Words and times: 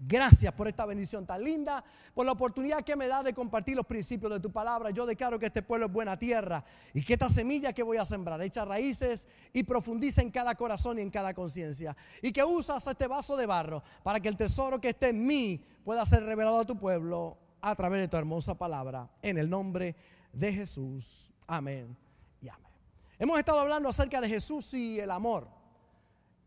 Gracias 0.00 0.54
por 0.54 0.68
esta 0.68 0.86
bendición 0.86 1.26
tan 1.26 1.42
linda, 1.42 1.82
por 2.14 2.24
la 2.24 2.32
oportunidad 2.32 2.84
que 2.84 2.94
me 2.94 3.08
da 3.08 3.22
de 3.22 3.34
compartir 3.34 3.76
los 3.76 3.86
principios 3.86 4.32
de 4.32 4.38
tu 4.38 4.52
palabra. 4.52 4.90
Yo 4.90 5.04
declaro 5.04 5.38
que 5.38 5.46
este 5.46 5.62
pueblo 5.62 5.86
es 5.86 5.92
buena 5.92 6.16
tierra 6.16 6.64
y 6.94 7.02
que 7.02 7.14
esta 7.14 7.28
semilla 7.28 7.72
que 7.72 7.82
voy 7.82 7.96
a 7.96 8.04
sembrar 8.04 8.40
echa 8.42 8.64
raíces 8.64 9.26
y 9.52 9.64
profundiza 9.64 10.22
en 10.22 10.30
cada 10.30 10.54
corazón 10.54 10.98
y 10.98 11.02
en 11.02 11.10
cada 11.10 11.34
conciencia. 11.34 11.96
Y 12.22 12.32
que 12.32 12.44
usas 12.44 12.86
este 12.86 13.08
vaso 13.08 13.36
de 13.36 13.46
barro 13.46 13.82
para 14.04 14.20
que 14.20 14.28
el 14.28 14.36
tesoro 14.36 14.80
que 14.80 14.90
esté 14.90 15.08
en 15.08 15.26
mí 15.26 15.64
pueda 15.84 16.06
ser 16.06 16.22
revelado 16.22 16.60
a 16.60 16.64
tu 16.64 16.78
pueblo 16.78 17.36
a 17.60 17.74
través 17.74 18.00
de 18.00 18.08
tu 18.08 18.16
hermosa 18.16 18.54
palabra. 18.54 19.10
En 19.20 19.36
el 19.36 19.50
nombre 19.50 19.96
de 20.32 20.52
Jesús. 20.52 21.32
Amén 21.48 21.96
y 22.40 22.48
amén. 22.48 22.72
Hemos 23.18 23.36
estado 23.36 23.58
hablando 23.58 23.88
acerca 23.88 24.20
de 24.20 24.28
Jesús 24.28 24.72
y 24.74 25.00
el 25.00 25.10
amor 25.10 25.57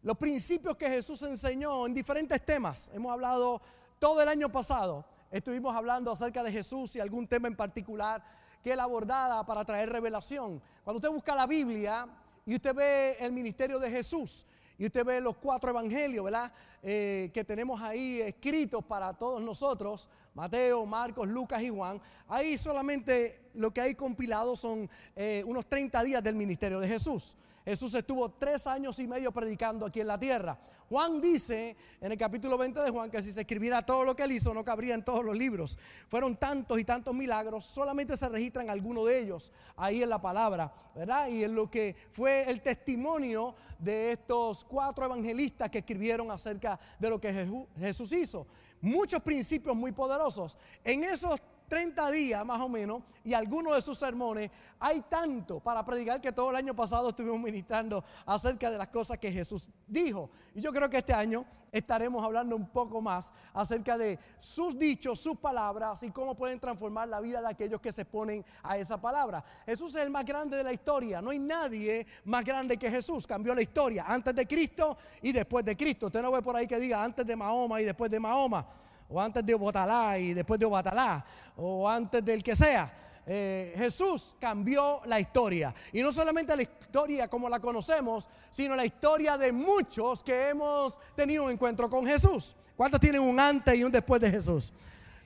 los 0.04 0.18
principios 0.18 0.78
que 0.78 0.90
Jesús 0.90 1.22
enseñó 1.22 1.86
en 1.86 1.94
diferentes 1.94 2.44
temas. 2.46 2.90
Hemos 2.94 3.12
hablado 3.12 3.62
todo 4.00 4.22
el 4.22 4.28
año 4.28 4.52
pasado, 4.52 5.06
estuvimos 5.30 5.76
hablando 5.76 6.12
acerca 6.12 6.44
de 6.44 6.52
Jesús 6.52 6.96
y 6.96 7.00
algún 7.00 7.28
tema 7.28 7.48
en 7.48 7.56
particular 7.56 8.24
que 8.64 8.74
él 8.74 8.80
abordara 8.80 9.46
para 9.46 9.64
traer 9.64 9.90
revelación. 9.90 10.62
Cuando 10.84 10.98
usted 10.98 11.10
busca 11.10 11.36
la 11.36 11.46
Biblia 11.46 12.08
y 12.46 12.56
usted 12.56 12.74
ve 12.74 13.18
el 13.20 13.32
ministerio 13.32 13.80
de 13.80 13.92
Jesús 13.92 14.46
y 14.78 14.86
usted 14.88 15.06
ve 15.06 15.22
los 15.22 15.36
cuatro 15.38 15.70
evangelios, 15.70 16.26
¿verdad? 16.26 16.52
Eh, 16.84 17.30
que 17.32 17.44
tenemos 17.44 17.80
ahí 17.80 18.22
escritos 18.22 18.84
para 18.84 19.14
todos 19.14 19.40
nosotros, 19.40 20.10
Mateo, 20.34 20.84
Marcos, 20.88 21.28
Lucas 21.28 21.62
y 21.62 21.70
Juan, 21.70 22.02
ahí 22.28 22.58
solamente 22.58 23.52
lo 23.54 23.72
que 23.72 23.82
hay 23.82 23.94
compilado 23.94 24.56
son 24.56 24.90
eh, 25.16 25.44
unos 25.46 25.68
30 25.68 26.02
días 26.04 26.24
del 26.24 26.36
ministerio 26.36 26.80
de 26.80 26.88
Jesús. 26.88 27.36
Jesús 27.64 27.94
estuvo 27.94 28.30
tres 28.32 28.66
años 28.66 28.98
y 29.00 29.08
medio 29.08 29.32
predicando 29.32 29.86
aquí 29.86 30.02
en 30.02 30.08
la 30.08 30.20
tierra. 30.20 30.58
Juan 30.90 31.22
dice 31.22 31.76
en 32.02 32.12
el 32.12 32.18
capítulo 32.18 32.58
20 32.58 32.80
de 32.82 32.90
Juan 32.90 33.12
que 33.12 33.22
si 33.22 33.32
se 33.32 33.42
escribiera 33.42 33.82
todo 33.82 34.04
lo 34.04 34.16
que 34.16 34.24
él 34.24 34.32
hizo 34.32 34.54
no 34.54 34.64
cabría 34.64 34.96
en 34.96 35.06
todos 35.06 35.24
los 35.24 35.38
libros. 35.38 35.78
Fueron 36.10 36.36
tantos 36.36 36.80
y 36.80 36.84
tantos 36.84 37.14
milagros, 37.14 37.64
solamente 37.66 38.18
se 38.18 38.28
registran 38.28 38.70
algunos 38.70 39.08
de 39.08 39.20
ellos 39.20 39.52
ahí 39.78 40.04
en 40.04 40.10
la 40.10 40.22
palabra, 40.22 40.74
¿verdad? 40.96 41.28
Y 41.28 41.44
en 41.44 41.56
lo 41.56 41.70
que 41.70 41.96
fue 42.12 42.50
el 42.50 42.62
testimonio 42.62 43.56
de 43.80 44.14
estos 44.14 44.66
cuatro 44.66 45.06
evangelistas 45.06 45.70
que 45.70 45.80
escribieron 45.80 46.30
acerca 46.32 46.80
de 47.00 47.10
lo 47.10 47.22
que 47.22 47.34
Jesús 47.80 48.12
hizo. 48.12 48.48
Muchos 48.82 49.22
principios 49.22 49.76
muy 49.76 49.92
poderosos. 49.92 50.58
En 50.84 51.04
esos 51.04 51.40
30 51.72 52.12
días 52.12 52.46
más 52.46 52.60
o 52.60 52.68
menos 52.68 53.02
y 53.24 53.34
algunos 53.34 53.74
de 53.74 53.82
sus 53.82 53.98
sermones, 53.98 54.52
hay 54.78 55.00
tanto 55.04 55.62
para 55.62 55.86
predicar 55.86 56.20
que 56.20 56.34
todo 56.34 56.50
el 56.50 56.58
año 56.58 56.76
pasado 56.76 57.08
estuvimos 57.08 57.40
ministrando 57.44 58.04
acerca 58.26 58.70
de 58.70 58.78
las 58.78 58.90
cosas 58.90 59.18
que 59.18 59.32
Jesús 59.32 59.70
dijo. 59.88 60.30
Y 60.54 60.60
yo 60.60 60.74
creo 60.74 60.90
que 60.90 60.98
este 60.98 61.14
año 61.14 61.46
estaremos 61.72 62.22
hablando 62.26 62.58
un 62.58 62.68
poco 62.68 63.00
más 63.00 63.32
acerca 63.54 63.98
de 63.98 64.20
sus 64.38 64.78
dichos, 64.78 65.22
sus 65.22 65.38
palabras 65.38 66.04
y 66.04 66.12
cómo 66.12 66.36
pueden 66.36 66.60
transformar 66.60 67.08
la 67.08 67.22
vida 67.22 67.40
de 67.40 67.48
aquellos 67.48 67.80
que 67.80 67.94
se 67.94 68.04
ponen 68.04 68.44
a 68.64 68.78
esa 68.78 69.00
palabra. 69.00 69.42
Jesús 69.66 69.96
es 69.96 70.02
el 70.02 70.10
más 70.10 70.26
grande 70.26 70.58
de 70.58 70.66
la 70.66 70.74
historia. 70.74 71.22
No 71.22 71.30
hay 71.30 71.40
nadie 71.40 72.06
más 72.26 72.44
grande 72.44 72.76
que 72.76 72.92
Jesús. 72.92 73.26
Cambió 73.26 73.56
la 73.56 73.62
historia 73.62 74.04
antes 74.06 74.36
de 74.36 74.46
Cristo 74.46 74.98
y 75.22 75.32
después 75.32 75.64
de 75.64 75.78
Cristo. 75.78 76.08
Usted 76.08 76.22
no 76.22 76.34
ve 76.34 76.42
por 76.42 76.54
ahí 76.54 76.68
que 76.68 76.78
diga 76.78 77.02
antes 77.02 77.26
de 77.26 77.34
Mahoma 77.34 77.82
y 77.82 77.86
después 77.86 78.12
de 78.12 78.20
Mahoma 78.20 78.68
o 79.12 79.20
antes 79.20 79.46
de 79.46 79.54
Obatalá 79.54 80.18
y 80.18 80.34
después 80.34 80.60
de 80.60 80.66
Obatalá, 80.66 81.26
o 81.58 81.88
antes 81.88 82.24
del 82.24 82.44
que 82.44 82.56
sea. 82.56 82.92
Eh, 83.26 83.74
Jesús 83.78 84.36
cambió 84.40 85.02
la 85.06 85.20
historia. 85.20 85.74
Y 85.94 86.02
no 86.02 86.12
solamente 86.12 86.56
la 86.56 86.64
historia 86.64 87.28
como 87.28 87.50
la 87.50 87.60
conocemos, 87.60 88.28
sino 88.50 88.76
la 88.76 88.86
historia 88.86 89.38
de 89.38 89.52
muchos 89.52 90.24
que 90.24 90.50
hemos 90.50 91.00
tenido 91.16 91.44
un 91.44 91.52
encuentro 91.52 91.90
con 91.90 92.06
Jesús. 92.06 92.56
¿Cuántos 92.76 93.00
tienen 93.00 93.22
un 93.22 93.40
antes 93.40 93.76
y 93.76 93.84
un 93.84 93.92
después 93.92 94.20
de 94.22 94.32
Jesús? 94.32 94.74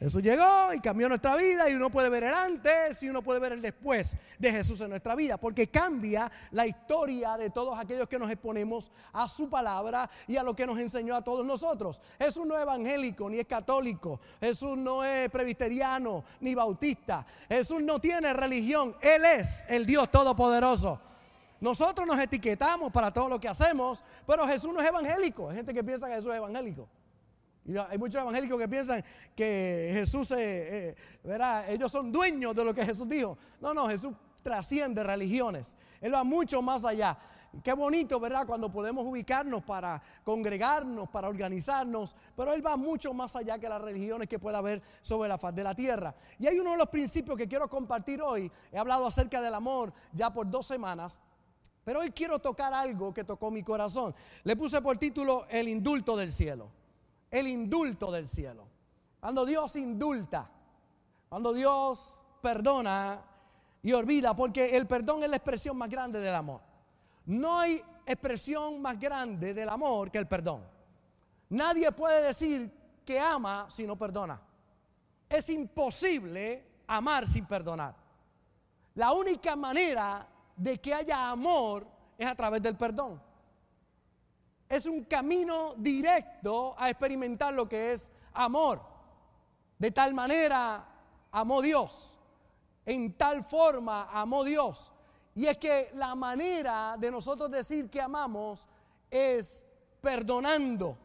Jesús 0.05 0.21
llegó 0.21 0.71
y 0.71 0.79
cambió 0.81 1.09
nuestra 1.09 1.35
vida 1.35 1.67
y 1.67 1.73
uno 1.73 1.89
puede 1.89 2.09
ver 2.09 2.25
el 2.25 2.33
antes 2.35 3.01
y 3.01 3.09
uno 3.09 3.23
puede 3.23 3.39
ver 3.39 3.53
el 3.53 3.61
después 3.63 4.15
de 4.37 4.51
Jesús 4.51 4.79
en 4.81 4.91
nuestra 4.91 5.15
vida, 5.15 5.37
porque 5.37 5.65
cambia 5.65 6.31
la 6.51 6.67
historia 6.67 7.35
de 7.37 7.49
todos 7.49 7.79
aquellos 7.79 8.07
que 8.07 8.19
nos 8.19 8.29
exponemos 8.29 8.91
a 9.13 9.27
su 9.27 9.49
palabra 9.49 10.07
y 10.27 10.37
a 10.37 10.43
lo 10.43 10.55
que 10.55 10.67
nos 10.67 10.77
enseñó 10.77 11.15
a 11.15 11.23
todos 11.23 11.43
nosotros. 11.43 12.03
Jesús 12.19 12.45
no 12.45 12.55
es 12.55 12.61
evangélico 12.61 13.27
ni 13.27 13.39
es 13.39 13.47
católico, 13.47 14.19
Jesús 14.39 14.77
no 14.77 15.03
es 15.03 15.27
presbiteriano 15.31 16.23
ni 16.39 16.53
bautista, 16.53 17.25
Jesús 17.49 17.81
no 17.81 17.99
tiene 17.99 18.31
religión, 18.31 18.95
Él 19.01 19.25
es 19.25 19.65
el 19.69 19.87
Dios 19.87 20.11
Todopoderoso. 20.11 21.01
Nosotros 21.61 22.05
nos 22.05 22.19
etiquetamos 22.19 22.91
para 22.91 23.09
todo 23.09 23.27
lo 23.27 23.39
que 23.39 23.47
hacemos, 23.47 24.03
pero 24.27 24.45
Jesús 24.45 24.71
no 24.71 24.81
es 24.81 24.87
evangélico. 24.87 25.49
Hay 25.49 25.55
gente 25.55 25.73
que 25.73 25.83
piensa 25.83 26.05
que 26.05 26.13
Jesús 26.13 26.31
es 26.31 26.37
evangélico. 26.37 26.87
Hay 27.89 27.97
muchos 27.97 28.21
evangélicos 28.21 28.59
que 28.59 28.67
piensan 28.67 29.03
que 29.35 29.89
Jesús, 29.93 30.29
eh, 30.31 30.95
verá, 31.23 31.67
ellos 31.67 31.91
son 31.91 32.11
dueños 32.11 32.55
de 32.55 32.63
lo 32.63 32.73
que 32.73 32.85
Jesús 32.85 33.09
dijo. 33.09 33.37
No, 33.59 33.73
no, 33.73 33.87
Jesús 33.87 34.13
trasciende 34.43 35.03
religiones. 35.03 35.75
Él 35.99 36.13
va 36.13 36.23
mucho 36.23 36.61
más 36.61 36.85
allá. 36.85 37.17
Qué 37.63 37.73
bonito, 37.73 38.19
¿verdad? 38.19 38.45
Cuando 38.45 38.71
podemos 38.71 39.03
ubicarnos 39.05 39.63
para 39.63 39.99
congregarnos, 40.23 41.09
para 41.09 41.27
organizarnos, 41.27 42.15
pero 42.35 42.53
Él 42.53 42.63
va 42.63 42.77
mucho 42.77 43.13
más 43.13 43.35
allá 43.35 43.57
que 43.57 43.67
las 43.67 43.81
religiones 43.81 44.27
que 44.27 44.37
pueda 44.37 44.59
haber 44.59 44.83
sobre 45.01 45.27
la 45.27 45.39
faz 45.39 45.55
de 45.55 45.63
la 45.63 45.73
tierra. 45.73 46.13
Y 46.37 46.45
hay 46.45 46.59
uno 46.59 46.73
de 46.73 46.77
los 46.77 46.89
principios 46.89 47.35
que 47.35 47.47
quiero 47.47 47.67
compartir 47.67 48.21
hoy. 48.21 48.51
He 48.71 48.77
hablado 48.77 49.07
acerca 49.07 49.41
del 49.41 49.55
amor 49.55 49.91
ya 50.11 50.31
por 50.31 50.47
dos 50.47 50.67
semanas, 50.67 51.19
pero 51.83 52.01
hoy 52.01 52.11
quiero 52.11 52.37
tocar 52.37 52.73
algo 52.73 53.11
que 53.11 53.23
tocó 53.23 53.49
mi 53.49 53.63
corazón. 53.63 54.13
Le 54.43 54.55
puse 54.55 54.81
por 54.81 54.97
título 54.97 55.47
El 55.49 55.67
indulto 55.67 56.15
del 56.15 56.31
cielo 56.31 56.74
el 57.39 57.47
indulto 57.47 58.11
del 58.11 58.27
cielo. 58.27 58.65
Cuando 59.19 59.45
Dios 59.45 59.75
indulta, 59.75 60.49
cuando 61.27 61.53
Dios 61.53 62.21
perdona 62.41 63.21
y 63.83 63.91
olvida, 63.91 64.33
porque 64.33 64.77
el 64.77 64.87
perdón 64.87 65.23
es 65.23 65.29
la 65.29 65.35
expresión 65.35 65.77
más 65.77 65.89
grande 65.89 66.19
del 66.21 66.33
amor. 66.33 66.61
No 67.25 67.59
hay 67.59 67.81
expresión 68.05 68.81
más 68.81 68.97
grande 68.97 69.53
del 69.53 69.67
amor 69.67 70.11
que 70.11 70.17
el 70.17 70.27
perdón. 70.27 70.63
Nadie 71.49 71.91
puede 71.91 72.21
decir 72.21 72.71
que 73.05 73.19
ama 73.19 73.65
si 73.69 73.85
no 73.85 73.97
perdona. 73.97 74.39
Es 75.27 75.49
imposible 75.49 76.63
amar 76.87 77.27
sin 77.27 77.45
perdonar. 77.45 77.95
La 78.93 79.11
única 79.11 79.57
manera 79.57 80.25
de 80.55 80.79
que 80.79 80.93
haya 80.93 81.29
amor 81.29 81.85
es 82.17 82.27
a 82.27 82.35
través 82.35 82.61
del 82.61 82.77
perdón 82.77 83.24
es 84.67 84.85
un 84.85 85.03
camino 85.05 85.73
directo 85.77 86.75
a 86.77 86.89
experimentar 86.89 87.53
lo 87.53 87.69
que 87.69 87.93
es 87.93 88.11
amor. 88.33 88.81
De 89.77 89.91
tal 89.91 90.13
manera 90.13 90.85
amó 91.31 91.61
Dios. 91.61 92.17
En 92.85 93.13
tal 93.13 93.43
forma 93.43 94.09
amó 94.11 94.43
Dios. 94.43 94.93
Y 95.35 95.47
es 95.47 95.57
que 95.57 95.91
la 95.95 96.15
manera 96.15 96.95
de 96.97 97.11
nosotros 97.11 97.51
decir 97.51 97.89
que 97.89 98.01
amamos 98.01 98.67
es 99.09 99.65
perdonando. 100.01 100.97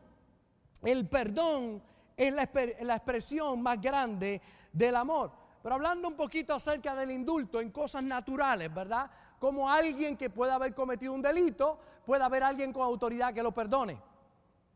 El 0.83 1.09
perdón 1.09 1.83
es 2.17 2.33
la, 2.33 2.97
expresión 2.97 3.61
más 3.63 3.81
grande 3.81 4.41
del 4.73 4.95
amor. 4.97 5.33
Pero 5.63 5.75
hablando 5.75 6.09
un 6.09 6.15
poquito 6.15 6.55
acerca 6.55 6.95
del 6.95 7.11
indulto 7.11 7.61
en 7.61 7.71
cosas 7.71 8.03
naturales, 8.03 8.73
¿verdad? 8.73 9.11
Como 9.41 9.71
alguien 9.71 10.19
que 10.19 10.29
pueda 10.29 10.57
haber 10.57 10.75
cometido 10.75 11.15
un 11.15 11.23
delito, 11.23 11.79
pueda 12.05 12.27
haber 12.27 12.43
alguien 12.43 12.75
con 12.75 12.83
autoridad 12.83 13.33
que 13.33 13.43
lo 13.43 13.53
perdone, 13.53 13.99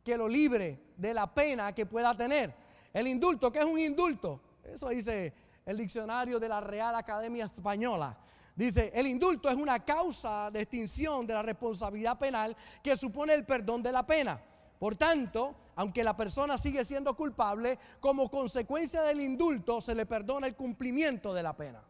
que 0.02 0.16
lo 0.16 0.26
libre 0.26 0.80
de 0.96 1.12
la 1.12 1.32
pena 1.32 1.74
que 1.74 1.84
pueda 1.84 2.16
tener. 2.16 2.54
El 2.90 3.06
indulto, 3.06 3.52
¿qué 3.52 3.58
es 3.58 3.64
un 3.66 3.78
indulto? 3.78 4.40
Eso 4.64 4.88
dice 4.88 5.34
el 5.66 5.76
diccionario 5.76 6.40
de 6.40 6.48
la 6.48 6.62
Real 6.62 6.94
Academia 6.94 7.44
Española. 7.44 8.16
Dice, 8.56 8.90
el 8.94 9.06
indulto 9.06 9.50
es 9.50 9.56
una 9.56 9.84
causa 9.84 10.50
de 10.50 10.62
extinción 10.62 11.26
de 11.26 11.34
la 11.34 11.42
responsabilidad 11.42 12.18
penal 12.18 12.56
que 12.82 12.96
supone 12.96 13.34
el 13.34 13.44
perdón 13.44 13.82
de 13.82 13.92
la 13.92 14.06
pena. 14.06 14.40
Por 14.78 14.96
tanto, 14.96 15.54
aunque 15.76 16.02
la 16.02 16.16
persona 16.16 16.56
sigue 16.56 16.84
siendo 16.84 17.14
culpable, 17.14 17.78
como 18.00 18.30
consecuencia 18.30 19.02
del 19.02 19.20
indulto 19.20 19.82
se 19.82 19.94
le 19.94 20.06
perdona 20.06 20.46
el 20.46 20.56
cumplimiento 20.56 21.34
de 21.34 21.42
la 21.42 21.54
pena. 21.54 21.82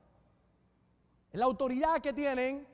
La 1.34 1.46
autoridad 1.46 2.00
que 2.00 2.12
tienen 2.12 2.66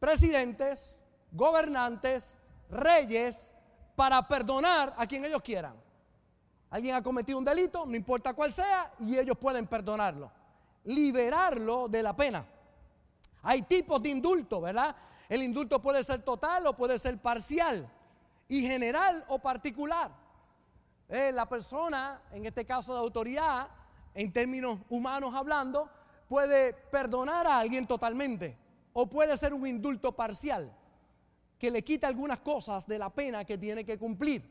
presidentes, 0.00 1.04
gobernantes, 1.30 2.36
reyes, 2.70 3.54
para 3.94 4.26
perdonar 4.26 4.94
a 4.96 5.06
quien 5.06 5.24
ellos 5.24 5.42
quieran. 5.42 5.74
Alguien 6.70 6.96
ha 6.96 7.02
cometido 7.02 7.38
un 7.38 7.44
delito, 7.44 7.86
no 7.86 7.94
importa 7.94 8.34
cuál 8.34 8.52
sea, 8.52 8.92
y 8.98 9.16
ellos 9.16 9.38
pueden 9.38 9.68
perdonarlo. 9.68 10.30
Liberarlo 10.84 11.88
de 11.88 12.02
la 12.02 12.16
pena. 12.16 12.44
Hay 13.42 13.62
tipos 13.62 14.02
de 14.02 14.08
indulto, 14.08 14.60
¿verdad? 14.60 14.94
El 15.28 15.42
indulto 15.44 15.80
puede 15.80 16.02
ser 16.02 16.22
total 16.22 16.66
o 16.66 16.76
puede 16.76 16.98
ser 16.98 17.16
parcial, 17.18 17.88
y 18.48 18.62
general 18.62 19.24
o 19.28 19.38
particular. 19.38 20.10
Eh, 21.08 21.30
la 21.32 21.48
persona, 21.48 22.22
en 22.32 22.44
este 22.44 22.64
caso 22.64 22.92
de 22.92 22.98
autoridad, 22.98 23.68
en 24.14 24.32
términos 24.32 24.80
humanos 24.90 25.32
hablando, 25.32 25.88
puede 26.28 26.72
perdonar 26.72 27.46
a 27.46 27.58
alguien 27.58 27.86
totalmente 27.86 28.56
o 28.92 29.06
puede 29.08 29.36
ser 29.36 29.54
un 29.54 29.66
indulto 29.66 30.12
parcial 30.12 30.72
que 31.58 31.70
le 31.70 31.82
quita 31.82 32.06
algunas 32.06 32.40
cosas 32.40 32.86
de 32.86 32.98
la 32.98 33.10
pena 33.10 33.44
que 33.44 33.58
tiene 33.58 33.84
que 33.84 33.98
cumplir. 33.98 34.42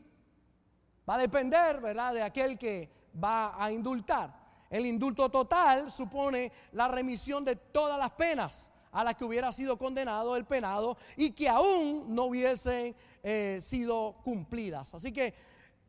Va 1.08 1.14
a 1.14 1.18
depender, 1.18 1.80
¿verdad?, 1.80 2.12
de 2.12 2.22
aquel 2.22 2.58
que 2.58 2.90
va 3.22 3.62
a 3.62 3.72
indultar. 3.72 4.36
El 4.68 4.84
indulto 4.84 5.30
total 5.30 5.90
supone 5.90 6.52
la 6.72 6.88
remisión 6.88 7.44
de 7.44 7.56
todas 7.56 7.98
las 7.98 8.10
penas 8.10 8.70
a 8.92 9.04
las 9.04 9.16
que 9.16 9.24
hubiera 9.24 9.50
sido 9.52 9.78
condenado 9.78 10.36
el 10.36 10.44
penado 10.44 10.98
y 11.16 11.32
que 11.32 11.48
aún 11.48 12.14
no 12.14 12.24
hubiesen 12.24 12.94
eh, 13.22 13.58
sido 13.62 14.16
cumplidas. 14.24 14.92
Así 14.92 15.12
que 15.12 15.34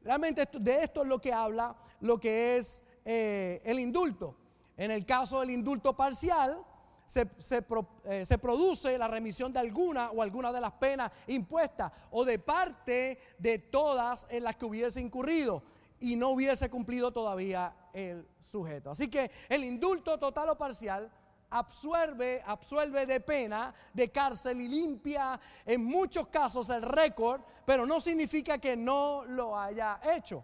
realmente 0.03 0.47
de 0.53 0.83
esto 0.83 1.01
es 1.01 1.07
lo 1.09 1.19
que 1.19 1.33
habla 1.33 1.75
lo 2.01 2.17
que 2.17 2.57
es 2.57 2.83
eh, 3.03 3.61
el 3.65 3.79
indulto. 3.79 4.35
En 4.79 4.91
el 4.91 5.05
caso 5.05 5.41
del 5.41 5.49
indulto 5.49 5.93
parcial, 5.93 6.65
eh, 7.13 8.25
se, 8.25 8.37
produce 8.37 8.97
la 8.97 9.09
remisión 9.09 9.51
de 9.51 9.59
alguna 9.59 10.09
o 10.11 10.21
alguna 10.21 10.53
de 10.53 10.61
las 10.61 10.71
penas 10.71 11.11
impuestas 11.27 11.91
o 12.11 12.23
de 12.23 12.39
parte 12.39 13.19
de 13.37 13.59
todas 13.59 14.25
en 14.29 14.45
las 14.45 14.55
que 14.55 14.65
hubiese 14.65 15.01
incurrido 15.01 15.63
y 15.99 16.15
no 16.15 16.29
hubiese 16.29 16.69
cumplido 16.69 17.11
todavía 17.11 17.75
el 17.91 18.25
sujeto. 18.39 18.91
Así 18.91 19.09
que 19.09 19.29
el 19.49 19.65
indulto 19.65 20.17
total 20.17 20.47
o 20.47 20.57
parcial 20.57 21.11
absuelve, 21.49 22.41
absuelve 22.45 23.05
de 23.05 23.19
pena, 23.19 23.73
de 23.93 24.09
cárcel 24.09 24.61
y 24.61 24.69
limpia 24.69 25.37
en 25.65 25.83
muchos 25.83 26.29
casos 26.29 26.69
el 26.69 26.83
récord, 26.83 27.41
pero 27.65 27.85
no 27.85 27.99
significa 27.99 28.59
que 28.59 28.77
no 28.77 29.25
lo 29.25 29.59
haya 29.59 29.99
hecho. 30.15 30.41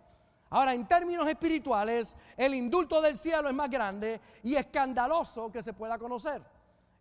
Ahora, 0.49 0.73
en 0.73 0.87
términos 0.87 1.27
espirituales, 1.27 2.15
el 2.37 2.53
indulto 2.53 3.01
del 3.01 3.17
cielo 3.17 3.49
es 3.49 3.55
más 3.55 3.69
grande 3.69 4.21
y 4.43 4.55
escandaloso 4.55 5.51
que 5.51 5.61
se 5.61 5.73
pueda 5.73 5.97
conocer. 5.97 6.41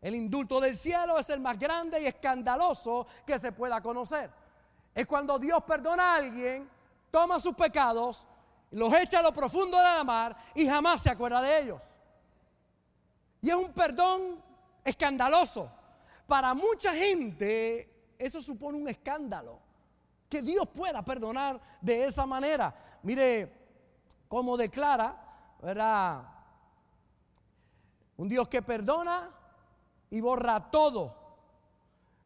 El 0.01 0.15
indulto 0.15 0.61
del 0.61 0.77
cielo 0.77 1.19
es 1.19 1.31
el 1.31 1.41
más 1.41 1.59
grande 1.59 2.03
y 2.03 2.07
escandaloso 2.07 3.07
que 3.27 3.39
se 3.39 3.53
pueda 3.53 3.81
conocer. 3.81 4.31
Es 4.95 5.07
cuando 5.07 5.39
Dios 5.39 5.63
perdona 5.65 6.13
a 6.13 6.17
alguien, 6.17 6.69
toma 7.11 7.41
sus 7.41 7.55
pecados, 7.55 8.27
los 8.71 8.93
echa 8.95 9.21
a 9.21 9.23
lo 9.23 9.33
profundo 9.33 9.77
de 9.77 9.83
la 9.83 10.05
mar 10.05 10.37
y 10.55 10.67
jamás 10.67 11.03
se 11.03 11.11
acuerda 11.11 11.41
de 11.41 11.61
ellos. 11.61 11.83
Y 13.41 13.51
es 13.51 13.57
un 13.57 13.73
perdón 13.73 14.43
escandaloso. 14.85 15.71
Para 16.27 16.55
mucha 16.55 16.93
gente 16.95 18.15
eso 18.19 18.43
supone 18.43 18.79
un 18.79 18.89
escándalo. 18.89 19.61
Que 20.29 20.43
Dios 20.43 20.69
pueda 20.69 21.03
perdonar 21.03 21.61
de 21.81 22.07
esa 22.07 22.27
manera. 22.27 22.75
Mire 23.05 23.53
cómo 24.29 24.57
declara, 24.57 25.15
¿verdad? 25.63 26.27
Un 28.17 28.29
Dios 28.29 28.49
que 28.49 28.63
perdona 28.63 29.31
y 30.11 30.21
borra 30.21 30.71
todo. 30.71 31.15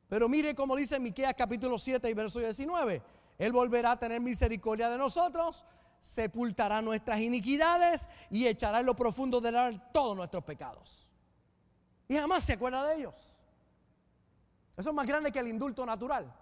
Pero 0.08 0.28
mire 0.28 0.54
como 0.54 0.76
dice 0.76 1.00
Miqueas 1.00 1.34
capítulo 1.34 1.76
7 1.78 2.08
y 2.08 2.14
verso 2.14 2.38
19. 2.38 3.02
Él 3.38 3.52
volverá 3.52 3.92
a 3.92 3.98
tener 3.98 4.20
misericordia 4.20 4.88
de 4.88 4.96
nosotros, 4.96 5.66
sepultará 5.98 6.80
nuestras 6.80 7.20
iniquidades 7.20 8.08
y 8.30 8.46
echará 8.46 8.78
en 8.78 8.86
lo 8.86 8.94
profundo 8.94 9.40
del 9.40 9.54
mar 9.54 9.92
todos 9.92 10.16
nuestros 10.16 10.44
pecados. 10.44 11.10
Y 12.06 12.16
jamás 12.16 12.44
se 12.44 12.52
acuerda 12.52 12.86
de 12.86 12.98
ellos. 12.98 13.38
Eso 14.76 14.90
es 14.90 14.94
más 14.94 15.08
grande 15.08 15.32
que 15.32 15.40
el 15.40 15.48
indulto 15.48 15.84
natural. 15.84 16.32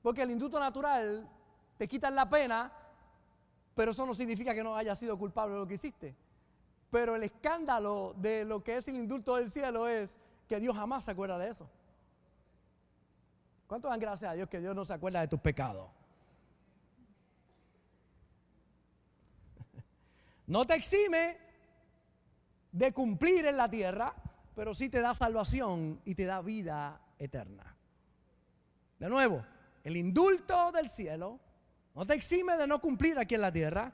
Porque 0.00 0.22
el 0.22 0.30
indulto 0.30 0.60
natural 0.60 1.28
te 1.76 1.88
quitan 1.88 2.14
la 2.14 2.28
pena, 2.28 2.72
pero 3.74 3.90
eso 3.90 4.06
no 4.06 4.14
significa 4.14 4.54
que 4.54 4.62
no 4.62 4.76
haya 4.76 4.94
sido 4.94 5.18
culpable 5.18 5.54
de 5.54 5.60
lo 5.60 5.66
que 5.66 5.74
hiciste. 5.74 6.14
Pero 6.90 7.16
el 7.16 7.24
escándalo 7.24 8.14
de 8.16 8.44
lo 8.44 8.62
que 8.62 8.76
es 8.76 8.86
el 8.88 8.96
indulto 8.96 9.36
del 9.36 9.50
cielo 9.50 9.88
es 9.88 10.18
que 10.48 10.60
Dios 10.60 10.76
jamás 10.76 11.04
se 11.04 11.10
acuerda 11.10 11.38
de 11.38 11.50
eso. 11.50 11.68
¿Cuánto 13.66 13.88
dan 13.88 13.98
gracias 13.98 14.30
a 14.30 14.34
Dios 14.34 14.48
que 14.48 14.60
Dios 14.60 14.76
no 14.76 14.84
se 14.84 14.92
acuerda 14.92 15.20
de 15.20 15.28
tus 15.28 15.40
pecados? 15.40 15.88
No 20.46 20.66
te 20.66 20.74
exime 20.74 21.38
de 22.70 22.92
cumplir 22.92 23.46
en 23.46 23.56
la 23.56 23.70
tierra, 23.70 24.14
pero 24.54 24.74
sí 24.74 24.90
te 24.90 25.00
da 25.00 25.14
salvación 25.14 26.00
y 26.04 26.14
te 26.14 26.26
da 26.26 26.42
vida 26.42 27.00
eterna. 27.18 27.74
De 28.98 29.08
nuevo, 29.08 29.44
el 29.82 29.96
indulto 29.96 30.70
del 30.72 30.90
cielo 30.90 31.40
no 31.94 32.04
te 32.04 32.14
exime 32.14 32.56
de 32.56 32.66
no 32.66 32.80
cumplir 32.80 33.18
aquí 33.18 33.34
en 33.34 33.40
la 33.40 33.52
tierra, 33.52 33.92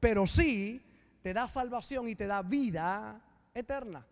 pero 0.00 0.26
sí 0.26 0.84
te 1.22 1.34
da 1.34 1.46
salvación 1.46 2.08
y 2.08 2.14
te 2.14 2.26
da 2.26 2.42
vida 2.42 3.20
eterna. 3.54 4.06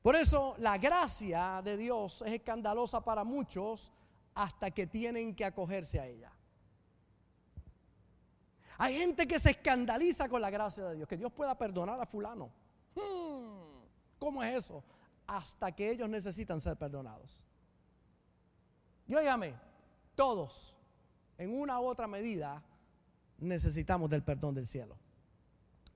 Por 0.00 0.14
eso 0.14 0.54
la 0.58 0.78
gracia 0.78 1.60
de 1.62 1.76
Dios 1.76 2.22
es 2.22 2.32
escandalosa 2.32 3.04
para 3.04 3.24
muchos 3.24 3.92
hasta 4.34 4.70
que 4.70 4.86
tienen 4.86 5.34
que 5.34 5.44
acogerse 5.44 5.98
a 5.98 6.06
ella. 6.06 6.32
Hay 8.78 8.96
gente 8.96 9.26
que 9.26 9.40
se 9.40 9.50
escandaliza 9.50 10.28
con 10.28 10.40
la 10.40 10.50
gracia 10.50 10.84
de 10.84 10.96
Dios, 10.96 11.08
que 11.08 11.16
Dios 11.16 11.32
pueda 11.32 11.58
perdonar 11.58 12.00
a 12.00 12.06
fulano. 12.06 12.48
Hmm, 12.94 13.82
¿Cómo 14.20 14.42
es 14.44 14.54
eso? 14.54 14.84
Hasta 15.26 15.72
que 15.72 15.90
ellos 15.90 16.08
necesitan 16.08 16.60
ser 16.60 16.76
perdonados. 16.76 17.44
Y 19.08 19.16
óigame, 19.16 19.54
todos, 20.14 20.77
en 21.38 21.58
una 21.58 21.80
u 21.80 21.86
otra 21.86 22.06
medida, 22.06 22.62
necesitamos 23.38 24.10
del 24.10 24.22
perdón 24.22 24.54
del 24.54 24.66
cielo. 24.66 24.98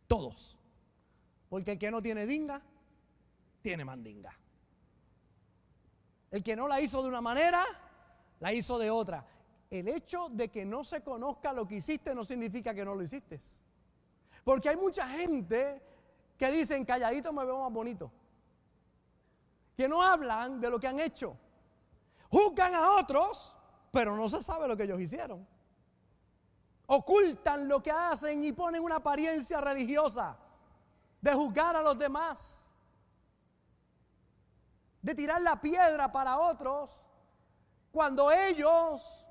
Todos. 0.06 0.58
Porque 1.48 1.72
el 1.72 1.78
que 1.78 1.90
no 1.90 2.00
tiene 2.00 2.26
dinga, 2.26 2.62
tiene 3.60 3.84
mandinga. 3.84 4.34
El 6.30 6.42
que 6.42 6.56
no 6.56 6.66
la 6.68 6.80
hizo 6.80 7.02
de 7.02 7.08
una 7.08 7.20
manera, 7.20 7.62
la 8.40 8.52
hizo 8.52 8.78
de 8.78 8.90
otra. 8.90 9.26
El 9.68 9.88
hecho 9.88 10.28
de 10.30 10.48
que 10.48 10.64
no 10.64 10.84
se 10.84 11.02
conozca 11.02 11.52
lo 11.52 11.66
que 11.66 11.76
hiciste 11.76 12.14
no 12.14 12.24
significa 12.24 12.74
que 12.74 12.84
no 12.84 12.94
lo 12.94 13.02
hiciste. 13.02 13.38
Porque 14.44 14.68
hay 14.68 14.76
mucha 14.76 15.08
gente 15.08 15.82
que 16.38 16.50
dicen 16.50 16.84
calladito 16.84 17.32
me 17.32 17.44
veo 17.44 17.60
más 17.60 17.72
bonito. 17.72 18.10
Que 19.76 19.88
no 19.88 20.02
hablan 20.02 20.60
de 20.60 20.70
lo 20.70 20.78
que 20.78 20.88
han 20.88 21.00
hecho. 21.00 21.36
Juzgan 22.30 22.74
a 22.74 22.92
otros, 22.92 23.56
pero 23.92 24.16
no 24.16 24.28
se 24.28 24.42
sabe 24.42 24.66
lo 24.66 24.76
que 24.76 24.82
ellos 24.82 25.00
hicieron 25.00 25.46
ocultan 26.86 27.68
lo 27.68 27.82
que 27.82 27.90
hacen 27.90 28.44
y 28.44 28.52
ponen 28.52 28.82
una 28.82 28.96
apariencia 28.96 29.60
religiosa 29.60 30.36
de 31.20 31.32
juzgar 31.32 31.74
a 31.76 31.82
los 31.82 31.98
demás, 31.98 32.74
de 35.00 35.14
tirar 35.14 35.40
la 35.40 35.60
piedra 35.60 36.12
para 36.12 36.38
otros, 36.38 37.08
cuando 37.90 38.30
ellos 38.30 39.26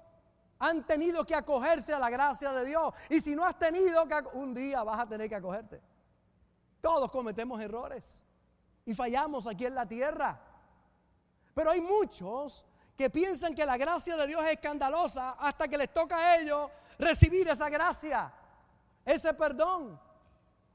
han 0.57 0.85
tenido 0.85 1.23
que 1.25 1.35
acogerse 1.35 1.93
a 1.93 1.99
la 1.99 2.09
gracia 2.09 2.51
de 2.51 2.65
Dios. 2.65 2.93
Y 3.09 3.21
si 3.21 3.35
no 3.35 3.45
has 3.45 3.57
tenido 3.59 4.07
que, 4.07 4.15
un 4.33 4.53
día 4.53 4.83
vas 4.83 4.99
a 4.99 5.07
tener 5.07 5.29
que 5.29 5.35
acogerte. 5.35 5.81
Todos 6.81 7.11
cometemos 7.11 7.61
errores 7.61 8.25
y 8.85 8.93
fallamos 8.95 9.45
aquí 9.45 9.65
en 9.65 9.75
la 9.75 9.87
tierra. 9.87 10.39
Pero 11.53 11.71
hay 11.71 11.81
muchos 11.81 12.65
que 13.01 13.09
piensan 13.09 13.55
que 13.55 13.65
la 13.65 13.77
gracia 13.77 14.15
de 14.15 14.27
Dios 14.27 14.43
es 14.45 14.51
escandalosa 14.51 15.31
hasta 15.39 15.67
que 15.67 15.75
les 15.75 15.91
toca 15.91 16.15
a 16.19 16.35
ellos 16.35 16.69
recibir 16.99 17.47
esa 17.47 17.67
gracia, 17.67 18.31
ese 19.03 19.33
perdón. 19.33 19.99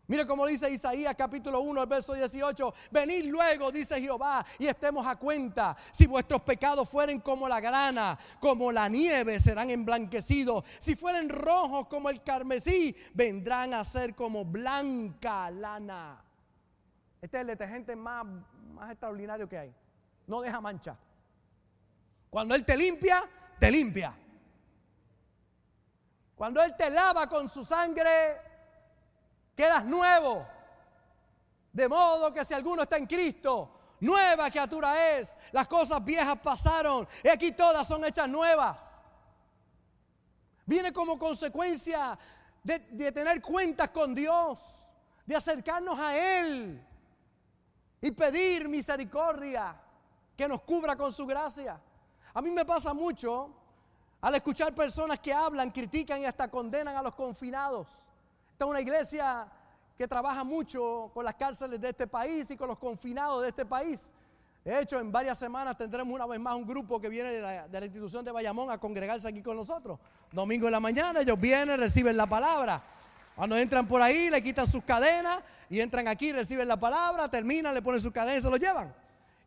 Mire 0.09 0.27
como 0.27 0.45
dice 0.45 0.69
Isaías 0.69 1.15
capítulo 1.15 1.61
1, 1.61 1.83
el 1.83 1.89
verso 1.89 2.15
18, 2.15 2.75
venid 2.91 3.27
luego, 3.27 3.71
dice 3.71 4.01
Jehová, 4.01 4.45
y 4.59 4.67
estemos 4.67 5.07
a 5.07 5.15
cuenta, 5.15 5.77
si 5.93 6.09
vuestros 6.09 6.43
pecados 6.43 6.89
fueren 6.89 7.21
como 7.21 7.49
la 7.49 7.61
grana, 7.61 8.19
como 8.41 8.73
la 8.73 8.89
nieve, 8.89 9.39
serán 9.39 9.71
emblanquecidos, 9.71 10.65
si 10.81 10.97
fueren 10.97 11.29
rojos 11.29 11.87
como 11.87 12.11
el 12.11 12.25
carmesí, 12.25 12.97
vendrán 13.15 13.73
a 13.73 13.85
ser 13.85 14.17
como 14.17 14.45
blanca 14.45 15.49
lana. 15.53 16.25
Este 17.23 17.37
es 17.37 17.41
el 17.43 17.47
detergente 17.47 17.95
más, 17.95 18.27
más 18.75 18.91
extraordinario 18.91 19.49
que 19.49 19.59
hay. 19.59 19.75
No 20.27 20.41
deja 20.41 20.61
mancha. 20.61 20.97
Cuando 22.31 22.55
Él 22.55 22.65
te 22.65 22.77
limpia, 22.77 23.23
te 23.59 23.71
limpia. 23.71 24.15
Cuando 26.35 26.63
Él 26.63 26.75
te 26.77 26.91
lava 26.91 27.29
con 27.29 27.49
su 27.49 27.65
sangre, 27.65 28.41
quedas 29.57 29.85
nuevo. 29.85 30.47
De 31.73 31.89
modo 31.89 32.33
que 32.33 32.45
si 32.45 32.55
alguno 32.55 32.83
está 32.83 32.97
en 32.97 33.07
Cristo, 33.07 33.71
nueva 34.01 34.51
criatura 34.51 35.19
es. 35.19 35.39
Las 35.53 35.69
cosas 35.69 36.05
viejas 36.05 36.39
pasaron 36.41 37.09
y 37.23 37.29
aquí 37.29 37.53
todas 37.53 37.87
son 37.87 38.05
hechas 38.05 38.29
nuevas. 38.29 39.03
Viene 40.67 40.93
como 40.93 41.19
consecuencia 41.19 42.19
de, 42.63 43.13
tener 43.13 43.41
cuentas 43.41 43.91
con 43.91 44.15
Dios, 44.15 44.89
de 45.25 45.37
acercarnos 45.37 45.99
a 45.99 46.17
Él 46.19 46.85
y 48.01 48.11
pedir 48.11 48.69
misericordia 48.69 49.77
que 50.37 50.49
nos 50.49 50.63
cubra 50.63 50.97
con 50.97 51.13
su 51.13 51.25
gracia. 51.25 51.81
A 52.37 52.43
mí 52.43 52.51
me 52.51 52.67
pasa 52.67 52.93
mucho 52.93 53.49
al 54.21 54.35
escuchar 54.35 54.75
personas 54.75 55.19
que 55.21 55.33
hablan, 55.33 55.71
critican 55.71 56.21
y 56.21 56.27
hasta 56.27 56.49
condenan 56.49 56.95
a 56.95 57.01
los 57.01 57.15
confinados. 57.15 58.11
Esta 58.53 58.67
es 58.67 58.71
una 58.71 58.81
iglesia 58.83 59.49
que 59.97 60.07
trabaja 60.07 60.45
mucho 60.45 61.11
con 61.15 61.25
las 61.25 61.35
cárceles 61.37 61.81
de 61.81 61.89
este 61.89 62.07
país 62.07 62.51
y 62.51 62.57
con 62.59 62.69
los 62.69 62.77
confinados 62.77 63.41
de 63.41 63.49
este 63.49 63.65
país. 63.65 64.13
De 64.63 64.79
hecho, 64.79 65.01
en 65.01 65.11
varias 65.11 65.39
semanas 65.39 65.79
tendremos 65.79 66.13
una 66.13 66.27
vez 66.27 66.39
más 66.39 66.55
un 66.57 66.67
grupo 66.67 67.01
que 67.01 67.09
viene 67.09 67.31
de 67.31 67.41
la, 67.41 67.87
institución 67.87 68.23
de 68.23 68.33
Bayamón 68.33 68.71
a 68.71 68.77
congregarse 68.77 69.27
aquí 69.27 69.41
con 69.41 69.57
nosotros. 69.57 69.99
Domingo 70.31 70.67
en 70.67 70.73
la 70.73 70.81
mañana, 70.81 71.23
ellos 71.23 71.41
vienen, 71.41 71.81
reciben 71.81 72.19
la 72.19 72.27
palabra. 72.27 72.83
Cuando 73.35 73.57
entran 73.57 73.89
por 73.89 74.03
ahí, 74.03 74.29
le 74.29 74.43
quitan 74.43 74.67
sus 74.67 74.85
cadenas 74.85 75.43
y 75.71 75.81
entran 75.81 76.07
aquí, 76.07 76.33
reciben 76.33 76.69
la 76.69 76.79
palabra, 76.79 77.31
terminan, 77.31 77.73
le 77.73 77.81
ponen 77.81 78.03
sus 78.03 78.13
cadenas 78.13 78.41
y 78.41 78.43
se 78.43 78.51
lo 78.51 78.59
llevan. 78.59 78.93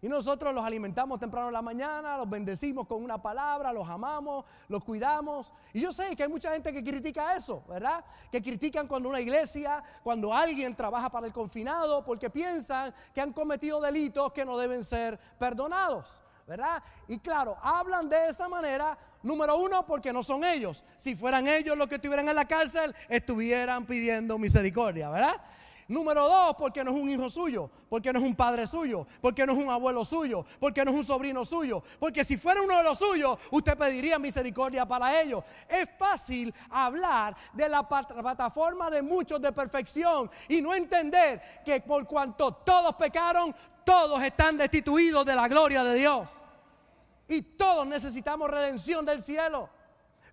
Y 0.02 0.08
nosotros 0.08 0.54
los 0.54 0.64
alimentamos 0.64 1.20
temprano 1.20 1.48
en 1.48 1.54
la 1.54 1.62
mañana, 1.62 2.16
los 2.16 2.30
bendecimos 2.30 2.88
con 2.88 3.04
una 3.04 3.22
palabra, 3.22 3.74
los 3.74 3.88
amamos, 3.88 4.46
los 4.70 4.82
cuidamos. 4.82 5.54
Y 5.74 5.82
yo 5.82 5.92
sé 5.92 6.16
que 6.16 6.24
hay 6.24 6.30
mucha 6.30 6.54
gente 6.54 6.72
que 6.72 6.82
critica 6.82 7.36
eso, 7.36 7.66
¿verdad? 7.68 8.06
Que 8.32 8.42
critican 8.42 8.88
cuando 8.88 9.10
una 9.10 9.20
iglesia, 9.20 9.84
cuando 10.02 10.34
alguien 10.34 10.74
trabaja 10.74 11.10
para 11.10 11.28
el 11.28 11.34
confinado, 11.34 12.06
porque 12.06 12.30
piensan 12.30 12.94
que 13.14 13.20
han 13.20 13.34
cometido 13.34 13.82
delitos 13.82 14.32
que 14.32 14.46
no 14.46 14.58
deben 14.58 14.86
ser 14.86 15.20
perdonados, 15.38 16.24
¿verdad? 16.48 16.82
Y 17.10 17.20
claro, 17.20 17.58
hablan 17.62 18.08
de 18.08 18.30
esa 18.30 18.48
manera, 18.48 18.98
número 19.22 19.58
uno, 19.58 19.86
porque 19.86 20.14
no 20.14 20.24
son 20.24 20.46
ellos. 20.46 20.86
Si 20.96 21.18
fueran 21.18 21.46
ellos 21.46 21.78
los 21.78 21.90
que 21.90 21.96
estuvieran 21.96 22.30
en 22.30 22.38
la 22.38 22.46
cárcel, 22.46 22.96
estuvieran 23.10 23.86
pidiendo 23.86 24.38
misericordia, 24.38 25.10
¿verdad? 25.10 25.42
Número 25.90 26.22
dos, 26.22 26.56
porque 26.56 26.84
no 26.84 26.92
es 26.92 27.02
un 27.02 27.10
hijo 27.10 27.28
suyo, 27.32 27.68
porque 27.90 28.14
no 28.14 28.20
es 28.20 28.26
un 28.26 28.36
padre 28.36 28.68
suyo, 28.68 29.08
porque 29.20 29.44
no 29.44 29.54
es 29.54 29.58
un 29.58 29.72
abuelo 29.72 30.06
suyo, 30.06 30.46
porque 30.60 30.86
no 30.86 30.92
es 30.92 30.98
un 30.98 31.04
sobrino 31.04 31.44
suyo. 31.44 31.82
Porque 32.00 32.24
si 32.24 32.38
fuera 32.38 32.62
uno 32.62 32.78
de 32.78 32.84
los 32.84 33.00
suyos, 33.00 33.40
usted 33.50 33.76
pediría 33.76 34.20
misericordia 34.20 34.86
para 34.86 35.20
ellos. 35.20 35.44
Es 35.68 35.90
fácil 35.98 36.54
hablar 36.70 37.36
de 37.54 37.68
la 37.68 37.90
plataforma 37.90 38.92
de 38.92 39.02
muchos 39.02 39.42
de 39.42 39.52
perfección 39.52 40.30
y 40.48 40.62
no 40.62 40.76
entender 40.76 41.42
que 41.66 41.82
por 41.82 42.06
cuanto 42.06 42.52
todos 42.52 42.94
pecaron, 42.94 43.56
todos 43.84 44.22
están 44.22 44.58
destituidos 44.58 45.26
de 45.26 45.34
la 45.34 45.48
gloria 45.48 45.84
de 45.84 45.96
Dios. 45.96 46.30
Y 47.28 47.42
todos 47.42 47.88
necesitamos 47.88 48.48
redención 48.48 49.04
del 49.04 49.24
cielo. 49.24 49.72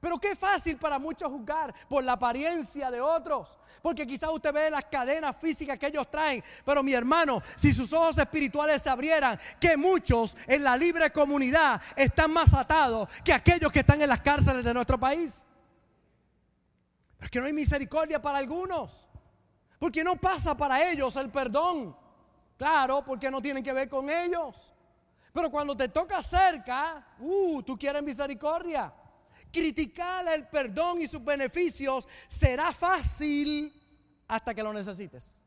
Pero 0.06 0.20
qué 0.20 0.36
fácil 0.36 0.76
para 0.76 1.00
muchos 1.00 1.28
juzgar 1.28 1.74
por 1.88 2.04
la 2.04 2.12
apariencia 2.12 2.92
de 2.92 3.00
otros. 3.00 3.58
Porque 3.82 4.06
quizás 4.06 4.30
usted 4.32 4.52
ve 4.52 4.70
las 4.70 4.84
cadenas 4.84 5.36
físicas 5.36 5.76
que 5.80 5.88
ellos 5.88 6.08
traen. 6.08 6.44
Pero 6.64 6.80
mi 6.84 6.92
hermano, 6.92 7.42
si 7.56 7.74
sus 7.74 7.92
ojos 7.92 8.16
espirituales 8.16 8.82
se 8.82 8.88
abrieran, 8.88 9.36
que 9.58 9.76
muchos 9.76 10.36
en 10.46 10.62
la 10.62 10.76
libre 10.76 11.10
comunidad 11.10 11.82
están 11.96 12.32
más 12.32 12.54
atados 12.54 13.08
que 13.24 13.32
aquellos 13.32 13.72
que 13.72 13.80
están 13.80 14.00
en 14.00 14.08
las 14.08 14.20
cárceles 14.20 14.64
de 14.64 14.74
nuestro 14.74 14.96
país. 14.96 15.44
Pero 17.16 17.24
es 17.24 17.30
que 17.32 17.40
no 17.40 17.46
hay 17.46 17.52
misericordia 17.52 18.22
para 18.22 18.38
algunos. 18.38 19.08
Porque 19.80 20.04
no 20.04 20.14
pasa 20.14 20.56
para 20.56 20.88
ellos 20.88 21.16
el 21.16 21.30
perdón. 21.30 21.96
Claro, 22.56 23.02
porque 23.04 23.28
no 23.28 23.42
tienen 23.42 23.64
que 23.64 23.72
ver 23.72 23.88
con 23.88 24.08
ellos. 24.08 24.72
Pero 25.32 25.50
cuando 25.50 25.76
te 25.76 25.88
toca 25.88 26.22
cerca, 26.22 27.04
uh, 27.18 27.60
tú 27.64 27.76
quieres 27.76 28.04
misericordia 28.04 28.92
criticar 29.52 30.26
el 30.28 30.46
perdón 30.46 31.00
y 31.00 31.08
sus 31.08 31.24
beneficios 31.24 32.08
será 32.28 32.72
fácil 32.72 33.72
hasta 34.28 34.54
que 34.54 34.62
lo 34.62 34.72
necesites. 34.72 35.40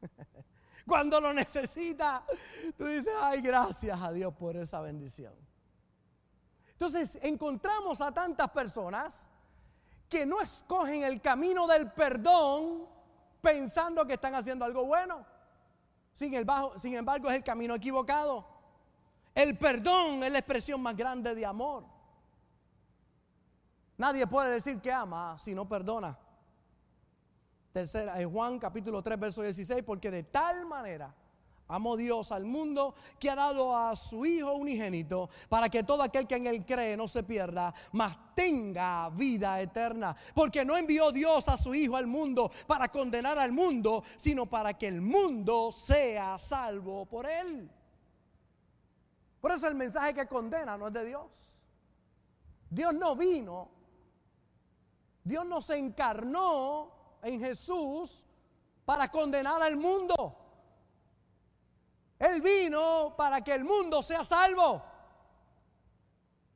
Cuando 0.86 1.20
lo 1.20 1.32
necesitas, 1.32 2.22
tú 2.76 2.86
dices, 2.86 3.12
ay, 3.20 3.42
gracias 3.42 4.00
a 4.00 4.12
Dios 4.12 4.34
por 4.34 4.56
esa 4.56 4.80
bendición. 4.80 5.34
Entonces, 6.72 7.18
encontramos 7.22 8.00
a 8.00 8.12
tantas 8.12 8.50
personas 8.50 9.28
que 10.08 10.24
no 10.24 10.40
escogen 10.40 11.02
el 11.02 11.20
camino 11.20 11.66
del 11.66 11.90
perdón 11.92 12.86
pensando 13.40 14.06
que 14.06 14.14
están 14.14 14.34
haciendo 14.34 14.64
algo 14.64 14.84
bueno. 14.84 15.26
Sin 16.12 16.32
embargo, 16.34 16.78
sin 16.78 16.94
embargo, 16.94 17.28
es 17.30 17.36
el 17.36 17.44
camino 17.44 17.74
equivocado. 17.74 18.46
El 19.34 19.56
perdón 19.56 20.24
es 20.24 20.32
la 20.32 20.38
expresión 20.38 20.80
más 20.80 20.96
grande 20.96 21.34
de 21.34 21.44
amor. 21.44 21.84
Nadie 23.98 24.28
puede 24.28 24.52
decir 24.52 24.80
que 24.80 24.92
ama 24.92 25.36
si 25.38 25.54
no 25.54 25.68
perdona. 25.68 26.16
Tercera, 27.72 28.20
en 28.20 28.30
Juan 28.30 28.58
capítulo 28.58 29.02
3, 29.02 29.18
verso 29.18 29.42
16, 29.42 29.82
porque 29.82 30.10
de 30.10 30.22
tal 30.22 30.64
manera 30.66 31.12
amó 31.66 31.96
Dios 31.96 32.30
al 32.30 32.44
mundo 32.44 32.94
que 33.18 33.28
ha 33.28 33.34
dado 33.34 33.76
a 33.76 33.94
su 33.96 34.24
Hijo 34.24 34.52
unigénito 34.52 35.28
para 35.48 35.68
que 35.68 35.82
todo 35.82 36.02
aquel 36.02 36.28
que 36.28 36.36
en 36.36 36.46
él 36.46 36.64
cree 36.64 36.96
no 36.96 37.08
se 37.08 37.24
pierda, 37.24 37.74
mas 37.90 38.16
tenga 38.36 39.10
vida 39.10 39.60
eterna. 39.60 40.16
Porque 40.32 40.64
no 40.64 40.76
envió 40.76 41.10
Dios 41.10 41.48
a 41.48 41.58
su 41.58 41.74
Hijo 41.74 41.96
al 41.96 42.06
mundo 42.06 42.52
para 42.68 42.88
condenar 42.88 43.36
al 43.36 43.50
mundo, 43.50 44.04
sino 44.16 44.46
para 44.46 44.74
que 44.74 44.86
el 44.86 45.00
mundo 45.00 45.72
sea 45.72 46.38
salvo 46.38 47.04
por 47.04 47.28
él. 47.28 47.68
Por 49.40 49.50
eso 49.50 49.66
el 49.66 49.74
mensaje 49.74 50.14
que 50.14 50.26
condena 50.26 50.78
no 50.78 50.86
es 50.86 50.92
de 50.92 51.04
Dios. 51.04 51.64
Dios 52.70 52.94
no 52.94 53.16
vino 53.16 53.77
Dios 55.28 55.44
no 55.44 55.60
se 55.60 55.76
encarnó 55.76 56.90
en 57.22 57.38
Jesús 57.38 58.26
para 58.86 59.10
condenar 59.10 59.60
al 59.60 59.76
mundo. 59.76 60.34
Él 62.18 62.40
vino 62.40 63.14
para 63.14 63.42
que 63.42 63.52
el 63.52 63.62
mundo 63.62 64.02
sea 64.02 64.24
salvo. 64.24 64.82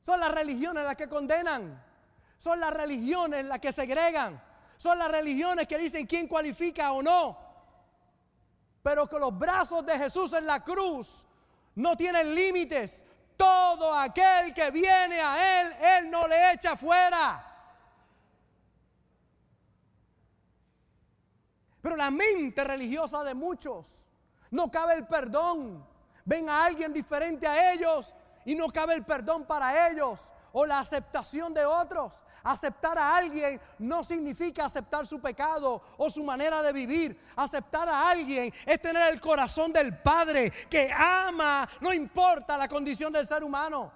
Son 0.02 0.18
las 0.18 0.32
religiones 0.32 0.84
las 0.84 0.96
que 0.96 1.06
condenan. 1.06 1.84
Son 2.38 2.58
las 2.58 2.72
religiones 2.72 3.44
las 3.44 3.60
que 3.60 3.72
segregan. 3.72 4.42
Son 4.78 4.98
las 4.98 5.10
religiones 5.10 5.68
que 5.68 5.76
dicen 5.76 6.06
quién 6.06 6.26
cualifica 6.26 6.92
o 6.92 7.02
no. 7.02 7.38
Pero 8.82 9.06
que 9.06 9.18
los 9.18 9.38
brazos 9.38 9.84
de 9.84 9.98
Jesús 9.98 10.32
en 10.32 10.46
la 10.46 10.64
cruz 10.64 11.26
no 11.74 11.94
tienen 11.94 12.34
límites. 12.34 13.04
Todo 13.36 13.94
aquel 13.94 14.54
que 14.54 14.70
viene 14.70 15.20
a 15.20 15.60
Él, 15.60 15.72
Él 15.98 16.10
no 16.10 16.26
le 16.26 16.54
echa 16.54 16.74
fuera. 16.74 17.51
Pero 21.82 21.96
la 21.96 22.10
mente 22.10 22.64
religiosa 22.64 23.24
de 23.24 23.34
muchos 23.34 24.08
no 24.50 24.70
cabe 24.70 24.94
el 24.94 25.06
perdón. 25.06 25.84
Ven 26.24 26.48
a 26.48 26.64
alguien 26.64 26.92
diferente 26.92 27.46
a 27.46 27.72
ellos 27.72 28.14
y 28.44 28.54
no 28.54 28.68
cabe 28.68 28.94
el 28.94 29.04
perdón 29.04 29.44
para 29.44 29.90
ellos 29.90 30.32
o 30.52 30.64
la 30.64 30.78
aceptación 30.78 31.52
de 31.52 31.64
otros. 31.64 32.24
Aceptar 32.44 32.98
a 32.98 33.16
alguien 33.16 33.60
no 33.78 34.04
significa 34.04 34.64
aceptar 34.64 35.06
su 35.06 35.20
pecado 35.20 35.82
o 35.96 36.10
su 36.10 36.22
manera 36.22 36.62
de 36.62 36.72
vivir. 36.72 37.18
Aceptar 37.34 37.88
a 37.88 38.10
alguien 38.10 38.52
es 38.64 38.80
tener 38.80 39.12
el 39.12 39.20
corazón 39.20 39.72
del 39.72 39.98
Padre 39.98 40.50
que 40.70 40.90
ama, 40.92 41.68
no 41.80 41.92
importa 41.92 42.56
la 42.56 42.68
condición 42.68 43.12
del 43.12 43.26
ser 43.26 43.42
humano. 43.42 43.90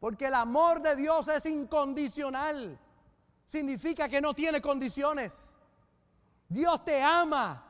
Porque 0.00 0.26
el 0.26 0.34
amor 0.34 0.82
de 0.82 0.96
Dios 0.96 1.28
es 1.28 1.46
incondicional. 1.46 2.78
Significa 3.46 4.08
que 4.08 4.20
no 4.20 4.34
tiene 4.34 4.60
condiciones. 4.60 5.53
Dios 6.48 6.84
te 6.84 7.02
ama 7.02 7.62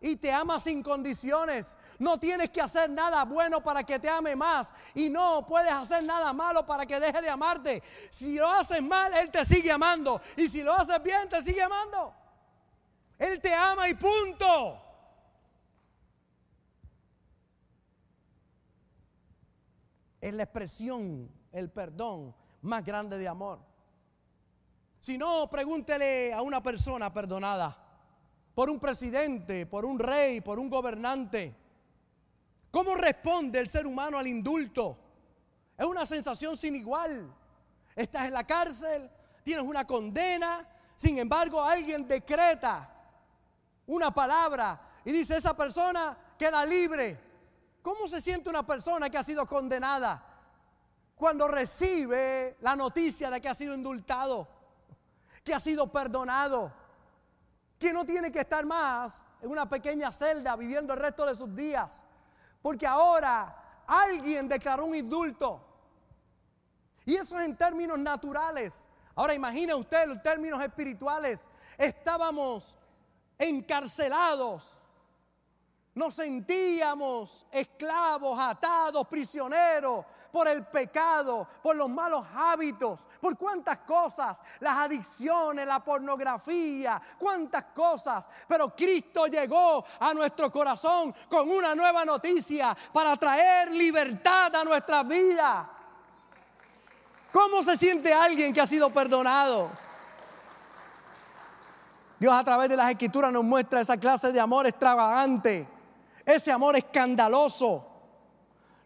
y 0.00 0.16
te 0.16 0.32
ama 0.32 0.60
sin 0.60 0.82
condiciones. 0.82 1.76
No 1.98 2.18
tienes 2.18 2.50
que 2.50 2.60
hacer 2.60 2.90
nada 2.90 3.24
bueno 3.24 3.62
para 3.62 3.82
que 3.82 3.98
te 3.98 4.08
ame 4.08 4.36
más. 4.36 4.72
Y 4.94 5.08
no 5.08 5.46
puedes 5.46 5.72
hacer 5.72 6.04
nada 6.04 6.32
malo 6.32 6.66
para 6.66 6.84
que 6.84 7.00
deje 7.00 7.22
de 7.22 7.30
amarte. 7.30 7.82
Si 8.10 8.36
lo 8.36 8.46
haces 8.48 8.82
mal, 8.82 9.12
Él 9.14 9.30
te 9.30 9.44
sigue 9.44 9.72
amando. 9.72 10.20
Y 10.36 10.48
si 10.48 10.62
lo 10.62 10.74
haces 10.74 11.02
bien, 11.02 11.28
te 11.28 11.42
sigue 11.42 11.62
amando. 11.62 12.14
Él 13.18 13.40
te 13.40 13.54
ama 13.54 13.88
y 13.88 13.94
punto. 13.94 14.82
Es 20.20 20.34
la 20.34 20.42
expresión, 20.42 21.30
el 21.52 21.70
perdón 21.70 22.34
más 22.62 22.84
grande 22.84 23.16
de 23.16 23.28
amor. 23.28 23.60
Si 25.00 25.16
no, 25.16 25.48
pregúntele 25.48 26.34
a 26.34 26.42
una 26.42 26.62
persona 26.62 27.12
perdonada 27.12 27.85
por 28.56 28.70
un 28.70 28.80
presidente, 28.80 29.66
por 29.66 29.84
un 29.84 29.98
rey, 29.98 30.40
por 30.40 30.58
un 30.58 30.70
gobernante. 30.70 31.54
¿Cómo 32.70 32.94
responde 32.94 33.58
el 33.58 33.68
ser 33.68 33.86
humano 33.86 34.16
al 34.16 34.26
indulto? 34.26 34.96
Es 35.76 35.84
una 35.84 36.06
sensación 36.06 36.56
sin 36.56 36.74
igual. 36.74 37.30
Estás 37.94 38.28
en 38.28 38.32
la 38.32 38.46
cárcel, 38.46 39.10
tienes 39.44 39.62
una 39.62 39.86
condena, 39.86 40.66
sin 40.96 41.18
embargo 41.18 41.62
alguien 41.62 42.08
decreta 42.08 42.90
una 43.86 44.10
palabra 44.10 44.80
y 45.04 45.12
dice 45.12 45.36
esa 45.36 45.54
persona 45.54 46.16
queda 46.38 46.64
libre. 46.64 47.18
¿Cómo 47.82 48.08
se 48.08 48.22
siente 48.22 48.48
una 48.48 48.66
persona 48.66 49.10
que 49.10 49.18
ha 49.18 49.22
sido 49.22 49.44
condenada 49.44 50.24
cuando 51.14 51.46
recibe 51.46 52.56
la 52.62 52.74
noticia 52.74 53.28
de 53.28 53.38
que 53.38 53.50
ha 53.50 53.54
sido 53.54 53.74
indultado, 53.74 54.48
que 55.44 55.52
ha 55.52 55.60
sido 55.60 55.92
perdonado, 55.92 56.85
que 57.78 57.92
no 57.92 58.04
tiene 58.04 58.32
que 58.32 58.40
estar 58.40 58.64
más 58.64 59.26
en 59.40 59.50
una 59.50 59.68
pequeña 59.68 60.10
celda 60.10 60.56
viviendo 60.56 60.92
el 60.92 61.00
resto 61.00 61.26
de 61.26 61.34
sus 61.34 61.54
días? 61.54 62.04
Porque 62.62 62.86
ahora 62.86 63.82
alguien 63.86 64.48
declaró 64.48 64.86
un 64.86 64.94
indulto. 64.94 65.60
Y 67.04 67.14
eso 67.14 67.38
es 67.38 67.46
en 67.46 67.56
términos 67.56 67.98
naturales. 67.98 68.88
Ahora 69.14 69.34
imagine 69.34 69.74
usted 69.74 70.06
los 70.06 70.22
términos 70.22 70.60
espirituales. 70.62 71.48
Estábamos 71.78 72.76
encarcelados 73.38 74.86
nos 75.96 76.14
sentíamos 76.14 77.46
esclavos, 77.50 78.38
atados, 78.38 79.08
prisioneros 79.08 80.04
por 80.36 80.48
el 80.48 80.66
pecado, 80.66 81.48
por 81.62 81.74
los 81.76 81.88
malos 81.88 82.22
hábitos, 82.34 83.08
por 83.22 83.38
cuántas 83.38 83.78
cosas, 83.78 84.42
las 84.60 84.76
adicciones, 84.76 85.66
la 85.66 85.82
pornografía, 85.82 87.00
cuántas 87.16 87.64
cosas. 87.74 88.28
Pero 88.46 88.68
Cristo 88.76 89.28
llegó 89.28 89.82
a 89.98 90.12
nuestro 90.12 90.52
corazón 90.52 91.14
con 91.30 91.50
una 91.50 91.74
nueva 91.74 92.04
noticia 92.04 92.76
para 92.92 93.16
traer 93.16 93.70
libertad 93.70 94.54
a 94.54 94.62
nuestra 94.62 95.02
vida. 95.04 95.70
¿Cómo 97.32 97.62
se 97.62 97.78
siente 97.78 98.12
alguien 98.12 98.52
que 98.52 98.60
ha 98.60 98.66
sido 98.66 98.90
perdonado? 98.90 99.70
Dios 102.20 102.34
a 102.34 102.44
través 102.44 102.68
de 102.68 102.76
las 102.76 102.90
escrituras 102.90 103.32
nos 103.32 103.42
muestra 103.42 103.80
esa 103.80 103.96
clase 103.96 104.30
de 104.30 104.40
amor 104.40 104.66
extravagante 104.66 105.66
ese 106.26 106.50
amor 106.50 106.76
escandaloso. 106.76 107.86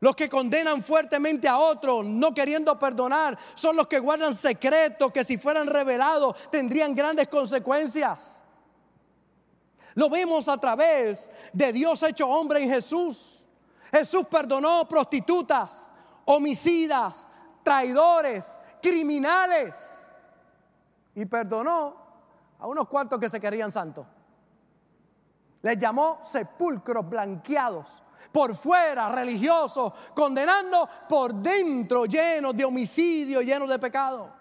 Los 0.00 0.16
que 0.16 0.30
condenan 0.30 0.82
fuertemente 0.82 1.46
a 1.46 1.58
otros, 1.58 2.04
no 2.06 2.32
queriendo 2.32 2.78
perdonar, 2.78 3.38
son 3.54 3.76
los 3.76 3.86
que 3.86 3.98
guardan 3.98 4.34
secretos 4.34 5.12
que 5.12 5.22
si 5.22 5.36
fueran 5.36 5.66
revelados 5.66 6.50
tendrían 6.50 6.94
grandes 6.94 7.28
consecuencias. 7.28 8.42
Lo 9.94 10.08
vemos 10.08 10.48
a 10.48 10.56
través 10.56 11.30
de 11.52 11.72
Dios 11.72 12.02
hecho 12.02 12.26
hombre 12.26 12.62
en 12.62 12.70
Jesús. 12.70 13.46
Jesús 13.92 14.26
perdonó 14.30 14.88
prostitutas, 14.88 15.92
homicidas, 16.24 17.28
traidores, 17.62 18.60
criminales. 18.80 20.08
Y 21.14 21.26
perdonó 21.26 21.96
a 22.58 22.66
unos 22.66 22.88
cuantos 22.88 23.18
que 23.20 23.28
se 23.28 23.40
querían 23.40 23.70
santos. 23.70 24.06
Les 25.60 25.76
llamó 25.76 26.20
sepulcros 26.22 27.06
blanqueados. 27.06 28.02
Por 28.32 28.54
fuera 28.54 29.08
religiosos, 29.10 29.92
condenando 30.14 30.88
por 31.08 31.34
dentro 31.34 32.06
llenos 32.06 32.56
de 32.56 32.64
homicidio, 32.64 33.42
llenos 33.42 33.68
de 33.68 33.78
pecado. 33.78 34.40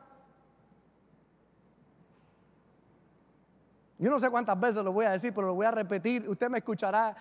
Yo 3.98 4.10
no 4.10 4.18
sé 4.18 4.30
cuántas 4.30 4.58
veces 4.60 4.84
lo 4.84 4.94
voy 4.94 5.06
a 5.06 5.12
decir, 5.12 5.34
pero 5.34 5.48
lo 5.48 5.56
voy 5.56 5.66
a 5.66 5.72
repetir. 5.72 6.28
Usted 6.30 6.50
me 6.50 6.60
escuchará 6.60 7.16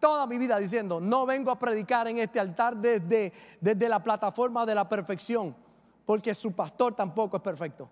toda 0.00 0.26
mi 0.26 0.38
vida 0.38 0.56
diciendo, 0.58 0.98
no 0.98 1.26
vengo 1.26 1.50
a 1.50 1.58
predicar 1.58 2.08
en 2.08 2.18
este 2.18 2.40
altar 2.40 2.76
desde, 2.76 3.32
desde 3.60 3.88
la 3.88 4.02
plataforma 4.02 4.64
de 4.64 4.74
la 4.74 4.88
perfección, 4.88 5.54
porque 6.06 6.34
su 6.34 6.52
pastor 6.52 6.94
tampoco 6.94 7.36
es 7.36 7.42
perfecto. 7.42 7.88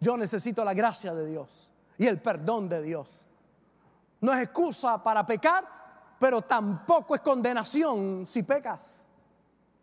Yo 0.00 0.16
necesito 0.16 0.64
la 0.64 0.72
gracia 0.72 1.12
de 1.14 1.26
Dios 1.26 1.72
y 1.98 2.06
el 2.06 2.18
perdón 2.20 2.68
de 2.68 2.80
Dios. 2.80 3.26
No 4.20 4.32
es 4.32 4.42
excusa 4.42 5.02
para 5.02 5.26
pecar, 5.26 5.64
pero 6.18 6.42
tampoco 6.42 7.14
es 7.14 7.20
condenación 7.20 8.26
si 8.26 8.42
pecas. 8.42 9.08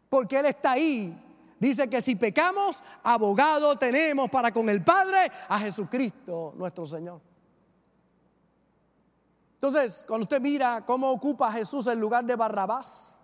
Porque 0.10 0.40
Él 0.40 0.46
está 0.48 0.72
ahí. 0.72 1.20
Dice 1.60 1.90
que 1.90 2.02
si 2.02 2.16
pecamos, 2.16 2.84
abogado 3.04 3.78
tenemos 3.78 4.30
para 4.30 4.52
con 4.52 4.70
el 4.70 4.84
Padre 4.84 5.32
a 5.48 5.60
Jesucristo 5.60 6.54
nuestro 6.58 6.86
Señor. 6.86 7.22
Entonces, 9.56 10.04
cuando 10.08 10.24
usted 10.24 10.42
mira 10.42 10.84
cómo 10.86 11.10
ocupa 11.10 11.52
Jesús 11.52 11.88
el 11.88 12.00
lugar 12.00 12.26
de 12.26 12.36
Barrabás, 12.36 13.20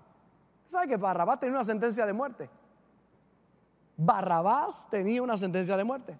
¿sabe 0.65 0.87
que 0.87 0.97
Barrabás 0.97 1.39
tenía 1.39 1.55
una 1.55 1.65
sentencia 1.65 2.05
de 2.05 2.13
muerte? 2.13 2.49
Barrabás 3.97 4.87
tenía 4.89 5.21
una 5.21 5.35
sentencia 5.35 5.75
de 5.75 5.83
muerte. 5.83 6.17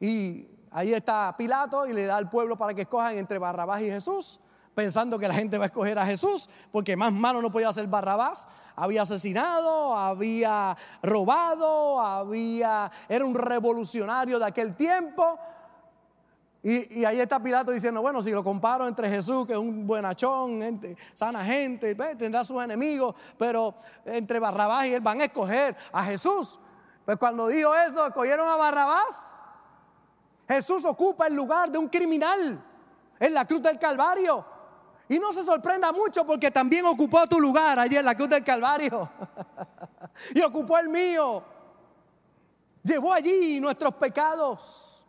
Y 0.00 0.48
Ahí 0.76 0.92
está 0.92 1.32
Pilato 1.36 1.86
y 1.86 1.92
le 1.92 2.04
da 2.04 2.16
al 2.16 2.28
pueblo 2.28 2.56
para 2.56 2.74
que 2.74 2.82
escojan 2.82 3.16
entre 3.16 3.38
Barrabás 3.38 3.80
y 3.80 3.88
Jesús, 3.88 4.40
pensando 4.74 5.18
que 5.18 5.28
la 5.28 5.34
gente 5.34 5.56
va 5.56 5.64
a 5.64 5.66
escoger 5.66 5.98
a 5.98 6.06
Jesús, 6.06 6.48
porque 6.72 6.96
más 6.96 7.12
malo 7.12 7.40
no 7.40 7.50
podía 7.50 7.72
ser 7.72 7.86
Barrabás. 7.86 8.48
Había 8.76 9.02
asesinado, 9.02 9.96
había 9.96 10.76
robado, 11.02 12.00
había, 12.00 12.90
era 13.08 13.24
un 13.24 13.34
revolucionario 13.34 14.38
de 14.38 14.46
aquel 14.46 14.74
tiempo. 14.74 15.38
Y, 16.62 17.04
ahí 17.04 17.20
está 17.20 17.38
Pilato 17.42 17.70
diciendo, 17.72 18.00
bueno, 18.00 18.22
si 18.22 18.30
lo 18.30 18.42
comparo 18.42 18.88
entre 18.88 19.08
Jesús, 19.10 19.46
que 19.46 19.52
es 19.52 19.58
un 19.58 19.86
buenachón, 19.86 20.62
gente, 20.62 20.96
sana 21.12 21.44
gente, 21.44 21.94
tendrá 22.16 22.42
sus 22.42 22.62
enemigos, 22.62 23.14
pero 23.38 23.74
entre 24.06 24.38
Barrabás 24.38 24.86
y 24.86 24.94
él 24.94 25.02
van 25.02 25.20
a 25.20 25.24
escoger 25.26 25.76
a 25.92 26.02
Jesús. 26.04 26.58
Pues 27.04 27.18
cuando 27.18 27.48
dijo 27.48 27.74
eso, 27.74 28.06
escogieron 28.06 28.48
a 28.48 28.56
Barrabás. 28.56 29.32
Jesús 30.48 30.86
ocupa 30.86 31.26
el 31.26 31.34
lugar 31.34 31.70
de 31.70 31.76
un 31.76 31.88
criminal 31.88 32.58
en 33.20 33.34
la 33.34 33.44
cruz 33.44 33.62
del 33.62 33.78
Calvario. 33.78 34.53
Y 35.08 35.18
no 35.18 35.32
se 35.32 35.42
sorprenda 35.42 35.92
mucho 35.92 36.26
porque 36.26 36.50
también 36.50 36.86
ocupó 36.86 37.26
tu 37.26 37.38
lugar 37.38 37.78
allí 37.78 37.96
en 37.96 38.04
la 38.04 38.14
cruz 38.14 38.28
del 38.28 38.44
Calvario. 38.44 39.08
y 40.34 40.40
ocupó 40.40 40.78
el 40.78 40.88
mío. 40.88 41.42
Llevó 42.82 43.12
allí 43.12 43.60
nuestros 43.60 43.94
pecados. 43.94 45.04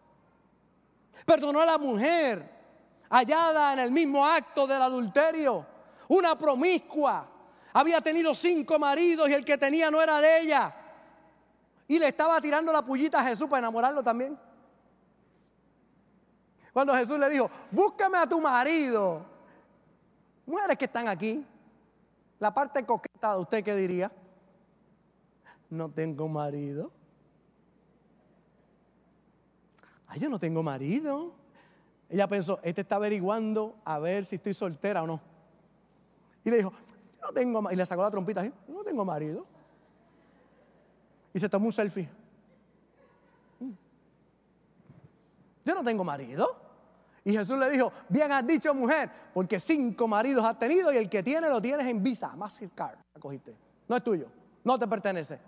Perdonó 1.26 1.62
a 1.62 1.66
la 1.66 1.78
mujer 1.78 2.56
hallada 3.10 3.74
en 3.74 3.80
el 3.80 3.92
mismo 3.92 4.26
acto 4.26 4.68
del 4.68 4.82
adulterio. 4.82 5.66
Una 6.10 6.38
promiscua. 6.38 7.26
Había 7.74 8.02
tenido 8.02 8.36
cinco 8.36 8.78
maridos 8.78 9.30
y 9.30 9.34
el 9.34 9.46
que 9.46 9.58
tenía 9.58 9.90
no 9.90 10.02
era 10.02 10.20
de 10.20 10.42
ella. 10.42 10.74
Y 11.88 12.00
le 12.00 12.08
estaba 12.08 12.40
tirando 12.42 12.72
la 12.74 12.82
pullita 12.82 13.20
a 13.20 13.24
Jesús 13.24 13.50
para 13.50 13.60
enamorarlo 13.60 14.04
también. 14.04 14.38
Cuando 16.74 16.94
Jesús 16.94 17.18
le 17.18 17.30
dijo, 17.30 17.50
búscame 17.72 18.18
a 18.18 18.28
tu 18.28 18.42
marido. 18.42 19.35
Mujeres 20.46 20.78
que 20.78 20.86
están 20.86 21.08
aquí, 21.08 21.46
la 22.40 22.54
parte 22.54 22.86
coqueta 22.86 23.34
de 23.34 23.40
usted, 23.40 23.64
¿qué 23.64 23.76
diría? 23.76 24.12
No 25.70 25.90
tengo 25.90 26.28
marido. 26.28 26.92
Ay, 30.08 30.20
yo 30.20 30.30
no 30.30 30.38
tengo 30.38 30.62
marido. 30.62 31.34
Ella 32.10 32.28
pensó, 32.28 32.60
este 32.62 32.82
está 32.82 32.98
averiguando 32.98 33.76
a 33.84 33.98
ver 34.00 34.24
si 34.26 34.36
estoy 34.36 34.54
soltera 34.54 35.04
o 35.04 35.08
no. 35.08 35.20
Y 36.44 36.52
le 36.52 36.58
dijo, 36.58 36.72
yo 36.72 37.22
no 37.22 37.34
tengo 37.34 37.72
Y 37.72 37.76
le 37.76 37.86
sacó 37.86 38.04
la 38.04 38.12
trompita 38.12 38.42
así, 38.42 38.54
no 38.68 38.84
tengo 38.84 39.04
marido. 39.04 39.48
Y 41.34 41.40
se 41.40 41.50
tomó 41.50 41.66
un 41.66 41.74
selfie. 41.74 42.08
Yo 45.66 45.74
no 45.74 45.84
tengo 45.84 46.04
marido. 46.04 46.65
Y 47.28 47.32
Jesús 47.32 47.58
le 47.58 47.72
dijo, 47.72 47.92
bien 48.08 48.32
has 48.32 48.46
dicho 48.46 48.72
mujer, 48.76 49.10
porque 49.34 49.60
cinco 49.60 50.08
maridos 50.08 50.46
has 50.46 50.60
tenido 50.60 50.94
y 50.94 50.98
el 50.98 51.10
que 51.10 51.24
tiene 51.24 51.50
lo 51.50 51.60
tienes 51.60 51.88
en 51.88 52.04
visa, 52.04 52.36
Mastercard, 52.36 53.00
la 53.16 53.20
cogiste. 53.20 53.56
No 53.88 53.98
es 53.98 54.04
tuyo, 54.04 54.28
no 54.64 54.78
te 54.78 54.88
pertenece. 54.88 55.40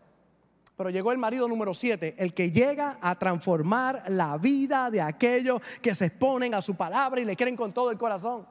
Pero 0.76 0.90
llegó 0.90 1.12
el 1.12 1.20
marido 1.20 1.48
número 1.48 1.76
siete, 1.76 2.16
el 2.18 2.34
que 2.34 2.52
llega 2.52 2.98
a 3.00 3.14
transformar 3.14 4.06
la 4.08 4.38
vida 4.40 4.90
de 4.90 5.02
aquellos 5.02 5.62
que 5.80 5.94
se 5.94 6.06
exponen 6.06 6.56
a 6.56 6.64
su 6.64 6.76
palabra 6.76 7.22
y 7.22 7.26
le 7.26 7.36
quieren 7.36 7.56
con 7.56 7.72
todo 7.72 7.92
el 7.92 7.98
corazón. 7.98 8.48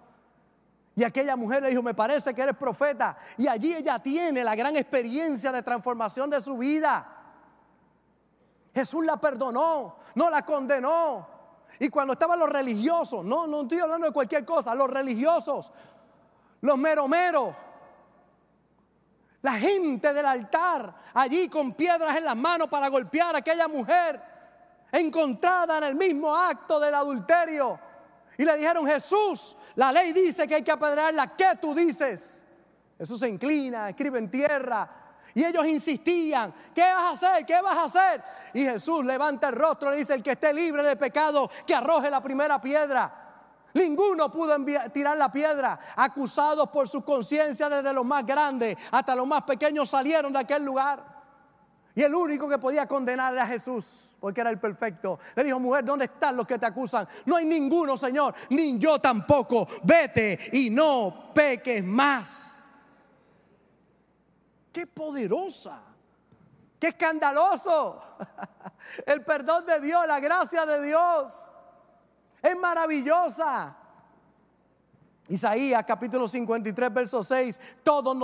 Y 0.95 1.03
aquella 1.03 1.35
mujer 1.35 1.65
le 1.65 1.71
dijo, 1.71 1.83
me 1.83 1.95
parece 1.95 2.33
que 2.33 2.43
eres 2.43 2.57
profeta. 2.57 3.19
Y 3.37 3.49
allí 3.49 3.75
ella 3.75 3.99
tiene 3.99 4.45
la 4.45 4.55
gran 4.55 4.77
experiencia 4.77 5.51
de 5.51 5.63
transformación 5.63 6.31
de 6.31 6.41
su 6.41 6.57
vida. 6.57 7.07
Jesús 8.73 9.05
la 9.05 9.17
perdonó, 9.17 9.97
no 10.15 10.31
la 10.31 10.43
condenó. 10.45 11.36
Y 11.79 11.89
cuando 11.89 12.15
estaban 12.15 12.39
los 12.39 12.49
religiosos, 12.49 13.25
no, 13.25 13.47
no 13.47 13.63
estoy 13.63 13.81
hablando 13.81 14.07
de 14.07 14.13
cualquier 14.13 14.45
cosa, 14.45 14.75
los 14.75 14.89
religiosos, 14.89 15.73
los 16.61 16.79
meromeros, 16.79 17.55
la 19.43 19.53
gente 19.53 20.13
del 20.13 20.27
altar, 20.27 20.95
allí 21.15 21.49
con 21.49 21.75
piedras 21.75 22.17
en 22.17 22.25
las 22.25 22.37
manos 22.37 22.69
para 22.69 22.89
golpear 22.89 23.35
a 23.35 23.39
aquella 23.39 23.69
mujer 23.69 24.21
encontrada 24.93 25.79
en 25.79 25.85
el 25.85 25.95
mismo 25.95 26.35
acto 26.35 26.81
del 26.81 26.95
adulterio. 26.95 27.79
Y 28.39 28.45
le 28.45 28.57
dijeron, 28.57 28.87
Jesús, 28.87 29.57
la 29.77 29.93
ley 29.93 30.13
dice 30.13 30.47
que 30.47 30.57
hay 30.57 30.63
que 30.63 30.73
apedrearla. 30.73 31.37
¿Qué 31.37 31.53
tú 31.61 31.75
dices? 31.75 32.47
Jesús 32.99 33.21
se 33.21 33.29
inclina, 33.29 33.89
escribe 33.91 34.19
en 34.19 34.31
tierra. 34.31 35.06
Y 35.37 35.45
ellos 35.45 35.67
insistían, 35.67 36.51
¿qué 36.75 36.81
vas 36.81 37.05
a 37.05 37.11
hacer? 37.11 37.45
¿Qué 37.45 37.61
vas 37.61 37.77
a 37.77 37.85
hacer? 37.85 38.23
Y 38.55 38.65
Jesús 38.65 39.05
levanta 39.05 39.49
el 39.49 39.55
rostro 39.55 39.89
y 39.89 39.91
le 39.91 39.97
dice, 39.99 40.15
el 40.15 40.23
que 40.23 40.31
esté 40.31 40.51
libre 40.51 40.83
de 40.83 40.97
pecado, 40.97 41.51
que 41.67 41.75
arroje 41.75 42.11
la 42.11 42.23
primera 42.23 42.59
piedra. 42.59 43.13
Ninguno 43.75 44.33
pudo 44.33 44.57
tirar 44.95 45.19
la 45.19 45.31
piedra. 45.31 45.79
Acusados 45.95 46.71
por 46.71 46.89
su 46.89 47.05
conciencia 47.05 47.69
desde 47.69 47.93
los 47.93 48.07
más 48.07 48.25
grandes 48.25 48.79
hasta 48.91 49.15
los 49.15 49.27
más 49.27 49.43
pequeños 49.43 49.91
salieron 49.91 50.33
de 50.33 50.39
aquel 50.39 50.65
lugar. 50.65 51.05
Y 51.95 52.03
el 52.03 52.15
único 52.15 52.49
que 52.49 52.57
podía 52.57 52.87
condenar 52.87 53.35
era 53.35 53.47
Jesús, 53.47 54.17
porque 54.19 54.41
era 54.41 54.49
el 54.49 54.59
perfecto. 54.59 55.19
Le 55.35 55.45
dijo, 55.45 55.61
mujer, 55.61 55.85
¿dónde 55.85 56.07
están 56.07 56.35
los 56.35 56.47
que 56.47 56.59
te 56.59 56.65
acusan? 56.65 57.07
No 57.27 57.37
hay 57.37 57.45
ninguno, 57.45 57.95
Señor, 57.95 58.35
ni 58.49 58.79
yo 58.79 58.99
tampoco. 58.99 59.69
Vete 59.83 60.49
y 60.55 60.71
no 60.71 61.31
peques 61.35 61.85
más. 61.85 62.56
Qué 64.77 64.87
poderosa, 64.87 65.81
qué 66.79 66.89
escandaloso. 66.89 67.99
El 69.07 69.25
perdón 69.25 69.65
de 69.65 69.81
Dios, 69.81 70.07
la 70.07 70.21
gracia 70.21 70.67
de 70.67 70.83
Dios. 70.83 71.51
Es 72.43 72.55
maravillosa. 72.59 73.75
Isaías 75.29 75.83
capítulo 75.87 76.29
53, 76.29 76.93
verso 76.93 77.23
6, 77.23 77.59
todos, 77.83 78.15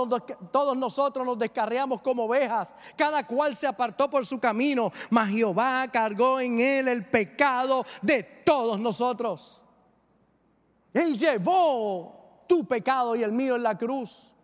todos, 0.51 0.77
nosotros 0.77 1.25
nos 1.25 1.39
descarriamos 1.39 2.01
como 2.01 2.25
ovejas, 2.25 2.75
cada 2.95 3.25
cual 3.25 3.55
se 3.55 3.65
apartó 3.65 4.07
por 4.07 4.23
su 4.23 4.39
camino, 4.39 4.93
mas 5.09 5.29
Jehová 5.29 5.87
cargó 5.91 6.39
en 6.39 6.59
él 6.59 6.87
el 6.87 7.03
pecado 7.03 7.83
de 7.99 8.21
todos 8.45 8.79
nosotros. 8.79 9.65
Él 10.93 11.17
llevó 11.17 12.45
tu 12.47 12.63
pecado 12.63 13.15
y 13.15 13.23
el 13.23 13.31
mío 13.31 13.55
en 13.55 13.63
la 13.63 13.75
cruz. 13.75 14.35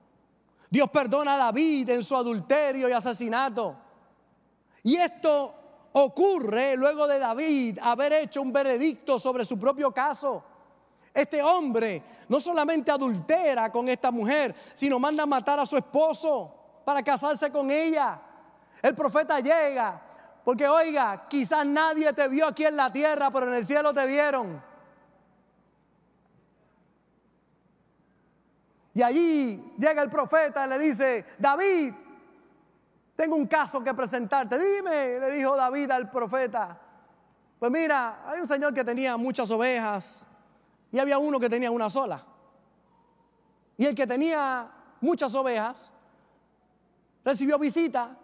Dios 0.69 0.89
perdona 0.89 1.35
a 1.35 1.37
David 1.37 1.89
en 1.89 2.03
su 2.03 2.15
adulterio 2.15 2.87
y 2.87 2.91
asesinato. 2.91 3.75
Y 4.83 4.95
esto 4.95 5.55
ocurre 5.93 6.75
luego 6.75 7.07
de 7.07 7.19
David 7.19 7.79
haber 7.81 8.13
hecho 8.13 8.41
un 8.41 8.53
veredicto 8.53 9.17
sobre 9.17 9.45
su 9.45 9.59
propio 9.59 9.91
caso. 9.91 10.43
Este 11.13 11.41
hombre 11.41 12.03
no 12.27 12.39
solamente 12.39 12.91
adultera 12.91 13.71
con 13.71 13.89
esta 13.89 14.11
mujer, 14.11 14.55
sino 14.73 14.99
manda 14.99 15.23
a 15.23 15.25
matar 15.25 15.59
a 15.59 15.65
su 15.65 15.75
esposo 15.75 16.53
para 16.85 17.01
casarse 17.03 17.51
con 17.51 17.71
ella. 17.71 18.19
El 18.81 18.95
profeta 18.95 19.39
llega, 19.39 19.99
porque 20.45 20.67
oiga, 20.67 21.27
quizás 21.27 21.65
nadie 21.65 22.13
te 22.13 22.27
vio 22.27 22.47
aquí 22.47 22.65
en 22.65 22.77
la 22.77 22.93
tierra, 22.93 23.31
pero 23.31 23.47
en 23.47 23.55
el 23.55 23.65
cielo 23.65 23.93
te 23.93 24.05
vieron. 24.05 24.68
Y 28.99 29.01
allí 29.01 29.73
llega 29.77 30.01
el 30.01 30.09
profeta 30.09 30.65
y 30.65 30.69
le 30.71 30.77
dice, 30.77 31.25
David, 31.37 31.93
tengo 33.15 33.37
un 33.37 33.47
caso 33.47 33.81
que 33.81 33.93
presentarte. 33.93 34.59
Dime, 34.59 35.21
le 35.21 35.31
dijo 35.31 35.55
David 35.55 35.89
al 35.91 36.11
profeta. 36.11 36.77
Pues 37.57 37.71
mira, 37.71 38.29
hay 38.29 38.41
un 38.41 38.45
señor 38.45 38.73
que 38.73 38.83
tenía 38.83 39.15
muchas 39.15 39.49
ovejas 39.51 40.27
y 40.91 40.99
había 40.99 41.17
uno 41.17 41.39
que 41.39 41.49
tenía 41.49 41.71
una 41.71 41.89
sola. 41.89 42.21
Y 43.77 43.85
el 43.85 43.95
que 43.95 44.05
tenía 44.05 44.69
muchas 44.99 45.33
ovejas 45.33 45.93
recibió 47.23 47.57
visita 47.57 48.17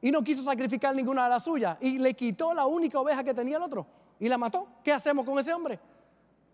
y 0.00 0.10
no 0.10 0.24
quiso 0.24 0.42
sacrificar 0.42 0.94
ninguna 0.94 1.24
de 1.24 1.28
las 1.28 1.44
suyas 1.44 1.76
y 1.82 1.98
le 1.98 2.14
quitó 2.14 2.54
la 2.54 2.64
única 2.64 2.98
oveja 2.98 3.22
que 3.22 3.34
tenía 3.34 3.58
el 3.58 3.62
otro 3.62 3.86
y 4.18 4.26
la 4.30 4.38
mató. 4.38 4.68
¿Qué 4.82 4.90
hacemos 4.90 5.26
con 5.26 5.38
ese 5.38 5.52
hombre? 5.52 5.78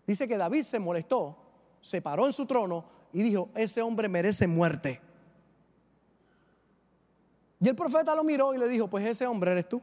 Dice 0.05 0.27
que 0.27 0.35
David 0.35 0.63
se 0.63 0.77
molestó, 0.77 1.37
se 1.79 2.01
paró 2.01 2.27
en 2.27 2.33
su 2.33 2.45
trono 2.45 2.99
y 3.13 3.21
dijo, 3.23 3.49
ese 3.55 3.81
hombre 3.81 4.07
merece 4.09 4.47
muerte. 4.47 5.01
Y 7.59 7.67
el 7.67 7.75
profeta 7.75 8.15
lo 8.15 8.23
miró 8.23 8.53
y 8.53 8.57
le 8.57 8.67
dijo, 8.67 8.87
pues 8.87 9.05
ese 9.05 9.27
hombre 9.27 9.51
eres 9.51 9.69
tú. 9.69 9.81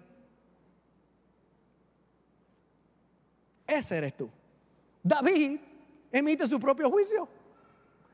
Ese 3.66 3.98
eres 3.98 4.16
tú. 4.16 4.28
David 5.02 5.60
emite 6.10 6.46
su 6.46 6.58
propio 6.58 6.90
juicio. 6.90 7.28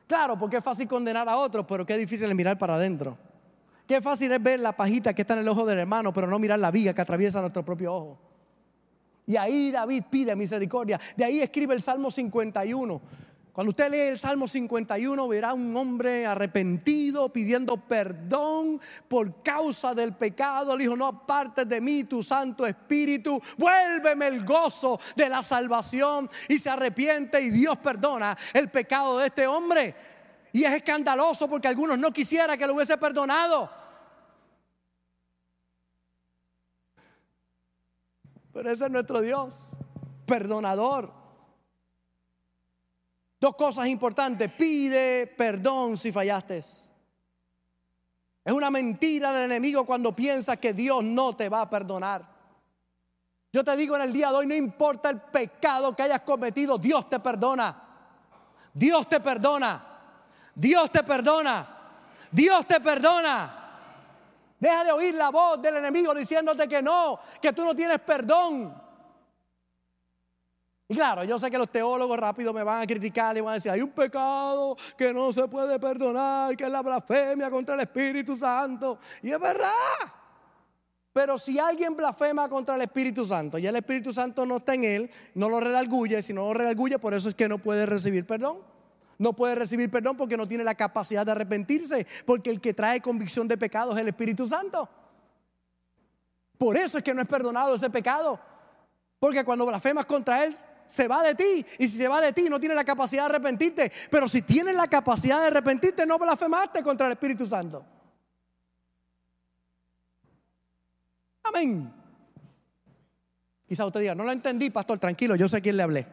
Claro, 0.07 0.37
porque 0.37 0.57
es 0.57 0.63
fácil 0.63 0.87
condenar 0.87 1.27
a 1.27 1.37
otros, 1.37 1.65
pero 1.67 1.85
qué 1.85 1.97
difícil 1.97 2.29
es 2.29 2.35
mirar 2.35 2.57
para 2.57 2.75
adentro. 2.75 3.17
Qué 3.87 4.01
fácil 4.01 4.31
es 4.31 4.41
ver 4.41 4.59
la 4.59 4.75
pajita 4.75 5.13
que 5.13 5.21
está 5.21 5.33
en 5.33 5.41
el 5.41 5.47
ojo 5.47 5.65
del 5.65 5.79
hermano, 5.79 6.13
pero 6.13 6.27
no 6.27 6.37
mirar 6.37 6.59
la 6.59 6.71
viga 6.71 6.93
que 6.93 7.01
atraviesa 7.01 7.41
nuestro 7.41 7.63
propio 7.63 7.93
ojo. 7.93 8.19
Y 9.27 9.37
ahí 9.37 9.71
David 9.71 10.03
pide 10.09 10.35
misericordia. 10.35 10.99
De 11.15 11.25
ahí 11.25 11.41
escribe 11.41 11.73
el 11.73 11.81
Salmo 11.81 12.11
51. 12.11 13.01
Cuando 13.55 13.69
usted 13.69 13.89
lee 13.89 13.99
el 13.99 14.17
Salmo 14.17 14.49
51 14.49 15.29
verá 15.29 15.53
un 15.53 15.73
hombre 15.77 16.25
arrepentido 16.25 17.29
pidiendo 17.29 17.77
perdón 17.77 18.81
por 19.07 19.41
causa 19.41 19.95
del 19.95 20.11
pecado. 20.11 20.75
Le 20.75 20.83
dijo, 20.83 20.97
no 20.97 21.07
apartes 21.07 21.65
de 21.65 21.79
mí 21.79 22.03
tu 22.03 22.21
Santo 22.21 22.67
Espíritu, 22.67 23.41
vuélveme 23.57 24.27
el 24.27 24.43
gozo 24.43 24.99
de 25.15 25.29
la 25.29 25.41
salvación 25.41 26.29
y 26.49 26.59
se 26.59 26.69
arrepiente 26.69 27.39
y 27.39 27.49
Dios 27.49 27.77
perdona 27.77 28.37
el 28.51 28.67
pecado 28.67 29.19
de 29.19 29.27
este 29.27 29.47
hombre. 29.47 29.95
Y 30.51 30.65
es 30.65 30.73
escandaloso 30.73 31.49
porque 31.49 31.69
algunos 31.69 31.97
no 31.97 32.11
quisieran 32.11 32.59
que 32.59 32.67
lo 32.67 32.73
hubiese 32.73 32.97
perdonado. 32.97 33.69
Pero 38.51 38.69
ese 38.69 38.83
es 38.83 38.91
nuestro 38.91 39.21
Dios, 39.21 39.69
perdonador. 40.25 41.24
Dos 43.45 43.55
cosas 43.55 43.85
importantes. 43.85 44.51
Pide 44.53 45.27
perdón 45.27 45.99
si 45.99 46.11
fallaste. 46.11 46.57
Es 46.57 46.89
una 48.51 48.71
mentira 48.71 49.31
del 49.31 49.43
enemigo 49.43 49.85
cuando 49.85 50.15
piensa 50.15 50.57
que 50.57 50.73
Dios 50.73 51.03
no 51.03 51.35
te 51.35 51.47
va 51.47 51.61
a 51.61 51.69
perdonar. 51.69 52.25
Yo 53.53 53.63
te 53.63 53.75
digo 53.75 53.95
en 53.97 54.01
el 54.01 54.11
día 54.11 54.29
de 54.29 54.37
hoy, 54.37 54.47
no 54.47 54.55
importa 54.55 55.11
el 55.11 55.21
pecado 55.21 55.95
que 55.95 56.01
hayas 56.01 56.21
cometido, 56.21 56.79
Dios 56.79 57.07
te 57.07 57.19
perdona. 57.19 57.83
Dios 58.73 59.07
te 59.07 59.19
perdona. 59.19 59.85
Dios 60.55 60.89
te 60.89 61.03
perdona. 61.03 61.67
Dios 62.31 62.65
te 62.65 62.79
perdona. 62.79 63.53
Deja 64.59 64.85
de 64.85 64.91
oír 64.91 65.13
la 65.13 65.29
voz 65.29 65.61
del 65.61 65.77
enemigo 65.77 66.15
diciéndote 66.15 66.67
que 66.67 66.81
no, 66.81 67.19
que 67.39 67.53
tú 67.53 67.63
no 67.63 67.75
tienes 67.75 67.99
perdón. 67.99 68.84
Y 70.87 70.93
claro, 70.93 71.23
yo 71.23 71.39
sé 71.39 71.49
que 71.49 71.57
los 71.57 71.69
teólogos 71.69 72.17
rápido 72.19 72.53
me 72.53 72.61
van 72.61 72.83
a 72.83 72.87
criticar 72.87 73.35
y 73.35 73.41
van 73.41 73.51
a 73.51 73.53
decir, 73.55 73.71
hay 73.71 73.81
un 73.81 73.89
pecado 73.89 74.77
que 74.95 75.11
no 75.11 75.31
se 75.33 75.47
puede 75.47 75.79
perdonar, 75.79 76.55
que 76.55 76.63
es 76.63 76.69
la 76.69 76.83
blasfemia 76.83 77.49
contra 77.49 77.73
el 77.73 77.81
Espíritu 77.81 78.35
Santo. 78.35 78.99
Y 79.23 79.31
es 79.31 79.39
verdad. 79.39 79.71
Pero 81.11 81.39
si 81.39 81.57
alguien 81.57 81.95
blasfema 81.95 82.47
contra 82.49 82.75
el 82.75 82.81
Espíritu 82.81 83.25
Santo 83.25 83.57
y 83.57 83.65
el 83.65 83.75
Espíritu 83.77 84.11
Santo 84.11 84.45
no 84.45 84.57
está 84.57 84.75
en 84.75 84.83
él, 84.83 85.11
no 85.33 85.49
lo 85.49 85.59
redarguye, 85.59 86.21
si 86.21 86.33
no 86.33 86.47
lo 86.47 86.53
redarguye, 86.53 86.99
por 86.99 87.13
eso 87.13 87.29
es 87.29 87.35
que 87.35 87.47
no 87.47 87.57
puede 87.57 87.85
recibir 87.85 88.27
perdón. 88.27 88.57
No 89.17 89.33
puede 89.33 89.55
recibir 89.55 89.89
perdón 89.89 90.17
porque 90.17 90.37
no 90.37 90.47
tiene 90.47 90.63
la 90.63 90.75
capacidad 90.75 91.25
de 91.25 91.31
arrepentirse, 91.31 92.05
porque 92.25 92.49
el 92.49 92.59
que 92.59 92.73
trae 92.73 93.01
convicción 93.01 93.47
de 93.47 93.57
pecado 93.57 93.93
es 93.93 93.97
el 93.99 94.09
Espíritu 94.09 94.45
Santo. 94.45 94.87
Por 96.57 96.77
eso 96.77 96.97
es 96.97 97.03
que 97.03 97.13
no 97.13 97.21
es 97.21 97.27
perdonado 97.27 97.73
ese 97.73 97.89
pecado. 97.89 98.39
Porque 99.17 99.43
cuando 99.43 99.65
blasfemas 99.65 100.05
contra 100.05 100.43
él, 100.43 100.55
se 100.87 101.07
va 101.07 101.23
de 101.23 101.35
ti. 101.35 101.65
Y 101.79 101.87
si 101.87 101.97
se 101.97 102.07
va 102.07 102.21
de 102.21 102.33
ti, 102.33 102.43
no 102.49 102.59
tiene 102.59 102.75
la 102.75 102.83
capacidad 102.83 103.23
de 103.23 103.35
arrepentirte. 103.35 103.91
Pero 104.09 104.27
si 104.27 104.41
tienes 104.41 104.75
la 104.75 104.87
capacidad 104.87 105.39
de 105.41 105.47
arrepentirte, 105.47 106.05
no 106.05 106.17
blasfemaste 106.17 106.83
contra 106.83 107.07
el 107.07 107.13
Espíritu 107.13 107.45
Santo. 107.45 107.85
Amén. 111.43 111.93
Quizá 113.67 113.85
usted 113.85 113.99
diga, 113.99 114.15
no 114.15 114.23
lo 114.23 114.31
entendí, 114.31 114.69
pastor, 114.69 114.99
tranquilo, 114.99 115.35
yo 115.35 115.47
sé 115.47 115.57
a 115.57 115.61
quién 115.61 115.77
le 115.77 115.83
hablé. 115.83 116.07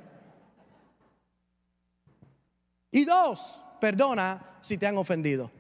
Y 2.91 3.05
dos, 3.05 3.61
perdona 3.81 4.59
si 4.61 4.79
te 4.79 4.87
han 4.87 4.97
ofendido. 4.97 5.51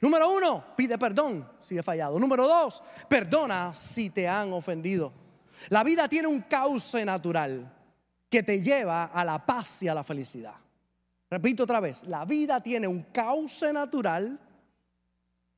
Número 0.00 0.30
uno, 0.30 0.64
pide 0.76 0.96
perdón 0.96 1.48
si 1.60 1.76
he 1.76 1.82
fallado. 1.82 2.18
Número 2.18 2.46
dos, 2.46 2.82
perdona 3.08 3.74
si 3.74 4.10
te 4.10 4.28
han 4.28 4.52
ofendido. 4.52 5.12
La 5.70 5.82
vida 5.82 6.08
tiene 6.08 6.28
un 6.28 6.42
cauce 6.42 7.04
natural 7.04 7.77
que 8.28 8.42
te 8.42 8.60
lleva 8.60 9.04
a 9.04 9.24
la 9.24 9.44
paz 9.44 9.82
y 9.82 9.88
a 9.88 9.94
la 9.94 10.04
felicidad. 10.04 10.54
Repito 11.30 11.64
otra 11.64 11.80
vez, 11.80 12.04
la 12.04 12.24
vida 12.24 12.60
tiene 12.60 12.88
un 12.88 13.02
cauce 13.04 13.72
natural 13.72 14.38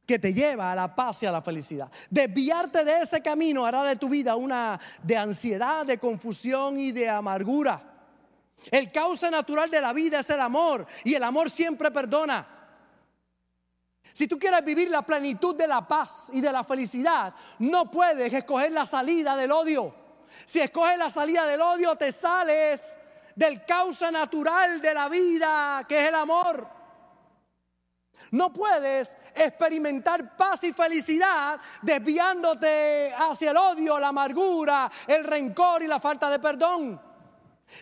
que 0.06 0.18
te 0.18 0.34
lleva 0.34 0.72
a 0.72 0.74
la 0.74 0.94
paz 0.94 1.22
y 1.22 1.26
a 1.26 1.32
la 1.32 1.42
felicidad. 1.42 1.90
Desviarte 2.10 2.84
de 2.84 3.02
ese 3.02 3.22
camino 3.22 3.64
hará 3.64 3.84
de 3.84 3.94
tu 3.94 4.08
vida 4.08 4.34
una 4.34 4.80
de 5.02 5.16
ansiedad, 5.16 5.86
de 5.86 5.98
confusión 5.98 6.78
y 6.78 6.90
de 6.90 7.08
amargura. 7.08 7.80
El 8.70 8.90
cauce 8.90 9.30
natural 9.30 9.70
de 9.70 9.80
la 9.80 9.92
vida 9.92 10.20
es 10.20 10.30
el 10.30 10.40
amor 10.40 10.86
y 11.04 11.14
el 11.14 11.22
amor 11.22 11.48
siempre 11.48 11.90
perdona. 11.90 12.46
Si 14.12 14.26
tú 14.26 14.38
quieres 14.38 14.64
vivir 14.64 14.90
la 14.90 15.02
plenitud 15.02 15.54
de 15.54 15.68
la 15.68 15.86
paz 15.86 16.26
y 16.32 16.40
de 16.40 16.50
la 16.50 16.64
felicidad, 16.64 17.32
no 17.60 17.90
puedes 17.90 18.32
escoger 18.32 18.72
la 18.72 18.86
salida 18.86 19.36
del 19.36 19.52
odio. 19.52 19.94
Si 20.44 20.60
escoges 20.60 20.98
la 20.98 21.10
salida 21.10 21.46
del 21.46 21.60
odio, 21.60 21.96
te 21.96 22.12
sales 22.12 22.96
del 23.34 23.64
causa 23.64 24.10
natural 24.10 24.80
de 24.80 24.94
la 24.94 25.08
vida, 25.08 25.84
que 25.88 26.00
es 26.00 26.08
el 26.08 26.14
amor. 26.14 26.66
No 28.32 28.52
puedes 28.52 29.18
experimentar 29.34 30.36
paz 30.36 30.62
y 30.64 30.72
felicidad 30.72 31.58
desviándote 31.82 33.12
hacia 33.16 33.50
el 33.50 33.56
odio, 33.56 33.98
la 33.98 34.08
amargura, 34.08 34.90
el 35.06 35.24
rencor 35.24 35.82
y 35.82 35.88
la 35.88 35.98
falta 35.98 36.30
de 36.30 36.38
perdón. 36.38 37.00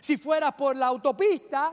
Si 0.01 0.17
fueras 0.17 0.55
por 0.55 0.77
la 0.77 0.87
autopista, 0.87 1.73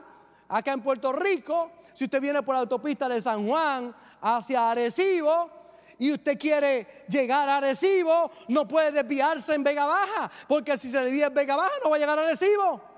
acá 0.50 0.74
en 0.74 0.82
Puerto 0.82 1.14
Rico, 1.14 1.72
si 1.94 2.06
usted 2.06 2.22
viene 2.22 2.44
por 2.44 2.56
la 2.56 2.62
autopista 2.62 3.08
de 3.08 3.22
San 3.22 3.48
Juan 3.48 3.96
hacia 4.22 4.72
Arecibo 4.72 5.65
y 6.00 6.12
usted 6.12 6.38
quiere 6.38 7.06
llegar 7.08 7.48
a 7.48 7.58
Arecibo, 7.58 8.32
no 8.50 8.68
puede 8.68 8.92
desviarse 8.92 9.54
en 9.54 9.64
Vega 9.64 9.86
Baja, 9.86 10.32
porque 10.48 10.78
si 10.78 10.90
se 10.90 11.00
desvía 11.02 11.28
en 11.28 11.34
Vega 11.34 11.56
Baja 11.56 11.74
no 11.84 11.90
va 11.90 11.96
a 11.96 12.00
llegar 12.00 12.20
a 12.20 12.24
Arecibo. 12.24 12.96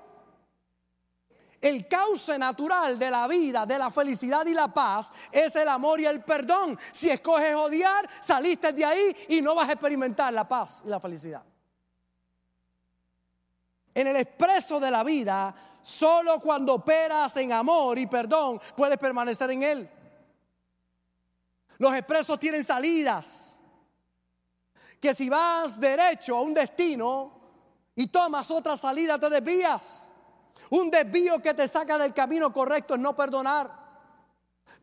El 1.60 1.88
cauce 1.88 2.38
natural 2.38 2.98
de 2.98 3.10
la 3.10 3.26
vida, 3.26 3.66
de 3.66 3.78
la 3.78 3.90
felicidad 3.90 4.46
y 4.46 4.54
la 4.54 4.68
paz 4.68 5.12
es 5.32 5.56
el 5.56 5.68
amor 5.68 6.00
y 6.00 6.06
el 6.06 6.22
perdón. 6.22 6.78
Si 6.92 7.10
escoges 7.10 7.54
odiar, 7.54 8.08
saliste 8.20 8.72
de 8.72 8.84
ahí 8.84 9.16
y 9.28 9.42
no 9.42 9.56
vas 9.56 9.68
a 9.68 9.72
experimentar 9.72 10.32
la 10.32 10.46
paz 10.46 10.82
y 10.84 10.88
la 10.88 11.00
felicidad. 11.00 11.42
En 13.92 14.06
el 14.06 14.16
expreso 14.16 14.78
de 14.78 14.90
la 14.92 15.02
vida, 15.02 15.52
solo 15.82 16.38
cuando 16.38 16.74
operas 16.74 17.36
en 17.38 17.52
amor 17.52 17.98
y 17.98 18.06
perdón 18.06 18.60
puedes 18.76 18.98
permanecer 18.98 19.50
en 19.50 19.62
él. 19.64 19.90
Los 21.78 21.94
expresos 21.94 22.38
tienen 22.38 22.64
salidas. 22.64 23.60
Que 25.00 25.14
si 25.14 25.28
vas 25.28 25.80
derecho 25.80 26.36
a 26.36 26.42
un 26.42 26.52
destino 26.52 27.40
y 27.94 28.08
tomas 28.08 28.50
otra 28.50 28.76
salida, 28.76 29.18
te 29.18 29.30
desvías. 29.30 30.10
Un 30.70 30.90
desvío 30.90 31.40
que 31.40 31.54
te 31.54 31.68
saca 31.68 31.96
del 31.96 32.12
camino 32.12 32.52
correcto 32.52 32.94
es 32.94 33.00
no 33.00 33.14
perdonar. 33.14 33.78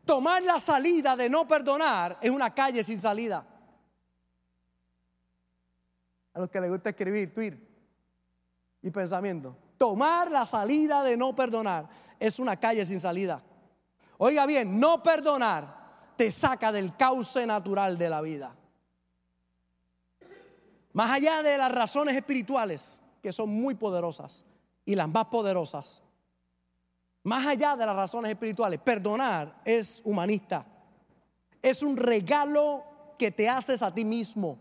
Tomar 0.04 0.42
la 0.42 0.58
salida 0.58 1.16
de 1.16 1.28
no 1.28 1.46
perdonar 1.46 2.18
es 2.20 2.30
una 2.30 2.54
calle 2.54 2.82
sin 2.82 3.00
salida. 3.00 3.44
A 6.32 6.40
los 6.40 6.50
que 6.50 6.60
les 6.60 6.70
gusta 6.70 6.90
escribir, 6.90 7.32
tweet 7.34 7.58
y 8.82 8.90
pensamiento. 8.90 9.56
Tomar 9.76 10.30
la 10.30 10.46
salida 10.46 11.02
de 11.02 11.16
no 11.16 11.36
perdonar 11.36 11.88
es 12.18 12.38
una 12.38 12.56
calle 12.56 12.86
sin 12.86 13.00
salida. 13.00 13.42
Oiga 14.18 14.46
bien, 14.46 14.80
no 14.80 15.02
perdonar 15.02 15.75
te 16.16 16.30
saca 16.30 16.72
del 16.72 16.96
cauce 16.96 17.46
natural 17.46 17.98
de 17.98 18.10
la 18.10 18.20
vida. 18.20 18.54
Más 20.92 21.10
allá 21.10 21.42
de 21.42 21.58
las 21.58 21.70
razones 21.72 22.16
espirituales, 22.16 23.02
que 23.22 23.32
son 23.32 23.50
muy 23.50 23.74
poderosas, 23.74 24.44
y 24.86 24.94
las 24.94 25.08
más 25.08 25.26
poderosas. 25.26 26.02
Más 27.24 27.46
allá 27.46 27.76
de 27.76 27.84
las 27.84 27.96
razones 27.96 28.30
espirituales, 28.30 28.80
perdonar 28.80 29.60
es 29.64 30.00
humanista. 30.04 30.64
Es 31.60 31.82
un 31.82 31.96
regalo 31.96 32.84
que 33.18 33.32
te 33.32 33.48
haces 33.48 33.82
a 33.82 33.92
ti 33.92 34.04
mismo. 34.04 34.58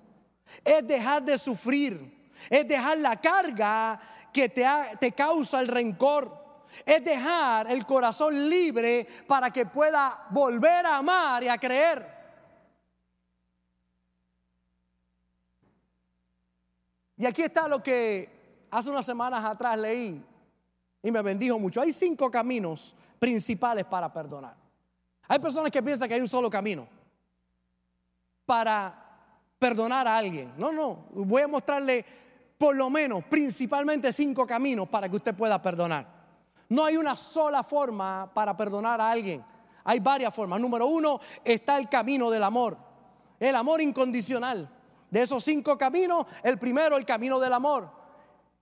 Es 0.63 0.85
dejar 0.87 1.23
de 1.23 1.37
sufrir. 1.37 2.33
Es 2.49 2.67
dejar 2.67 2.97
la 2.97 3.15
carga 3.17 4.01
que 4.33 4.49
te, 4.49 4.65
te 4.99 5.11
causa 5.11 5.61
el 5.61 5.67
rencor. 5.67 6.44
Es 6.83 7.05
dejar 7.05 7.69
el 7.69 7.85
corazón 7.85 8.49
libre 8.49 9.07
para 9.27 9.51
que 9.51 9.65
pueda 9.65 10.25
volver 10.31 10.85
a 10.85 10.97
amar 10.97 11.43
y 11.43 11.47
a 11.47 11.57
creer. 11.57 12.15
Y 17.17 17.25
aquí 17.25 17.43
está 17.43 17.67
lo 17.67 17.81
que 17.81 18.67
hace 18.71 18.89
unas 18.89 19.05
semanas 19.05 19.43
atrás 19.45 19.77
leí 19.77 20.21
y 21.01 21.11
me 21.11 21.21
bendijo 21.21 21.57
mucho. 21.59 21.81
Hay 21.81 21.93
cinco 21.93 22.29
caminos 22.29 22.95
principales 23.19 23.85
para 23.85 24.11
perdonar. 24.11 24.55
Hay 25.27 25.39
personas 25.39 25.71
que 25.71 25.81
piensan 25.81 26.07
que 26.07 26.15
hay 26.15 26.21
un 26.21 26.27
solo 26.27 26.49
camino 26.49 26.87
para 28.45 29.03
perdonar 29.57 30.07
a 30.07 30.17
alguien. 30.17 30.53
No, 30.57 30.71
no, 30.71 31.05
voy 31.11 31.41
a 31.41 31.47
mostrarle 31.47 32.05
por 32.57 32.75
lo 32.75 32.89
menos 32.89 33.23
principalmente 33.25 34.11
cinco 34.11 34.45
caminos 34.45 34.87
para 34.87 35.09
que 35.09 35.15
usted 35.15 35.35
pueda 35.35 35.61
perdonar. 35.61 36.14
No 36.69 36.83
hay 36.83 36.97
una 36.97 37.15
sola 37.15 37.63
forma 37.63 38.29
para 38.33 38.55
perdonar 38.55 38.99
a 38.99 39.09
alguien. 39.09 39.43
Hay 39.83 39.99
varias 39.99 40.33
formas. 40.33 40.59
Número 40.59 40.87
uno 40.87 41.19
está 41.43 41.77
el 41.77 41.87
camino 41.87 42.29
del 42.29 42.43
amor. 42.43 42.77
El 43.39 43.55
amor 43.55 43.81
incondicional. 43.81 44.69
De 45.11 45.21
esos 45.21 45.43
cinco 45.43 45.77
caminos, 45.77 46.25
el 46.43 46.57
primero, 46.57 46.97
el 46.97 47.05
camino 47.05 47.39
del 47.39 47.53
amor. 47.53 47.89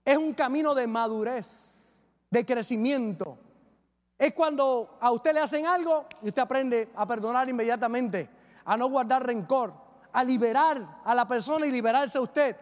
Es 0.04 0.18
un 0.18 0.34
camino 0.34 0.74
de 0.74 0.86
madurez, 0.86 2.04
de 2.30 2.44
crecimiento. 2.44 3.38
Es 4.18 4.34
cuando 4.34 4.98
a 5.00 5.10
usted 5.10 5.32
le 5.32 5.40
hacen 5.40 5.66
algo 5.66 6.04
y 6.22 6.28
usted 6.28 6.42
aprende 6.42 6.90
a 6.94 7.06
perdonar 7.06 7.48
inmediatamente, 7.48 8.28
a 8.64 8.76
no 8.76 8.88
guardar 8.88 9.26
rencor, 9.26 9.72
a 10.12 10.22
liberar 10.22 11.00
a 11.04 11.14
la 11.14 11.26
persona 11.26 11.66
y 11.66 11.70
liberarse 11.70 12.18
a 12.18 12.20
usted, 12.20 12.54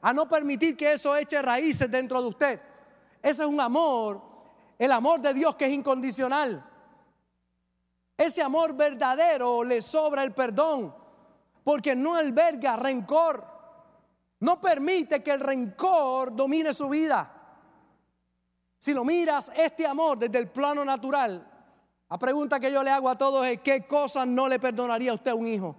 a 0.00 0.12
no 0.12 0.28
permitir 0.28 0.76
que 0.76 0.92
eso 0.92 1.14
eche 1.16 1.42
raíces 1.42 1.90
dentro 1.90 2.22
de 2.22 2.28
usted. 2.28 2.60
Ese 3.20 3.42
es 3.42 3.48
un 3.48 3.60
amor, 3.60 4.33
el 4.78 4.92
amor 4.92 5.20
de 5.20 5.34
Dios 5.34 5.56
que 5.56 5.66
es 5.66 5.72
incondicional. 5.72 6.62
Ese 8.16 8.42
amor 8.42 8.74
verdadero 8.74 9.64
le 9.64 9.82
sobra 9.82 10.22
el 10.22 10.32
perdón, 10.32 10.94
porque 11.62 11.96
no 11.96 12.14
alberga 12.14 12.76
rencor. 12.76 13.44
No 14.40 14.60
permite 14.60 15.22
que 15.22 15.32
el 15.32 15.40
rencor 15.40 16.34
domine 16.34 16.74
su 16.74 16.88
vida. 16.88 17.30
Si 18.78 18.92
lo 18.92 19.04
miras, 19.04 19.50
este 19.56 19.86
amor 19.86 20.18
desde 20.18 20.38
el 20.38 20.50
plano 20.50 20.84
natural, 20.84 21.50
la 22.10 22.18
pregunta 22.18 22.60
que 22.60 22.70
yo 22.70 22.82
le 22.82 22.90
hago 22.90 23.08
a 23.08 23.16
todos 23.16 23.46
es, 23.46 23.60
¿qué 23.62 23.86
cosas 23.86 24.26
no 24.26 24.46
le 24.48 24.58
perdonaría 24.58 25.10
a 25.10 25.14
usted 25.14 25.30
a 25.30 25.34
un 25.34 25.46
hijo? 25.46 25.74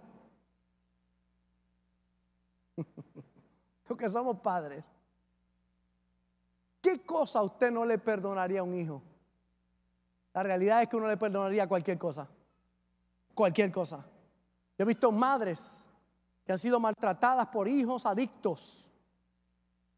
Porque 3.88 4.10
somos 4.10 4.40
padres. 4.40 4.84
¿Qué 6.86 7.04
cosa 7.04 7.42
usted 7.42 7.72
no 7.72 7.84
le 7.84 7.98
perdonaría 7.98 8.60
a 8.60 8.64
un 8.64 8.80
hijo? 8.80 9.02
La 10.36 10.44
realidad 10.44 10.84
es 10.84 10.88
que 10.88 10.96
uno 10.96 11.08
le 11.08 11.18
perdonaría 11.18 11.68
cualquier 11.68 11.98
cosa. 11.98 12.28
Cualquier 13.34 13.72
cosa. 13.72 14.06
Yo 14.78 14.84
he 14.84 14.86
visto 14.86 15.12
madres 15.12 15.90
que 16.46 16.52
han 16.52 16.60
sido 16.60 16.80
maltratadas 16.80 17.48
por 17.48 17.68
hijos 17.68 18.06
adictos, 18.06 18.92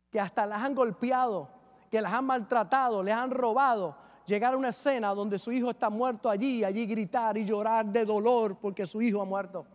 que 0.10 0.18
hasta 0.18 0.46
las 0.46 0.64
han 0.64 0.74
golpeado, 0.74 1.50
que 1.92 2.00
las 2.00 2.14
han 2.14 2.24
maltratado, 2.24 3.04
les 3.04 3.16
han 3.16 3.32
robado, 3.32 3.98
llegar 4.26 4.54
a 4.54 4.58
una 4.58 4.70
escena 4.70 5.14
donde 5.14 5.38
su 5.38 5.52
hijo 5.52 5.72
está 5.72 5.90
muerto 5.90 6.30
allí, 6.30 6.64
allí 6.64 6.86
gritar 6.86 7.38
y 7.38 7.44
llorar 7.44 7.86
de 7.88 8.06
dolor 8.06 8.60
porque 8.62 8.86
su 8.86 9.02
hijo 9.02 9.22
ha 9.22 9.26
muerto. 9.26 9.68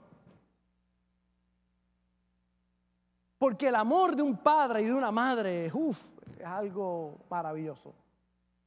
Porque 3.36 3.68
el 3.68 3.74
amor 3.74 4.16
de 4.16 4.22
un 4.22 4.38
padre 4.38 4.80
y 4.80 4.86
de 4.86 4.94
una 4.94 5.10
madre, 5.10 5.70
uff, 5.74 6.11
es 6.44 6.50
algo 6.50 7.18
maravilloso. 7.30 7.94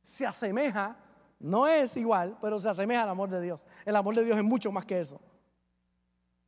Se 0.01 0.25
asemeja, 0.25 0.95
no 1.39 1.67
es 1.67 1.95
igual, 1.97 2.37
pero 2.41 2.59
se 2.59 2.69
asemeja 2.69 3.03
al 3.03 3.09
amor 3.09 3.29
de 3.29 3.41
Dios. 3.41 3.65
El 3.85 3.95
amor 3.95 4.15
de 4.15 4.23
Dios 4.23 4.37
es 4.37 4.43
mucho 4.43 4.71
más 4.71 4.85
que 4.85 4.99
eso 4.99 5.19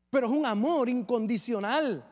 pero 0.10 0.28
es 0.28 0.34
un 0.34 0.46
amor 0.46 0.90
incondicional. 0.90 2.04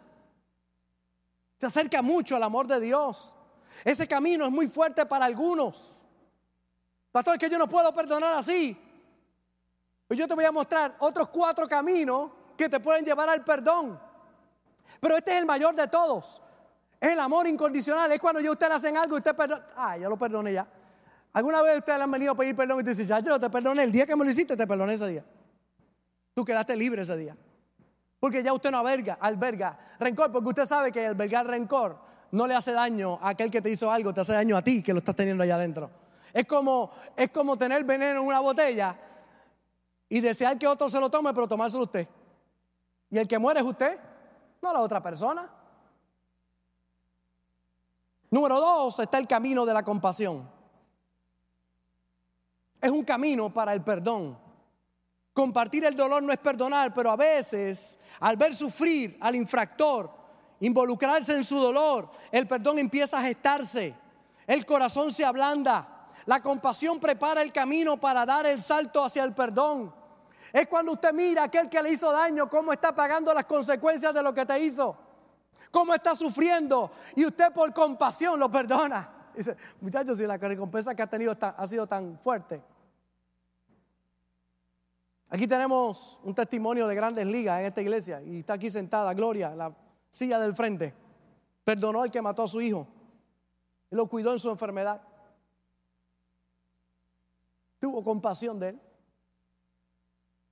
Se 1.57 1.65
acerca 1.65 2.01
mucho 2.01 2.35
al 2.35 2.43
amor 2.43 2.67
de 2.67 2.79
Dios. 2.79 3.35
Ese 3.83 4.07
camino 4.07 4.45
es 4.45 4.51
muy 4.51 4.67
fuerte 4.67 5.05
para 5.05 5.25
algunos. 5.25 6.05
Pastor, 7.11 7.35
es 7.35 7.39
que 7.39 7.49
yo 7.49 7.57
no 7.57 7.67
puedo 7.67 7.93
perdonar 7.93 8.33
así. 8.33 8.77
Pues 10.07 10.19
yo 10.19 10.27
te 10.27 10.35
voy 10.35 10.45
a 10.45 10.51
mostrar 10.51 10.95
otros 10.99 11.29
cuatro 11.29 11.67
caminos 11.67 12.31
que 12.57 12.69
te 12.69 12.79
pueden 12.79 13.05
llevar 13.05 13.29
al 13.29 13.43
perdón. 13.43 13.99
Pero 14.99 15.17
este 15.17 15.31
es 15.31 15.39
el 15.39 15.45
mayor 15.45 15.75
de 15.75 15.87
todos. 15.87 16.41
Es 16.99 17.11
el 17.11 17.19
amor 17.19 17.47
incondicional. 17.47 18.11
Es 18.11 18.19
cuando 18.19 18.39
yo 18.39 18.51
usted 18.51 18.71
hacen 18.71 18.97
algo 18.97 19.15
y 19.15 19.19
usted 19.19 19.35
perdona. 19.35 19.65
Ah, 19.75 19.97
yo 19.97 20.09
lo 20.09 20.17
perdoné 20.17 20.53
ya. 20.53 20.67
¿Alguna 21.33 21.61
vez 21.61 21.79
ustedes 21.79 21.97
le 21.97 22.03
han 22.05 22.11
venido 22.11 22.31
a 22.31 22.35
pedir 22.35 22.55
perdón 22.55 22.79
y 22.79 22.83
te 22.83 22.91
dicen, 22.91 23.07
ya 23.07 23.19
yo 23.19 23.39
te 23.39 23.49
perdoné 23.49 23.83
el 23.83 23.91
día 23.91 24.05
que 24.05 24.15
me 24.15 24.23
lo 24.23 24.31
hiciste, 24.31 24.55
te 24.55 24.65
perdoné 24.65 24.93
ese 24.93 25.07
día? 25.07 25.25
Tú 26.33 26.45
quedaste 26.45 26.75
libre 26.75 27.01
ese 27.01 27.17
día. 27.17 27.35
Porque 28.19 28.41
ya 28.41 28.53
usted 28.53 28.71
no 28.71 28.79
alberga, 28.79 29.17
alberga 29.19 29.77
rencor, 29.99 30.31
porque 30.31 30.49
usted 30.49 30.65
sabe 30.65 30.91
que 30.91 31.05
albergar 31.05 31.45
rencor 31.45 31.97
no 32.31 32.47
le 32.47 32.55
hace 32.55 32.71
daño 32.71 33.19
a 33.21 33.29
aquel 33.29 33.51
que 33.51 33.61
te 33.61 33.69
hizo 33.69 33.91
algo, 33.91 34.13
te 34.13 34.21
hace 34.21 34.33
daño 34.33 34.55
a 34.57 34.61
ti 34.61 34.81
que 34.81 34.93
lo 34.93 34.99
estás 34.99 35.15
teniendo 35.15 35.43
allá 35.43 35.55
adentro. 35.55 35.89
Es 36.33 36.45
como, 36.45 36.91
es 37.15 37.29
como 37.31 37.57
tener 37.57 37.83
veneno 37.83 38.21
en 38.21 38.27
una 38.27 38.39
botella 38.39 38.97
y 40.09 40.21
desear 40.21 40.57
que 40.57 40.67
otro 40.67 40.89
se 40.89 40.99
lo 40.99 41.09
tome, 41.09 41.33
pero 41.33 41.47
tomárselo 41.47 41.83
usted. 41.83 42.07
Y 43.09 43.17
el 43.17 43.27
que 43.27 43.37
muere 43.37 43.59
es 43.59 43.65
usted, 43.65 43.97
no 44.61 44.73
la 44.73 44.79
otra 44.79 45.01
persona. 45.01 45.49
Número 48.35 48.59
dos 48.59 48.99
está 48.99 49.17
el 49.17 49.29
camino 49.29 49.65
de 49.65 49.73
la 49.73 49.81
compasión. 49.81 50.45
Es 52.81 52.91
un 52.91 53.05
camino 53.05 53.49
para 53.53 53.71
el 53.71 53.81
perdón. 53.81 54.37
Compartir 55.31 55.85
el 55.85 55.95
dolor 55.95 56.21
no 56.21 56.33
es 56.33 56.39
perdonar, 56.39 56.93
pero 56.93 57.11
a 57.11 57.15
veces 57.15 57.97
al 58.19 58.35
ver 58.35 58.53
sufrir 58.53 59.17
al 59.21 59.35
infractor, 59.35 60.11
involucrarse 60.59 61.33
en 61.33 61.45
su 61.45 61.57
dolor, 61.61 62.11
el 62.29 62.45
perdón 62.45 62.77
empieza 62.77 63.19
a 63.19 63.21
gestarse, 63.21 63.95
el 64.45 64.65
corazón 64.65 65.13
se 65.13 65.23
ablanda, 65.23 66.09
La 66.25 66.41
compasión 66.41 66.99
prepara 66.99 67.41
el 67.41 67.53
camino 67.53 67.95
para 67.95 68.25
dar 68.25 68.45
el 68.47 68.61
salto 68.61 69.01
hacia 69.01 69.23
el 69.23 69.33
perdón. 69.33 69.95
Es 70.51 70.67
cuando 70.67 70.91
usted 70.91 71.13
mira 71.13 71.43
a 71.43 71.45
aquel 71.45 71.69
que 71.69 71.81
le 71.81 71.91
hizo 71.91 72.11
daño, 72.11 72.49
cómo 72.49 72.73
está 72.73 72.93
pagando 72.93 73.33
las 73.33 73.45
consecuencias 73.45 74.13
de 74.13 74.23
lo 74.23 74.33
que 74.33 74.45
te 74.45 74.59
hizo, 74.59 75.04
cómo 75.75 75.93
está 75.93 76.15
sufriendo 76.15 76.89
y 77.17 77.25
usted 77.25 77.51
por 77.51 77.73
compasión 77.73 78.39
lo 78.39 78.49
perdona. 78.49 79.09
Dice, 79.35 79.57
muchachos, 79.81 80.17
si 80.17 80.25
la 80.25 80.37
recompensa 80.37 80.95
que 80.95 81.01
ha 81.01 81.07
tenido 81.07 81.35
ha 81.41 81.67
sido 81.67 81.85
tan 81.85 82.17
fuerte. 82.19 82.63
Aquí 85.27 85.45
tenemos 85.45 86.21
un 86.23 86.33
testimonio 86.33 86.87
de 86.87 86.95
grandes 86.95 87.27
ligas 87.27 87.59
en 87.59 87.65
esta 87.65 87.81
iglesia 87.81 88.21
y 88.21 88.39
está 88.39 88.53
aquí 88.53 88.71
sentada 88.71 89.13
Gloria, 89.13 89.53
la 89.53 89.75
silla 90.09 90.39
del 90.39 90.55
frente. 90.55 90.93
Perdonó 91.65 92.03
al 92.03 92.09
que 92.09 92.21
mató 92.21 92.43
a 92.43 92.47
su 92.47 92.61
hijo. 92.61 92.87
y 93.91 93.97
lo 93.97 94.07
cuidó 94.07 94.31
en 94.31 94.39
su 94.39 94.49
enfermedad. 94.49 95.01
Tuvo 97.81 98.01
compasión 98.01 98.57
de 98.61 98.69
él. 98.69 98.81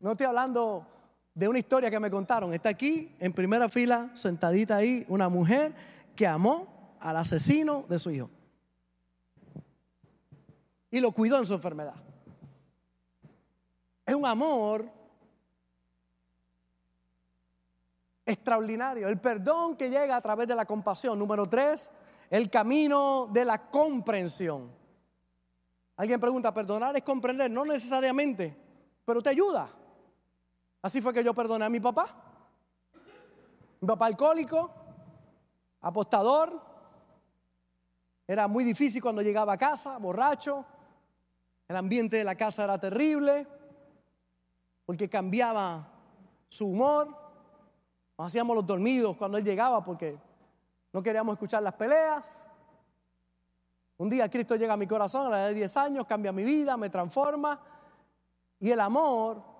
No 0.01 0.11
estoy 0.11 0.25
hablando 0.25 0.85
de 1.33 1.47
una 1.47 1.59
historia 1.59 1.89
que 1.89 1.99
me 1.99 2.11
contaron. 2.11 2.53
Está 2.53 2.69
aquí 2.69 3.15
en 3.19 3.33
primera 3.33 3.67
fila, 3.69 4.11
sentadita 4.13 4.75
ahí, 4.77 5.05
una 5.07 5.29
mujer 5.29 5.73
que 6.15 6.27
amó 6.27 6.95
al 6.99 7.17
asesino 7.17 7.85
de 7.89 7.99
su 7.99 8.11
hijo. 8.11 8.29
Y 10.91 10.99
lo 10.99 11.11
cuidó 11.11 11.39
en 11.39 11.45
su 11.45 11.53
enfermedad. 11.53 11.95
Es 14.05 14.13
un 14.13 14.25
amor 14.25 14.87
extraordinario. 18.25 19.07
El 19.07 19.19
perdón 19.19 19.75
que 19.75 19.89
llega 19.89 20.15
a 20.15 20.21
través 20.21 20.47
de 20.47 20.55
la 20.55 20.65
compasión. 20.65 21.17
Número 21.17 21.49
tres, 21.49 21.91
el 22.29 22.49
camino 22.49 23.27
de 23.31 23.45
la 23.45 23.69
comprensión. 23.69 24.71
Alguien 25.95 26.19
pregunta, 26.19 26.53
¿perdonar 26.53 26.95
es 26.95 27.03
comprender? 27.03 27.49
No 27.49 27.65
necesariamente, 27.65 28.55
pero 29.05 29.21
te 29.21 29.29
ayuda. 29.29 29.69
Así 30.83 31.01
fue 31.01 31.13
que 31.13 31.23
yo 31.23 31.33
perdoné 31.33 31.63
a 31.63 31.69
mi 31.69 31.79
papá. 31.79 32.13
Mi 33.79 33.87
papá 33.87 34.05
alcohólico, 34.05 34.69
apostador. 35.79 36.61
Era 38.27 38.49
muy 38.49 38.65
difícil 38.65 39.01
cuando 39.01 39.21
llegaba 39.21 39.53
a 39.53 39.57
casa, 39.57 39.97
borracho. 39.97 40.65
El 41.69 41.77
ambiente 41.77 42.17
de 42.17 42.25
la 42.25 42.35
casa 42.35 42.65
era 42.65 42.77
terrible 42.77 43.47
porque 44.85 45.09
cambiaba 45.09 45.87
su 46.49 46.67
humor. 46.67 47.07
Nos 48.17 48.27
hacíamos 48.27 48.53
los 48.53 48.65
dormidos 48.65 49.15
cuando 49.15 49.37
él 49.37 49.45
llegaba 49.45 49.83
porque 49.83 50.19
no 50.91 51.01
queríamos 51.01 51.33
escuchar 51.33 51.63
las 51.63 51.73
peleas. 51.75 52.49
Un 53.97 54.09
día 54.09 54.29
Cristo 54.29 54.57
llega 54.57 54.73
a 54.73 54.77
mi 54.77 54.85
corazón 54.85 55.27
a 55.27 55.29
la 55.29 55.39
edad 55.39 55.47
de 55.47 55.53
10 55.53 55.77
años, 55.77 56.05
cambia 56.05 56.33
mi 56.33 56.43
vida, 56.43 56.75
me 56.75 56.89
transforma. 56.89 57.61
Y 58.59 58.69
el 58.69 58.81
amor, 58.81 59.52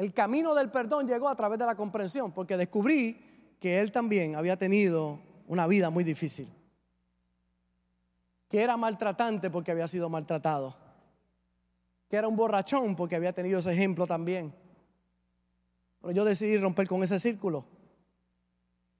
el 0.00 0.12
camino 0.12 0.54
del 0.54 0.70
perdón 0.70 1.06
llegó 1.06 1.28
a 1.28 1.36
través 1.36 1.58
de 1.58 1.66
la 1.66 1.74
comprensión, 1.74 2.32
porque 2.32 2.56
descubrí 2.56 3.56
que 3.60 3.80
él 3.80 3.92
también 3.92 4.34
había 4.34 4.56
tenido 4.56 5.20
una 5.46 5.66
vida 5.66 5.90
muy 5.90 6.04
difícil. 6.04 6.48
Que 8.48 8.62
era 8.62 8.76
maltratante 8.76 9.50
porque 9.50 9.70
había 9.70 9.86
sido 9.86 10.08
maltratado 10.08 10.74
que 12.10 12.16
era 12.16 12.26
un 12.26 12.34
borrachón 12.34 12.96
porque 12.96 13.14
había 13.14 13.32
tenido 13.32 13.60
ese 13.60 13.72
ejemplo 13.72 14.04
también. 14.04 14.52
Pero 16.00 16.12
yo 16.12 16.24
decidí 16.24 16.58
romper 16.58 16.88
con 16.88 17.04
ese 17.04 17.20
círculo. 17.20 17.64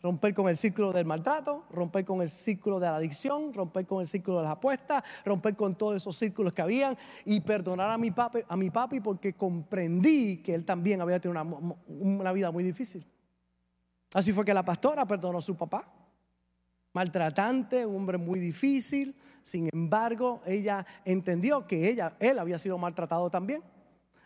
Romper 0.03 0.33
con 0.33 0.49
el 0.49 0.57
círculo 0.57 0.93
del 0.93 1.05
maltrato, 1.05 1.65
romper 1.71 2.05
con 2.07 2.23
el 2.23 2.29
círculo 2.29 2.81
de 2.81 2.87
la 2.87 2.97
adicción, 2.97 3.53
romper 3.53 3.87
con 3.87 4.01
el 4.01 4.07
círculo 4.07 4.39
de 4.39 4.45
las 4.45 4.53
apuestas, 4.53 5.05
romper 5.25 5.55
con 5.55 5.75
todos 5.75 5.97
esos 5.97 6.17
círculos 6.17 6.55
que 6.55 6.63
habían 6.63 6.97
y 7.27 7.41
perdonar 7.41 7.91
a 7.91 7.99
mi 7.99 8.11
papi, 8.11 8.41
a 8.49 9.03
porque 9.03 9.35
comprendí 9.35 10.43
que 10.43 10.55
él 10.55 10.65
también 10.65 11.03
había 11.03 11.21
tenido 11.21 11.43
una, 11.43 11.77
una 11.87 12.33
vida 12.33 12.51
muy 12.51 12.65
difícil. 12.65 13.07
Así 14.15 14.33
fue 14.33 14.45
que 14.45 14.55
la 14.55 14.65
pastora 14.65 15.07
perdonó 15.07 15.39
a 15.39 15.43
su 15.43 15.57
papá. 15.57 15.85
Maltratante, 16.93 17.87
un 17.87 17.97
hombre 17.97 18.19
muy 18.19 18.41
difícil, 18.41 19.15
sin 19.43 19.69
embargo, 19.73 20.43
ella 20.47 20.85
entendió 21.05 21.67
que 21.67 21.89
ella, 21.89 22.15
él 22.21 22.39
había 22.39 22.59
sido 22.59 22.79
maltratado 22.79 23.31
también. 23.31 23.63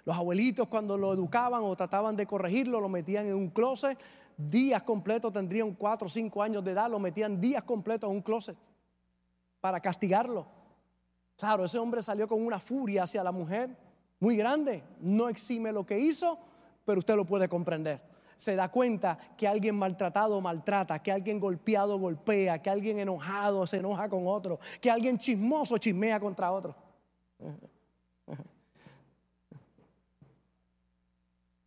Los 0.05 0.17
abuelitos 0.17 0.69
cuando 0.69 0.99
lo 0.99 1.13
educaban 1.13 1.63
o 1.63 1.77
trataban 1.77 2.17
de 2.17 2.27
corregirlo, 2.27 2.81
lo 2.81 2.89
metían 2.89 3.27
en 3.27 3.35
un 3.35 3.49
closet. 3.49 3.99
Días 4.37 4.83
completos, 4.83 5.33
tendrían 5.33 5.75
cuatro 5.75 6.07
o 6.07 6.11
cinco 6.11 6.43
años 6.43 6.65
de 6.65 6.73
edad, 6.73 6.91
lo 6.91 6.99
metían 6.99 7.41
días 7.41 7.63
completos 7.63 8.11
en 8.11 8.17
un 8.17 8.23
closet 8.23 8.57
para 9.61 9.81
castigarlo. 9.81 10.47
Claro, 11.37 11.65
ese 11.65 11.79
hombre 11.79 12.03
salió 12.03 12.29
con 12.29 12.45
una 12.45 12.59
furia 12.59 13.05
hacia 13.05 13.23
la 13.25 13.33
mujer 13.33 13.77
muy 14.21 14.37
grande. 14.37 14.83
No 15.01 15.29
exime 15.29 15.73
lo 15.73 15.85
que 15.85 15.99
hizo, 15.99 16.39
pero 16.85 16.99
usted 16.99 17.17
lo 17.17 17.25
puede 17.25 17.49
comprender 17.49 18.15
se 18.37 18.57
da 18.57 18.69
cuenta 18.69 19.19
que 19.37 19.49
alguien 19.49 19.77
maltratado 19.77 20.41
maltrata, 20.41 21.03
que 21.03 21.13
alguien 21.13 21.39
golpeado 21.41 21.99
golpea, 21.99 22.61
que 22.61 22.71
alguien 22.71 22.99
enojado 22.99 23.67
se 23.67 23.77
enoja 23.79 24.09
con 24.09 24.27
otro, 24.27 24.59
que 24.81 24.91
alguien 24.91 25.19
chismoso 25.19 25.79
chismea 25.79 26.21
contra 26.21 26.53
otro. 26.53 26.75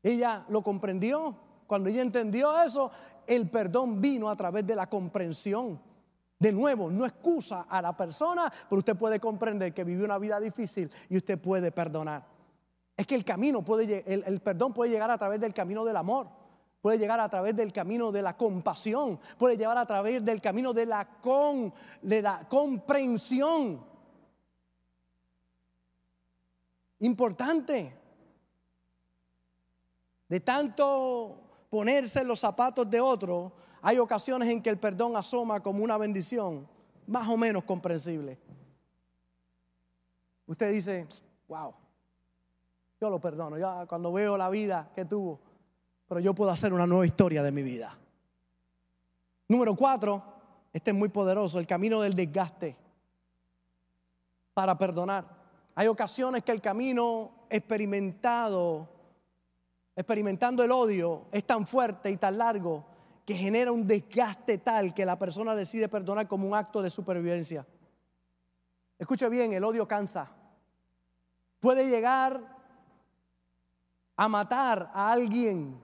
Ella 0.04 0.46
lo 0.50 0.62
comprendió. 0.62 1.47
Cuando 1.68 1.90
ella 1.90 2.02
entendió 2.02 2.60
eso, 2.62 2.90
el 3.28 3.50
perdón 3.50 4.02
vino 4.02 4.30
a 4.30 4.36
través 4.36 4.66
de 4.66 4.76
la 4.76 4.90
comprensión. 4.90 5.80
De 6.40 6.52
nuevo, 6.52 6.90
no 6.90 7.06
excusa 7.06 7.66
a 7.70 7.82
la 7.82 7.96
persona, 7.96 8.52
pero 8.70 8.80
usted 8.80 8.96
puede 8.96 9.20
comprender 9.20 9.74
que 9.74 9.84
vivió 9.84 10.06
una 10.06 10.18
vida 10.18 10.40
difícil 10.40 10.90
y 11.10 11.18
usted 11.18 11.40
puede 11.40 11.72
perdonar. 11.72 12.26
Es 12.96 13.06
que 13.06 13.16
el 13.16 13.26
camino 13.26 13.64
puede, 13.64 14.04
el, 14.12 14.24
el 14.26 14.40
perdón 14.40 14.74
puede 14.74 14.92
llegar 14.92 15.12
a 15.12 15.18
través 15.18 15.40
del 15.40 15.54
camino 15.54 15.84
del 15.84 15.98
amor 15.98 16.28
puede 16.82 17.00
llegar 17.00 17.20
a 17.20 17.28
través 17.28 17.56
del 17.56 17.74
camino 17.74 18.12
de 18.12 18.22
la 18.22 18.38
compasión, 18.38 19.20
puede 19.38 19.58
llevar 19.58 19.78
a 19.78 19.86
través 19.86 20.24
del 20.24 20.40
camino 20.40 20.74
de 20.74 20.86
la, 20.86 21.06
con, 21.20 21.74
de 22.02 22.22
la 22.22 22.48
comprensión. 22.48 23.84
Importante. 27.00 27.94
De 30.30 30.40
tanto 30.40 31.47
ponerse 31.70 32.22
en 32.22 32.28
los 32.28 32.40
zapatos 32.40 32.90
de 32.90 33.00
otro, 33.00 33.54
hay 33.82 34.00
ocasiones 34.00 34.50
en 34.50 34.62
que 34.62 34.70
el 34.70 34.78
perdón 34.78 35.16
asoma 35.16 35.62
como 35.62 35.84
una 35.84 35.98
bendición 35.98 36.68
más 37.08 37.28
o 37.28 37.38
menos 37.38 37.64
comprensible. 37.64 38.38
Usted 40.46 40.72
dice, 40.72 41.08
wow, 41.48 41.74
yo 43.00 43.10
lo 43.10 43.20
perdono. 43.20 43.58
Ya 43.58 43.86
cuando 43.86 44.12
veo 44.12 44.38
la 44.38 44.50
vida 44.50 44.90
que 44.96 45.06
tuvo, 45.06 45.40
pero 46.08 46.20
yo 46.20 46.34
puedo 46.34 46.52
hacer 46.52 46.74
una 46.74 46.88
nueva 46.88 47.06
historia 47.06 47.44
de 47.44 47.52
mi 47.52 47.64
vida. 47.64 47.98
Número 49.50 49.76
cuatro, 49.76 50.24
este 50.74 50.92
es 50.92 50.98
muy 50.98 51.10
poderoso, 51.10 51.60
el 51.60 51.68
camino 51.68 52.02
del 52.02 52.14
desgaste 52.14 52.76
para 54.54 54.78
perdonar. 54.78 55.26
Hay 55.76 55.88
ocasiones 55.88 56.44
que 56.44 56.52
el 56.52 56.62
camino 56.62 57.46
experimentado, 57.50 58.90
experimentando 59.98 60.64
el 60.64 60.72
odio, 60.72 61.26
es 61.32 61.44
tan 61.44 61.66
fuerte 61.66 62.12
y 62.12 62.18
tan 62.18 62.38
largo 62.38 62.86
que 63.26 63.34
genera 63.34 63.72
un 63.72 63.86
desgaste 63.86 64.60
tal 64.60 64.94
que 64.94 65.04
la 65.04 65.18
persona 65.18 65.56
decide 65.56 65.90
perdonar 65.90 66.28
como 66.28 66.48
un 66.48 66.54
acto 66.54 66.84
de 66.84 66.92
supervivencia. 66.92 67.66
Escuche 69.00 69.28
bien, 69.28 69.54
el 69.54 69.64
odio 69.64 69.88
cansa. 69.88 70.32
Puede 71.60 71.90
llegar 71.90 72.40
a 74.16 74.28
matar 74.28 74.92
a 74.94 75.12
alguien 75.12 75.82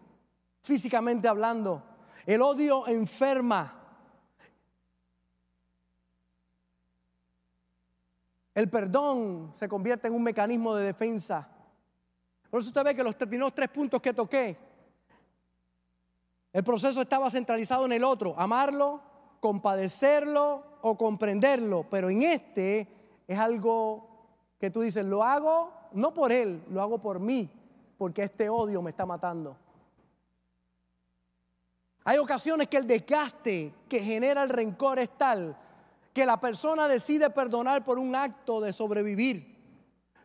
físicamente 0.62 1.28
hablando. 1.28 1.84
El 2.28 2.44
odio 2.44 2.88
enferma. 2.88 3.80
El 8.54 8.70
perdón 8.70 9.50
se 9.56 9.68
convierte 9.68 10.08
en 10.08 10.14
un 10.14 10.22
mecanismo 10.22 10.76
de 10.76 10.86
defensa. 10.86 11.50
Por 12.54 12.60
eso 12.60 12.70
usted 12.70 12.84
ve 12.84 12.94
que 12.94 13.04
los 13.04 13.16
primeros 13.16 13.56
tres 13.56 13.68
puntos 13.68 14.00
que 14.00 14.14
toqué, 14.14 14.56
el 16.52 16.64
proceso 16.64 17.02
estaba 17.02 17.28
centralizado 17.32 17.88
en 17.88 17.94
el 17.94 18.04
otro, 18.04 18.36
amarlo, 18.38 19.02
compadecerlo 19.40 20.64
o 20.84 20.96
comprenderlo. 20.96 21.88
Pero 21.90 22.12
en 22.12 22.22
este 22.22 22.88
es 23.28 23.40
algo 23.40 24.08
que 24.60 24.70
tú 24.70 24.82
dices, 24.82 25.04
lo 25.04 25.24
hago 25.24 25.74
no 25.94 26.14
por 26.14 26.32
él, 26.32 26.64
lo 26.70 26.80
hago 26.84 27.00
por 27.00 27.20
mí, 27.20 27.50
porque 27.98 28.22
este 28.22 28.50
odio 28.50 28.84
me 28.84 28.92
está 28.92 29.08
matando. 29.08 29.58
Hay 32.04 32.20
ocasiones 32.20 32.68
que 32.68 32.78
el 32.78 32.86
desgaste 32.86 33.74
que 33.90 34.00
genera 34.00 34.44
el 34.44 34.50
rencor 34.50 35.00
es 35.00 35.10
tal 35.18 35.58
que 36.14 36.24
la 36.24 36.40
persona 36.40 36.88
decide 36.88 37.32
perdonar 37.32 37.84
por 37.84 37.98
un 37.98 38.16
acto 38.16 38.62
de 38.62 38.72
sobrevivir. 38.72 39.53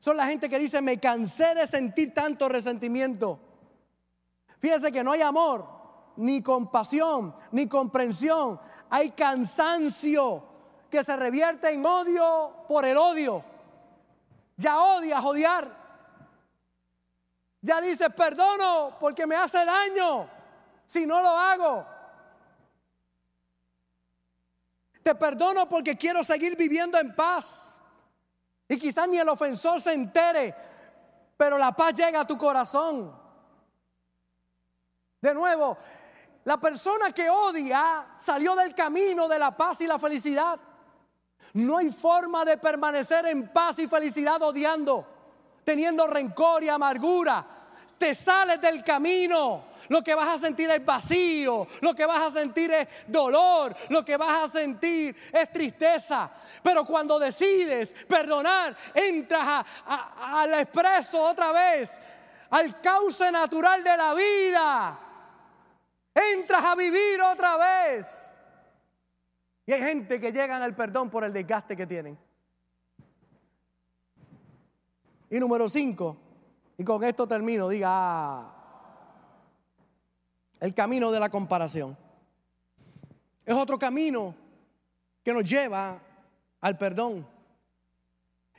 Son 0.00 0.16
la 0.16 0.26
gente 0.26 0.48
que 0.48 0.58
dice, 0.58 0.80
me 0.80 0.98
cansé 0.98 1.54
de 1.54 1.66
sentir 1.66 2.14
tanto 2.14 2.48
resentimiento. 2.48 3.38
Fíjese 4.58 4.92
que 4.92 5.04
no 5.04 5.12
hay 5.12 5.22
amor, 5.22 5.66
ni 6.16 6.42
compasión, 6.42 7.34
ni 7.52 7.68
comprensión. 7.68 8.60
Hay 8.90 9.10
cansancio 9.10 10.42
que 10.90 11.02
se 11.02 11.16
revierte 11.16 11.70
en 11.70 11.84
odio 11.84 12.64
por 12.66 12.84
el 12.84 12.96
odio. 12.96 13.44
Ya 14.56 14.78
odias 14.78 15.24
odiar. 15.24 15.68
Ya 17.60 17.80
dices, 17.80 18.08
perdono 18.14 18.96
porque 19.00 19.26
me 19.26 19.36
hace 19.36 19.64
daño 19.64 20.26
si 20.86 21.06
no 21.06 21.20
lo 21.20 21.28
hago. 21.28 21.86
Te 25.02 25.14
perdono 25.14 25.68
porque 25.68 25.96
quiero 25.96 26.22
seguir 26.22 26.56
viviendo 26.56 26.98
en 26.98 27.14
paz. 27.14 27.77
Y 28.68 28.78
quizás 28.78 29.08
ni 29.08 29.18
el 29.18 29.28
ofensor 29.28 29.80
se 29.80 29.94
entere, 29.94 30.54
pero 31.36 31.56
la 31.56 31.72
paz 31.72 31.94
llega 31.94 32.20
a 32.20 32.26
tu 32.26 32.36
corazón. 32.36 33.16
De 35.20 35.34
nuevo, 35.34 35.76
la 36.44 36.58
persona 36.58 37.10
que 37.12 37.30
odia 37.30 38.14
salió 38.16 38.54
del 38.54 38.74
camino 38.74 39.26
de 39.26 39.38
la 39.38 39.56
paz 39.56 39.80
y 39.80 39.86
la 39.86 39.98
felicidad. 39.98 40.58
No 41.54 41.78
hay 41.78 41.90
forma 41.90 42.44
de 42.44 42.58
permanecer 42.58 43.26
en 43.26 43.48
paz 43.48 43.78
y 43.78 43.86
felicidad 43.86 44.40
odiando, 44.42 45.06
teniendo 45.64 46.06
rencor 46.06 46.62
y 46.62 46.68
amargura. 46.68 47.44
Te 47.98 48.14
sales 48.14 48.60
del 48.60 48.84
camino. 48.84 49.62
Lo 49.88 50.02
que 50.02 50.14
vas 50.14 50.28
a 50.28 50.38
sentir 50.38 50.70
es 50.70 50.84
vacío, 50.84 51.66
lo 51.80 51.94
que 51.94 52.04
vas 52.04 52.26
a 52.26 52.30
sentir 52.30 52.70
es 52.72 52.88
dolor, 53.06 53.74
lo 53.88 54.04
que 54.04 54.16
vas 54.16 54.44
a 54.44 54.58
sentir 54.58 55.16
es 55.32 55.52
tristeza. 55.52 56.30
Pero 56.62 56.84
cuando 56.84 57.18
decides 57.18 57.94
perdonar, 58.06 58.76
entras 58.94 59.64
al 59.86 60.54
expreso 60.54 61.20
otra 61.20 61.52
vez, 61.52 61.98
al 62.50 62.80
cauce 62.80 63.30
natural 63.30 63.82
de 63.82 63.96
la 63.96 64.14
vida. 64.14 64.98
Entras 66.14 66.64
a 66.64 66.74
vivir 66.74 67.20
otra 67.22 67.56
vez. 67.56 68.34
Y 69.64 69.72
hay 69.72 69.80
gente 69.80 70.20
que 70.20 70.32
llegan 70.32 70.62
al 70.62 70.74
perdón 70.74 71.10
por 71.10 71.24
el 71.24 71.32
desgaste 71.32 71.76
que 71.76 71.86
tienen. 71.86 72.18
Y 75.30 75.38
número 75.38 75.68
cinco, 75.68 76.16
y 76.78 76.84
con 76.84 77.04
esto 77.04 77.28
termino, 77.28 77.68
diga, 77.68 77.88
ah, 77.90 78.57
el 80.60 80.74
camino 80.74 81.10
de 81.10 81.20
la 81.20 81.28
comparación. 81.28 81.96
Es 83.44 83.54
otro 83.54 83.78
camino 83.78 84.34
que 85.22 85.32
nos 85.32 85.48
lleva 85.48 86.00
al 86.60 86.76
perdón. 86.76 87.26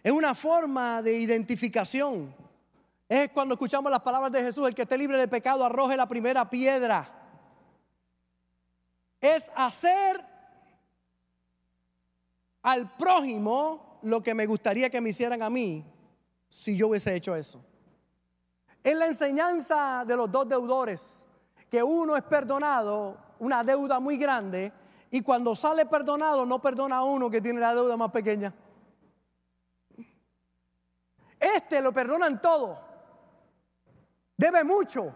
Es 0.01 0.11
una 0.11 0.33
forma 0.33 1.01
de 1.01 1.17
identificación. 1.17 2.33
Es 3.07 3.31
cuando 3.31 3.55
escuchamos 3.55 3.91
las 3.91 4.01
palabras 4.01 4.31
de 4.31 4.41
Jesús, 4.41 4.67
el 4.67 4.75
que 4.75 4.83
esté 4.83 4.97
libre 4.97 5.17
de 5.17 5.27
pecado 5.27 5.65
arroje 5.65 5.97
la 5.97 6.07
primera 6.07 6.49
piedra. 6.49 7.09
Es 9.19 9.51
hacer 9.55 10.23
al 12.61 12.95
prójimo 12.95 13.99
lo 14.03 14.23
que 14.23 14.33
me 14.33 14.45
gustaría 14.45 14.89
que 14.89 15.01
me 15.01 15.09
hicieran 15.09 15.41
a 15.41 15.49
mí 15.49 15.83
si 16.47 16.75
yo 16.77 16.87
hubiese 16.87 17.15
hecho 17.15 17.35
eso. 17.35 17.63
Es 18.83 18.95
la 18.95 19.07
enseñanza 19.07 20.03
de 20.05 20.15
los 20.15 20.31
dos 20.31 20.47
deudores, 20.47 21.27
que 21.69 21.83
uno 21.83 22.15
es 22.15 22.23
perdonado, 22.23 23.17
una 23.39 23.63
deuda 23.63 23.99
muy 23.99 24.17
grande, 24.17 24.71
y 25.11 25.21
cuando 25.21 25.55
sale 25.55 25.85
perdonado 25.85 26.45
no 26.45 26.61
perdona 26.61 26.97
a 26.97 27.03
uno 27.03 27.29
que 27.29 27.41
tiene 27.41 27.59
la 27.59 27.73
deuda 27.73 27.97
más 27.97 28.11
pequeña. 28.11 28.53
Este 31.39 31.81
lo 31.81 31.91
perdonan 31.93 32.41
todo. 32.41 32.79
Debe 34.37 34.63
mucho. 34.63 35.13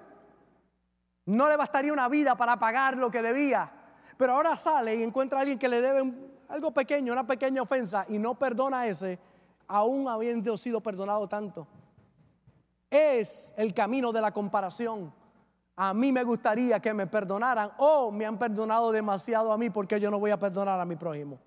No 1.25 1.47
le 1.47 1.57
bastaría 1.57 1.93
una 1.93 2.07
vida 2.09 2.35
para 2.35 2.57
pagar 2.57 2.97
lo 2.97 3.11
que 3.11 3.21
debía. 3.21 3.71
Pero 4.17 4.33
ahora 4.33 4.55
sale 4.55 4.95
y 4.95 5.03
encuentra 5.03 5.39
a 5.39 5.41
alguien 5.41 5.59
que 5.59 5.69
le 5.69 5.81
debe 5.81 6.13
algo 6.49 6.71
pequeño, 6.71 7.13
una 7.13 7.25
pequeña 7.25 7.61
ofensa, 7.61 8.05
y 8.09 8.19
no 8.19 8.35
perdona 8.35 8.81
a 8.81 8.87
ese, 8.87 9.19
aún 9.67 10.07
habiendo 10.07 10.57
sido 10.57 10.81
perdonado 10.81 11.27
tanto. 11.27 11.67
Es 12.89 13.53
el 13.57 13.73
camino 13.73 14.11
de 14.11 14.21
la 14.21 14.31
comparación. 14.31 15.13
A 15.75 15.93
mí 15.93 16.11
me 16.11 16.23
gustaría 16.23 16.79
que 16.79 16.93
me 16.93 17.07
perdonaran 17.07 17.71
o 17.77 18.11
me 18.11 18.25
han 18.25 18.37
perdonado 18.37 18.91
demasiado 18.91 19.51
a 19.51 19.57
mí 19.57 19.69
porque 19.69 19.99
yo 19.99 20.11
no 20.11 20.19
voy 20.19 20.31
a 20.31 20.37
perdonar 20.37 20.79
a 20.79 20.85
mi 20.85 20.95
prójimo. 20.95 21.39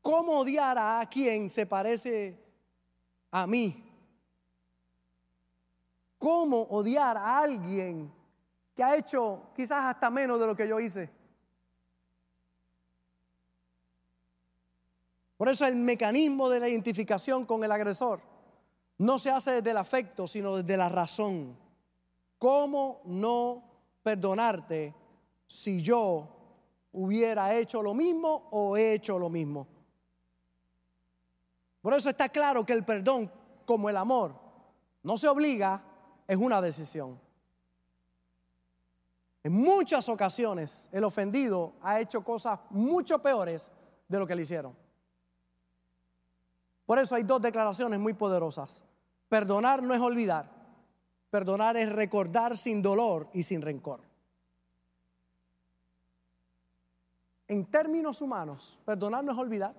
¿Cómo 0.00 0.38
odiar 0.38 0.78
a 0.78 1.06
quien 1.10 1.50
se 1.50 1.66
parece 1.66 2.42
a 3.30 3.46
mí? 3.46 3.86
¿Cómo 6.18 6.62
odiar 6.62 7.18
a 7.18 7.38
alguien 7.38 8.10
que 8.74 8.82
ha 8.82 8.96
hecho 8.96 9.50
quizás 9.54 9.84
hasta 9.84 10.10
menos 10.10 10.40
de 10.40 10.46
lo 10.46 10.56
que 10.56 10.66
yo 10.66 10.80
hice? 10.80 11.10
Por 15.36 15.48
eso 15.50 15.66
el 15.66 15.76
mecanismo 15.76 16.48
de 16.48 16.60
la 16.60 16.68
identificación 16.68 17.44
con 17.44 17.62
el 17.62 17.72
agresor 17.72 18.29
no 19.00 19.18
se 19.18 19.30
hace 19.30 19.52
desde 19.52 19.70
el 19.70 19.78
afecto, 19.78 20.26
sino 20.26 20.56
desde 20.56 20.76
la 20.76 20.90
razón. 20.90 21.56
¿Cómo 22.38 23.00
no 23.06 23.62
perdonarte 24.02 24.94
si 25.46 25.80
yo 25.80 26.28
hubiera 26.92 27.54
hecho 27.54 27.82
lo 27.82 27.94
mismo 27.94 28.48
o 28.50 28.76
he 28.76 28.92
hecho 28.92 29.18
lo 29.18 29.30
mismo? 29.30 29.66
Por 31.80 31.94
eso 31.94 32.10
está 32.10 32.28
claro 32.28 32.66
que 32.66 32.74
el 32.74 32.84
perdón, 32.84 33.32
como 33.64 33.88
el 33.88 33.96
amor, 33.96 34.34
no 35.02 35.16
se 35.16 35.28
obliga, 35.28 35.82
es 36.28 36.36
una 36.36 36.60
decisión. 36.60 37.18
En 39.42 39.54
muchas 39.54 40.10
ocasiones 40.10 40.90
el 40.92 41.04
ofendido 41.04 41.72
ha 41.80 42.00
hecho 42.00 42.22
cosas 42.22 42.60
mucho 42.68 43.18
peores 43.22 43.72
de 44.06 44.18
lo 44.18 44.26
que 44.26 44.34
le 44.34 44.42
hicieron. 44.42 44.76
Por 46.84 46.98
eso 46.98 47.14
hay 47.14 47.22
dos 47.22 47.40
declaraciones 47.40 47.98
muy 47.98 48.12
poderosas. 48.12 48.84
Perdonar 49.30 49.80
no 49.80 49.94
es 49.94 50.00
olvidar. 50.00 50.50
Perdonar 51.30 51.76
es 51.76 51.90
recordar 51.90 52.56
sin 52.56 52.82
dolor 52.82 53.28
y 53.32 53.44
sin 53.44 53.62
rencor. 53.62 54.00
En 57.46 57.64
términos 57.66 58.20
humanos, 58.20 58.80
perdonar 58.84 59.22
no 59.22 59.30
es 59.30 59.38
olvidar. 59.38 59.74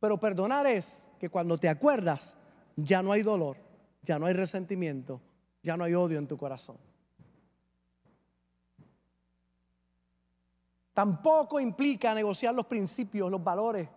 Pero 0.00 0.18
perdonar 0.18 0.66
es 0.66 1.08
que 1.20 1.28
cuando 1.28 1.56
te 1.56 1.68
acuerdas, 1.68 2.36
ya 2.74 3.00
no 3.00 3.12
hay 3.12 3.22
dolor, 3.22 3.56
ya 4.02 4.18
no 4.18 4.26
hay 4.26 4.32
resentimiento, 4.32 5.20
ya 5.62 5.76
no 5.76 5.84
hay 5.84 5.94
odio 5.94 6.18
en 6.18 6.26
tu 6.26 6.36
corazón. 6.36 6.76
Tampoco 10.92 11.60
implica 11.60 12.12
negociar 12.12 12.56
los 12.56 12.66
principios, 12.66 13.30
los 13.30 13.42
valores 13.42 13.88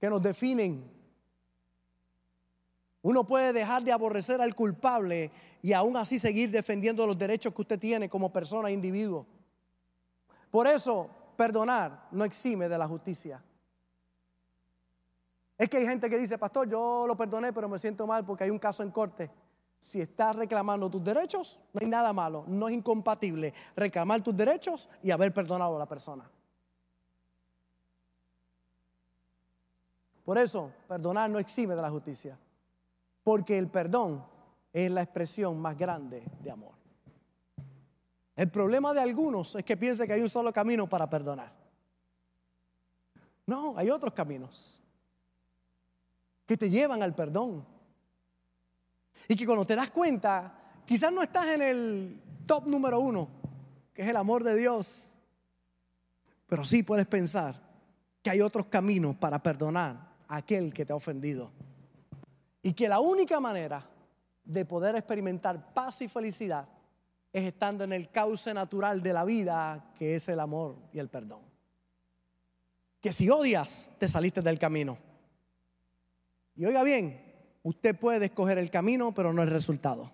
que 0.00 0.08
nos 0.08 0.22
definen 0.22 0.97
uno 3.02 3.24
puede 3.24 3.52
dejar 3.52 3.82
de 3.82 3.92
aborrecer 3.92 4.40
al 4.40 4.54
culpable 4.54 5.30
y 5.62 5.72
aún 5.72 5.96
así 5.96 6.18
seguir 6.18 6.50
defendiendo 6.50 7.06
los 7.06 7.18
derechos 7.18 7.54
que 7.54 7.62
usted 7.62 7.78
tiene 7.78 8.08
como 8.08 8.32
persona 8.32 8.68
e 8.68 8.72
individuo. 8.72 9.26
Por 10.50 10.66
eso, 10.66 11.08
perdonar 11.36 12.08
no 12.10 12.24
exime 12.24 12.68
de 12.68 12.78
la 12.78 12.88
justicia. 12.88 13.42
Es 15.56 15.68
que 15.68 15.78
hay 15.78 15.86
gente 15.86 16.08
que 16.08 16.18
dice, 16.18 16.38
pastor, 16.38 16.68
yo 16.68 17.04
lo 17.06 17.16
perdoné, 17.16 17.52
pero 17.52 17.68
me 17.68 17.78
siento 17.78 18.06
mal 18.06 18.24
porque 18.24 18.44
hay 18.44 18.50
un 18.50 18.58
caso 18.58 18.82
en 18.82 18.90
corte. 18.90 19.30
Si 19.80 20.00
estás 20.00 20.34
reclamando 20.34 20.90
tus 20.90 21.02
derechos, 21.02 21.60
no 21.72 21.80
hay 21.80 21.86
nada 21.86 22.12
malo, 22.12 22.44
no 22.48 22.68
es 22.68 22.74
incompatible 22.74 23.54
reclamar 23.76 24.20
tus 24.22 24.36
derechos 24.36 24.88
y 25.02 25.10
haber 25.10 25.32
perdonado 25.32 25.76
a 25.76 25.78
la 25.78 25.86
persona. 25.86 26.28
Por 30.24 30.36
eso, 30.36 30.72
perdonar 30.86 31.30
no 31.30 31.38
exime 31.38 31.74
de 31.74 31.82
la 31.82 31.90
justicia. 31.90 32.38
Porque 33.28 33.58
el 33.58 33.68
perdón 33.68 34.24
es 34.72 34.90
la 34.90 35.02
expresión 35.02 35.60
más 35.60 35.76
grande 35.76 36.24
de 36.42 36.50
amor. 36.50 36.72
El 38.34 38.50
problema 38.50 38.94
de 38.94 39.02
algunos 39.02 39.54
es 39.54 39.64
que 39.66 39.76
piensan 39.76 40.06
que 40.06 40.14
hay 40.14 40.22
un 40.22 40.30
solo 40.30 40.50
camino 40.50 40.88
para 40.88 41.10
perdonar. 41.10 41.52
No, 43.44 43.76
hay 43.76 43.90
otros 43.90 44.14
caminos 44.14 44.80
que 46.46 46.56
te 46.56 46.70
llevan 46.70 47.02
al 47.02 47.14
perdón. 47.14 47.66
Y 49.28 49.36
que 49.36 49.44
cuando 49.44 49.66
te 49.66 49.76
das 49.76 49.90
cuenta, 49.90 50.80
quizás 50.86 51.12
no 51.12 51.22
estás 51.22 51.48
en 51.48 51.60
el 51.60 52.22
top 52.46 52.66
número 52.66 52.98
uno, 52.98 53.28
que 53.92 54.00
es 54.00 54.08
el 54.08 54.16
amor 54.16 54.42
de 54.42 54.56
Dios, 54.56 55.14
pero 56.46 56.64
sí 56.64 56.82
puedes 56.82 57.06
pensar 57.06 57.54
que 58.22 58.30
hay 58.30 58.40
otros 58.40 58.68
caminos 58.68 59.16
para 59.16 59.42
perdonar 59.42 60.14
a 60.28 60.36
aquel 60.36 60.72
que 60.72 60.86
te 60.86 60.94
ha 60.94 60.96
ofendido. 60.96 61.57
Y 62.68 62.74
que 62.74 62.86
la 62.86 63.00
única 63.00 63.40
manera 63.40 63.82
de 64.44 64.66
poder 64.66 64.94
experimentar 64.94 65.72
paz 65.72 66.02
y 66.02 66.06
felicidad 66.08 66.68
es 67.32 67.44
estando 67.44 67.82
en 67.82 67.94
el 67.94 68.10
cauce 68.10 68.52
natural 68.52 69.02
de 69.02 69.14
la 69.14 69.24
vida, 69.24 69.94
que 69.98 70.14
es 70.14 70.28
el 70.28 70.38
amor 70.38 70.76
y 70.92 70.98
el 70.98 71.08
perdón. 71.08 71.40
Que 73.00 73.10
si 73.10 73.30
odias, 73.30 73.96
te 73.98 74.06
saliste 74.06 74.42
del 74.42 74.58
camino. 74.58 74.98
Y 76.56 76.66
oiga 76.66 76.82
bien, 76.82 77.18
usted 77.62 77.98
puede 77.98 78.26
escoger 78.26 78.58
el 78.58 78.70
camino, 78.70 79.14
pero 79.14 79.32
no 79.32 79.40
el 79.40 79.48
resultado. 79.48 80.12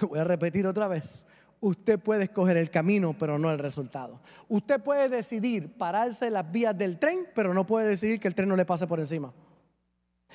Voy 0.00 0.18
a 0.18 0.24
repetir 0.24 0.66
otra 0.66 0.88
vez. 0.88 1.28
Usted 1.60 2.00
puede 2.00 2.24
escoger 2.24 2.56
el 2.56 2.72
camino, 2.72 3.14
pero 3.16 3.38
no 3.38 3.52
el 3.52 3.60
resultado. 3.60 4.20
Usted 4.48 4.82
puede 4.82 5.08
decidir 5.10 5.78
pararse 5.78 6.26
en 6.26 6.32
las 6.32 6.50
vías 6.50 6.76
del 6.76 6.98
tren, 6.98 7.28
pero 7.36 7.54
no 7.54 7.64
puede 7.64 7.86
decidir 7.86 8.18
que 8.18 8.26
el 8.26 8.34
tren 8.34 8.48
no 8.48 8.56
le 8.56 8.64
pase 8.64 8.88
por 8.88 8.98
encima. 8.98 9.32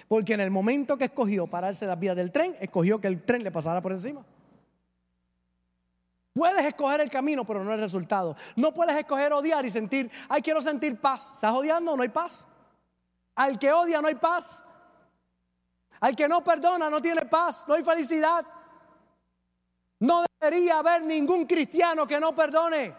Porque 0.08 0.34
en 0.34 0.42
el 0.42 0.52
momento 0.52 0.98
que 0.98 1.06
escogió 1.06 1.48
pararse 1.48 1.86
las 1.86 2.00
vías 2.00 2.16
del 2.16 2.32
tren, 2.32 2.56
escogió 2.60 3.00
que 3.00 3.08
el 3.08 3.24
tren 3.24 3.44
le 3.44 3.52
pasara 3.52 3.82
por 3.82 3.92
encima. 3.92 4.26
Puedes 6.34 6.66
escoger 6.66 7.02
el 7.02 7.10
camino, 7.10 7.46
pero 7.46 7.64
no 7.64 7.74
el 7.74 7.80
resultado. 7.80 8.36
No 8.56 8.74
puedes 8.74 8.96
escoger 8.96 9.34
odiar 9.34 9.66
y 9.66 9.70
sentir, 9.70 10.10
ay, 10.30 10.42
quiero 10.42 10.62
sentir 10.62 11.00
paz. 11.00 11.34
¿Estás 11.36 11.54
odiando? 11.54 11.96
No 11.96 12.04
hay 12.04 12.10
paz. 12.10 12.48
Al 13.36 13.60
que 13.60 13.72
odia 13.72 14.02
no 14.02 14.08
hay 14.08 14.16
paz. 14.16 14.64
Al 16.00 16.16
que 16.16 16.28
no 16.28 16.44
perdona 16.44 16.89
no 16.89 17.02
tiene 17.02 17.26
paz, 17.26 17.66
no 17.68 17.76
hay 17.76 17.84
felicidad. 17.84 18.46
No 20.00 20.26
debería 20.39 20.80
haber 20.80 21.04
ningún 21.04 21.46
cristiano 21.46 22.08
que 22.08 22.20
no 22.20 22.34
perdone. 22.34 22.96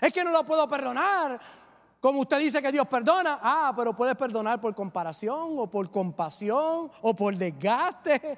Es 0.00 0.12
que 0.12 0.24
no 0.24 0.30
lo 0.30 0.44
puedo 0.44 0.66
perdonar. 0.68 1.38
Como 2.02 2.18
usted 2.18 2.40
dice 2.40 2.60
que 2.60 2.72
Dios 2.72 2.88
perdona. 2.88 3.38
Ah, 3.40 3.72
pero 3.76 3.94
puedes 3.94 4.16
perdonar 4.16 4.60
por 4.60 4.74
comparación 4.74 5.56
o 5.56 5.68
por 5.68 5.88
compasión 5.88 6.90
o 7.00 7.14
por 7.14 7.36
desgaste. 7.36 8.36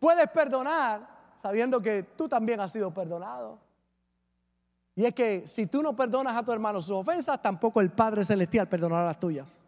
Puedes 0.00 0.28
perdonar 0.30 1.08
sabiendo 1.36 1.80
que 1.80 2.02
tú 2.02 2.28
también 2.28 2.58
has 2.58 2.72
sido 2.72 2.92
perdonado. 2.92 3.60
Y 4.96 5.04
es 5.04 5.14
que 5.14 5.46
si 5.46 5.68
tú 5.68 5.84
no 5.84 5.94
perdonas 5.94 6.36
a 6.36 6.42
tu 6.42 6.50
hermano 6.50 6.80
sus 6.80 6.96
ofensas, 6.96 7.40
tampoco 7.40 7.80
el 7.80 7.92
Padre 7.92 8.24
Celestial 8.24 8.68
perdonará 8.68 9.04
las 9.04 9.20
tuyas. 9.20 9.62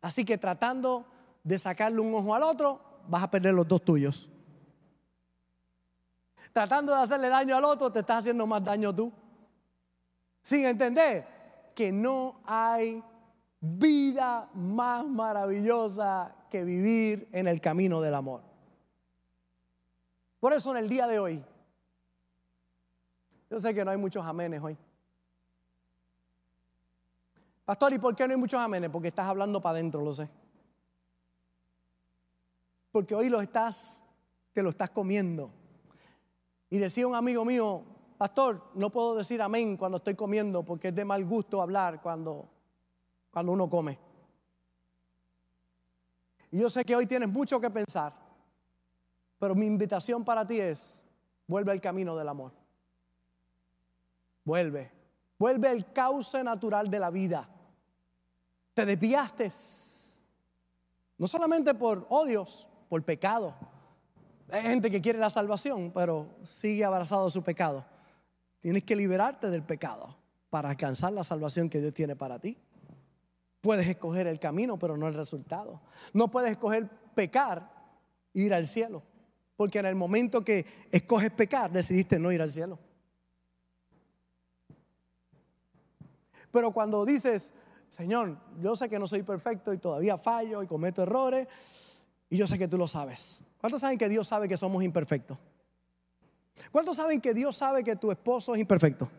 Así 0.00 0.24
que 0.24 0.38
tratando 0.38 1.04
de 1.42 1.58
sacarle 1.58 1.98
un 1.98 2.14
ojo 2.14 2.32
al 2.32 2.44
otro, 2.44 2.80
vas 3.08 3.24
a 3.24 3.30
perder 3.32 3.52
los 3.52 3.66
dos 3.66 3.84
tuyos. 3.84 4.30
Tratando 6.52 6.94
de 6.94 7.02
hacerle 7.02 7.30
daño 7.30 7.56
al 7.56 7.64
otro, 7.64 7.90
te 7.90 7.98
estás 7.98 8.18
haciendo 8.18 8.46
más 8.46 8.62
daño 8.62 8.94
tú. 8.94 9.12
Sin 10.46 10.64
entender 10.64 11.26
que 11.74 11.90
no 11.90 12.38
hay 12.44 13.02
vida 13.60 14.48
más 14.54 15.04
maravillosa 15.04 16.36
que 16.48 16.62
vivir 16.62 17.28
en 17.32 17.48
el 17.48 17.60
camino 17.60 18.00
del 18.00 18.14
amor. 18.14 18.42
Por 20.38 20.52
eso 20.52 20.70
en 20.70 20.84
el 20.84 20.88
día 20.88 21.08
de 21.08 21.18
hoy, 21.18 21.44
yo 23.50 23.58
sé 23.58 23.74
que 23.74 23.84
no 23.84 23.90
hay 23.90 23.96
muchos 23.96 24.24
amenes 24.24 24.62
hoy. 24.62 24.78
Pastor, 27.64 27.94
¿y 27.94 27.98
por 27.98 28.14
qué 28.14 28.28
no 28.28 28.34
hay 28.34 28.38
muchos 28.38 28.60
amenes? 28.60 28.88
Porque 28.88 29.08
estás 29.08 29.26
hablando 29.26 29.60
para 29.60 29.72
adentro, 29.72 30.00
lo 30.00 30.12
sé. 30.12 30.28
Porque 32.92 33.16
hoy 33.16 33.28
lo 33.30 33.40
estás, 33.40 34.04
te 34.52 34.62
lo 34.62 34.70
estás 34.70 34.90
comiendo. 34.90 35.50
Y 36.70 36.78
decía 36.78 37.08
un 37.08 37.16
amigo 37.16 37.44
mío, 37.44 37.95
pastor, 38.16 38.70
no 38.74 38.90
puedo 38.90 39.14
decir 39.14 39.40
amén 39.40 39.76
cuando 39.76 39.98
estoy 39.98 40.14
comiendo 40.14 40.62
porque 40.64 40.88
es 40.88 40.94
de 40.94 41.04
mal 41.04 41.24
gusto 41.24 41.62
hablar 41.62 42.00
cuando, 42.00 42.48
cuando 43.30 43.52
uno 43.52 43.68
come. 43.68 43.98
Y 46.50 46.58
yo 46.58 46.70
sé 46.70 46.84
que 46.84 46.96
hoy 46.96 47.06
tienes 47.06 47.28
mucho 47.28 47.60
que 47.60 47.70
pensar, 47.70 48.14
pero 49.38 49.54
mi 49.54 49.66
invitación 49.66 50.24
para 50.24 50.46
ti 50.46 50.60
es, 50.60 51.04
vuelve 51.46 51.72
al 51.72 51.80
camino 51.80 52.16
del 52.16 52.28
amor. 52.28 52.52
Vuelve, 54.44 54.92
vuelve 55.38 55.68
al 55.68 55.92
cauce 55.92 56.42
natural 56.42 56.88
de 56.88 57.00
la 57.00 57.10
vida. 57.10 57.48
Te 58.74 58.86
desviaste, 58.86 59.50
no 61.18 61.26
solamente 61.26 61.74
por 61.74 62.06
odios, 62.10 62.68
por 62.88 63.02
pecado. 63.02 63.54
Hay 64.50 64.62
gente 64.62 64.90
que 64.90 65.02
quiere 65.02 65.18
la 65.18 65.30
salvación, 65.30 65.90
pero 65.92 66.28
sigue 66.44 66.84
abrazado 66.84 67.26
a 67.26 67.30
su 67.30 67.42
pecado. 67.42 67.84
Tienes 68.66 68.82
que 68.82 68.96
liberarte 68.96 69.48
del 69.48 69.62
pecado 69.62 70.16
para 70.50 70.70
alcanzar 70.70 71.12
la 71.12 71.22
salvación 71.22 71.70
que 71.70 71.80
Dios 71.80 71.94
tiene 71.94 72.16
para 72.16 72.40
ti. 72.40 72.58
Puedes 73.60 73.86
escoger 73.86 74.26
el 74.26 74.40
camino, 74.40 74.76
pero 74.76 74.96
no 74.96 75.06
el 75.06 75.14
resultado. 75.14 75.80
No 76.12 76.32
puedes 76.32 76.50
escoger 76.50 76.90
pecar 77.14 77.70
e 78.34 78.40
ir 78.40 78.52
al 78.52 78.66
cielo. 78.66 79.04
Porque 79.54 79.78
en 79.78 79.86
el 79.86 79.94
momento 79.94 80.44
que 80.44 80.66
escoges 80.90 81.30
pecar, 81.30 81.70
decidiste 81.70 82.18
no 82.18 82.32
ir 82.32 82.42
al 82.42 82.50
cielo. 82.50 82.76
Pero 86.50 86.72
cuando 86.72 87.04
dices, 87.04 87.54
Señor, 87.86 88.36
yo 88.60 88.74
sé 88.74 88.88
que 88.88 88.98
no 88.98 89.06
soy 89.06 89.22
perfecto 89.22 89.72
y 89.72 89.78
todavía 89.78 90.18
fallo 90.18 90.60
y 90.60 90.66
cometo 90.66 91.04
errores, 91.04 91.46
y 92.28 92.36
yo 92.36 92.48
sé 92.48 92.58
que 92.58 92.66
tú 92.66 92.76
lo 92.76 92.88
sabes. 92.88 93.44
¿Cuántos 93.60 93.80
saben 93.80 93.96
que 93.96 94.08
Dios 94.08 94.26
sabe 94.26 94.48
que 94.48 94.56
somos 94.56 94.82
imperfectos? 94.82 95.38
¿Cuántos 96.70 96.96
saben 96.96 97.20
que 97.20 97.34
Dios 97.34 97.56
sabe 97.56 97.84
que 97.84 97.96
tu 97.96 98.10
esposo 98.10 98.54
es 98.54 98.60
imperfecto? 98.60 99.10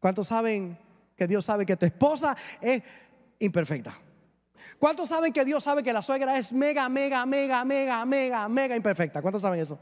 ¿Cuántos 0.00 0.28
saben 0.28 0.78
que 1.18 1.26
Dios 1.26 1.44
sabe 1.44 1.66
que 1.66 1.76
tu 1.76 1.84
esposa 1.84 2.36
es 2.60 2.82
imperfecta. 3.40 3.92
¿Cuántos 4.78 5.08
saben 5.08 5.32
que 5.32 5.44
Dios 5.44 5.64
sabe 5.64 5.82
que 5.82 5.92
la 5.92 6.00
suegra 6.00 6.38
es 6.38 6.52
mega, 6.52 6.88
mega, 6.88 7.26
mega, 7.26 7.64
mega, 7.64 8.04
mega, 8.04 8.48
mega 8.48 8.76
imperfecta? 8.76 9.20
¿Cuántos 9.20 9.42
saben 9.42 9.58
eso? 9.58 9.78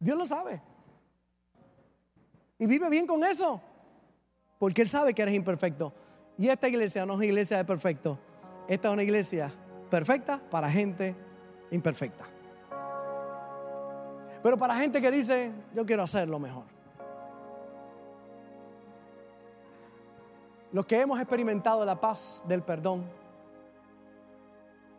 Dios 0.00 0.18
lo 0.18 0.26
sabe. 0.26 0.60
Y 2.58 2.66
vive 2.66 2.90
bien 2.90 3.06
con 3.06 3.22
eso. 3.24 3.62
Porque 4.58 4.82
Él 4.82 4.88
sabe 4.88 5.14
que 5.14 5.22
eres 5.22 5.34
imperfecto. 5.34 5.92
Y 6.36 6.48
esta 6.48 6.68
iglesia 6.68 7.06
no 7.06 7.12
es 7.12 7.18
una 7.18 7.26
iglesia 7.26 7.58
de 7.58 7.64
perfecto. 7.64 8.18
Esta 8.68 8.88
es 8.88 8.94
una 8.94 9.04
iglesia 9.04 9.52
perfecta 9.88 10.40
para 10.50 10.68
gente 10.68 11.14
imperfecta. 11.70 12.24
Pero 14.42 14.56
para 14.56 14.76
gente 14.76 15.00
que 15.00 15.10
dice, 15.10 15.52
yo 15.74 15.84
quiero 15.84 16.02
hacer 16.02 16.28
lo 16.28 16.38
mejor. 16.38 16.64
Los 20.72 20.86
que 20.86 21.00
hemos 21.00 21.18
experimentado 21.18 21.84
la 21.84 22.00
paz 22.00 22.44
del 22.46 22.62
perdón, 22.62 23.04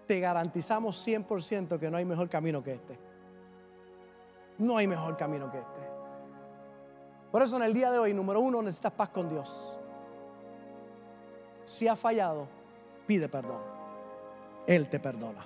te 0.08 0.20
garantizamos 0.20 1.06
100% 1.06 1.78
que 1.78 1.92
no 1.92 1.98
hay 1.98 2.06
mejor 2.06 2.30
camino 2.30 2.64
que 2.64 2.74
este. 2.74 2.98
No 4.58 4.78
hay 4.78 4.88
mejor 4.88 5.18
camino 5.18 5.52
que 5.52 5.60
este. 5.60 5.88
Por 7.32 7.42
eso 7.42 7.58
en 7.58 7.64
el 7.64 7.74
día 7.74 7.92
de 7.92 8.00
hoy, 8.00 8.14
número 8.14 8.40
uno, 8.40 8.62
necesitas 8.62 8.94
paz 8.94 9.10
con 9.10 9.30
Dios. 9.30 9.78
Si 11.66 11.88
has 11.88 12.00
fallado, 12.00 12.48
pide 13.06 13.28
perdón. 13.28 13.60
Él 14.66 14.88
te 14.88 15.00
perdona. 15.00 15.46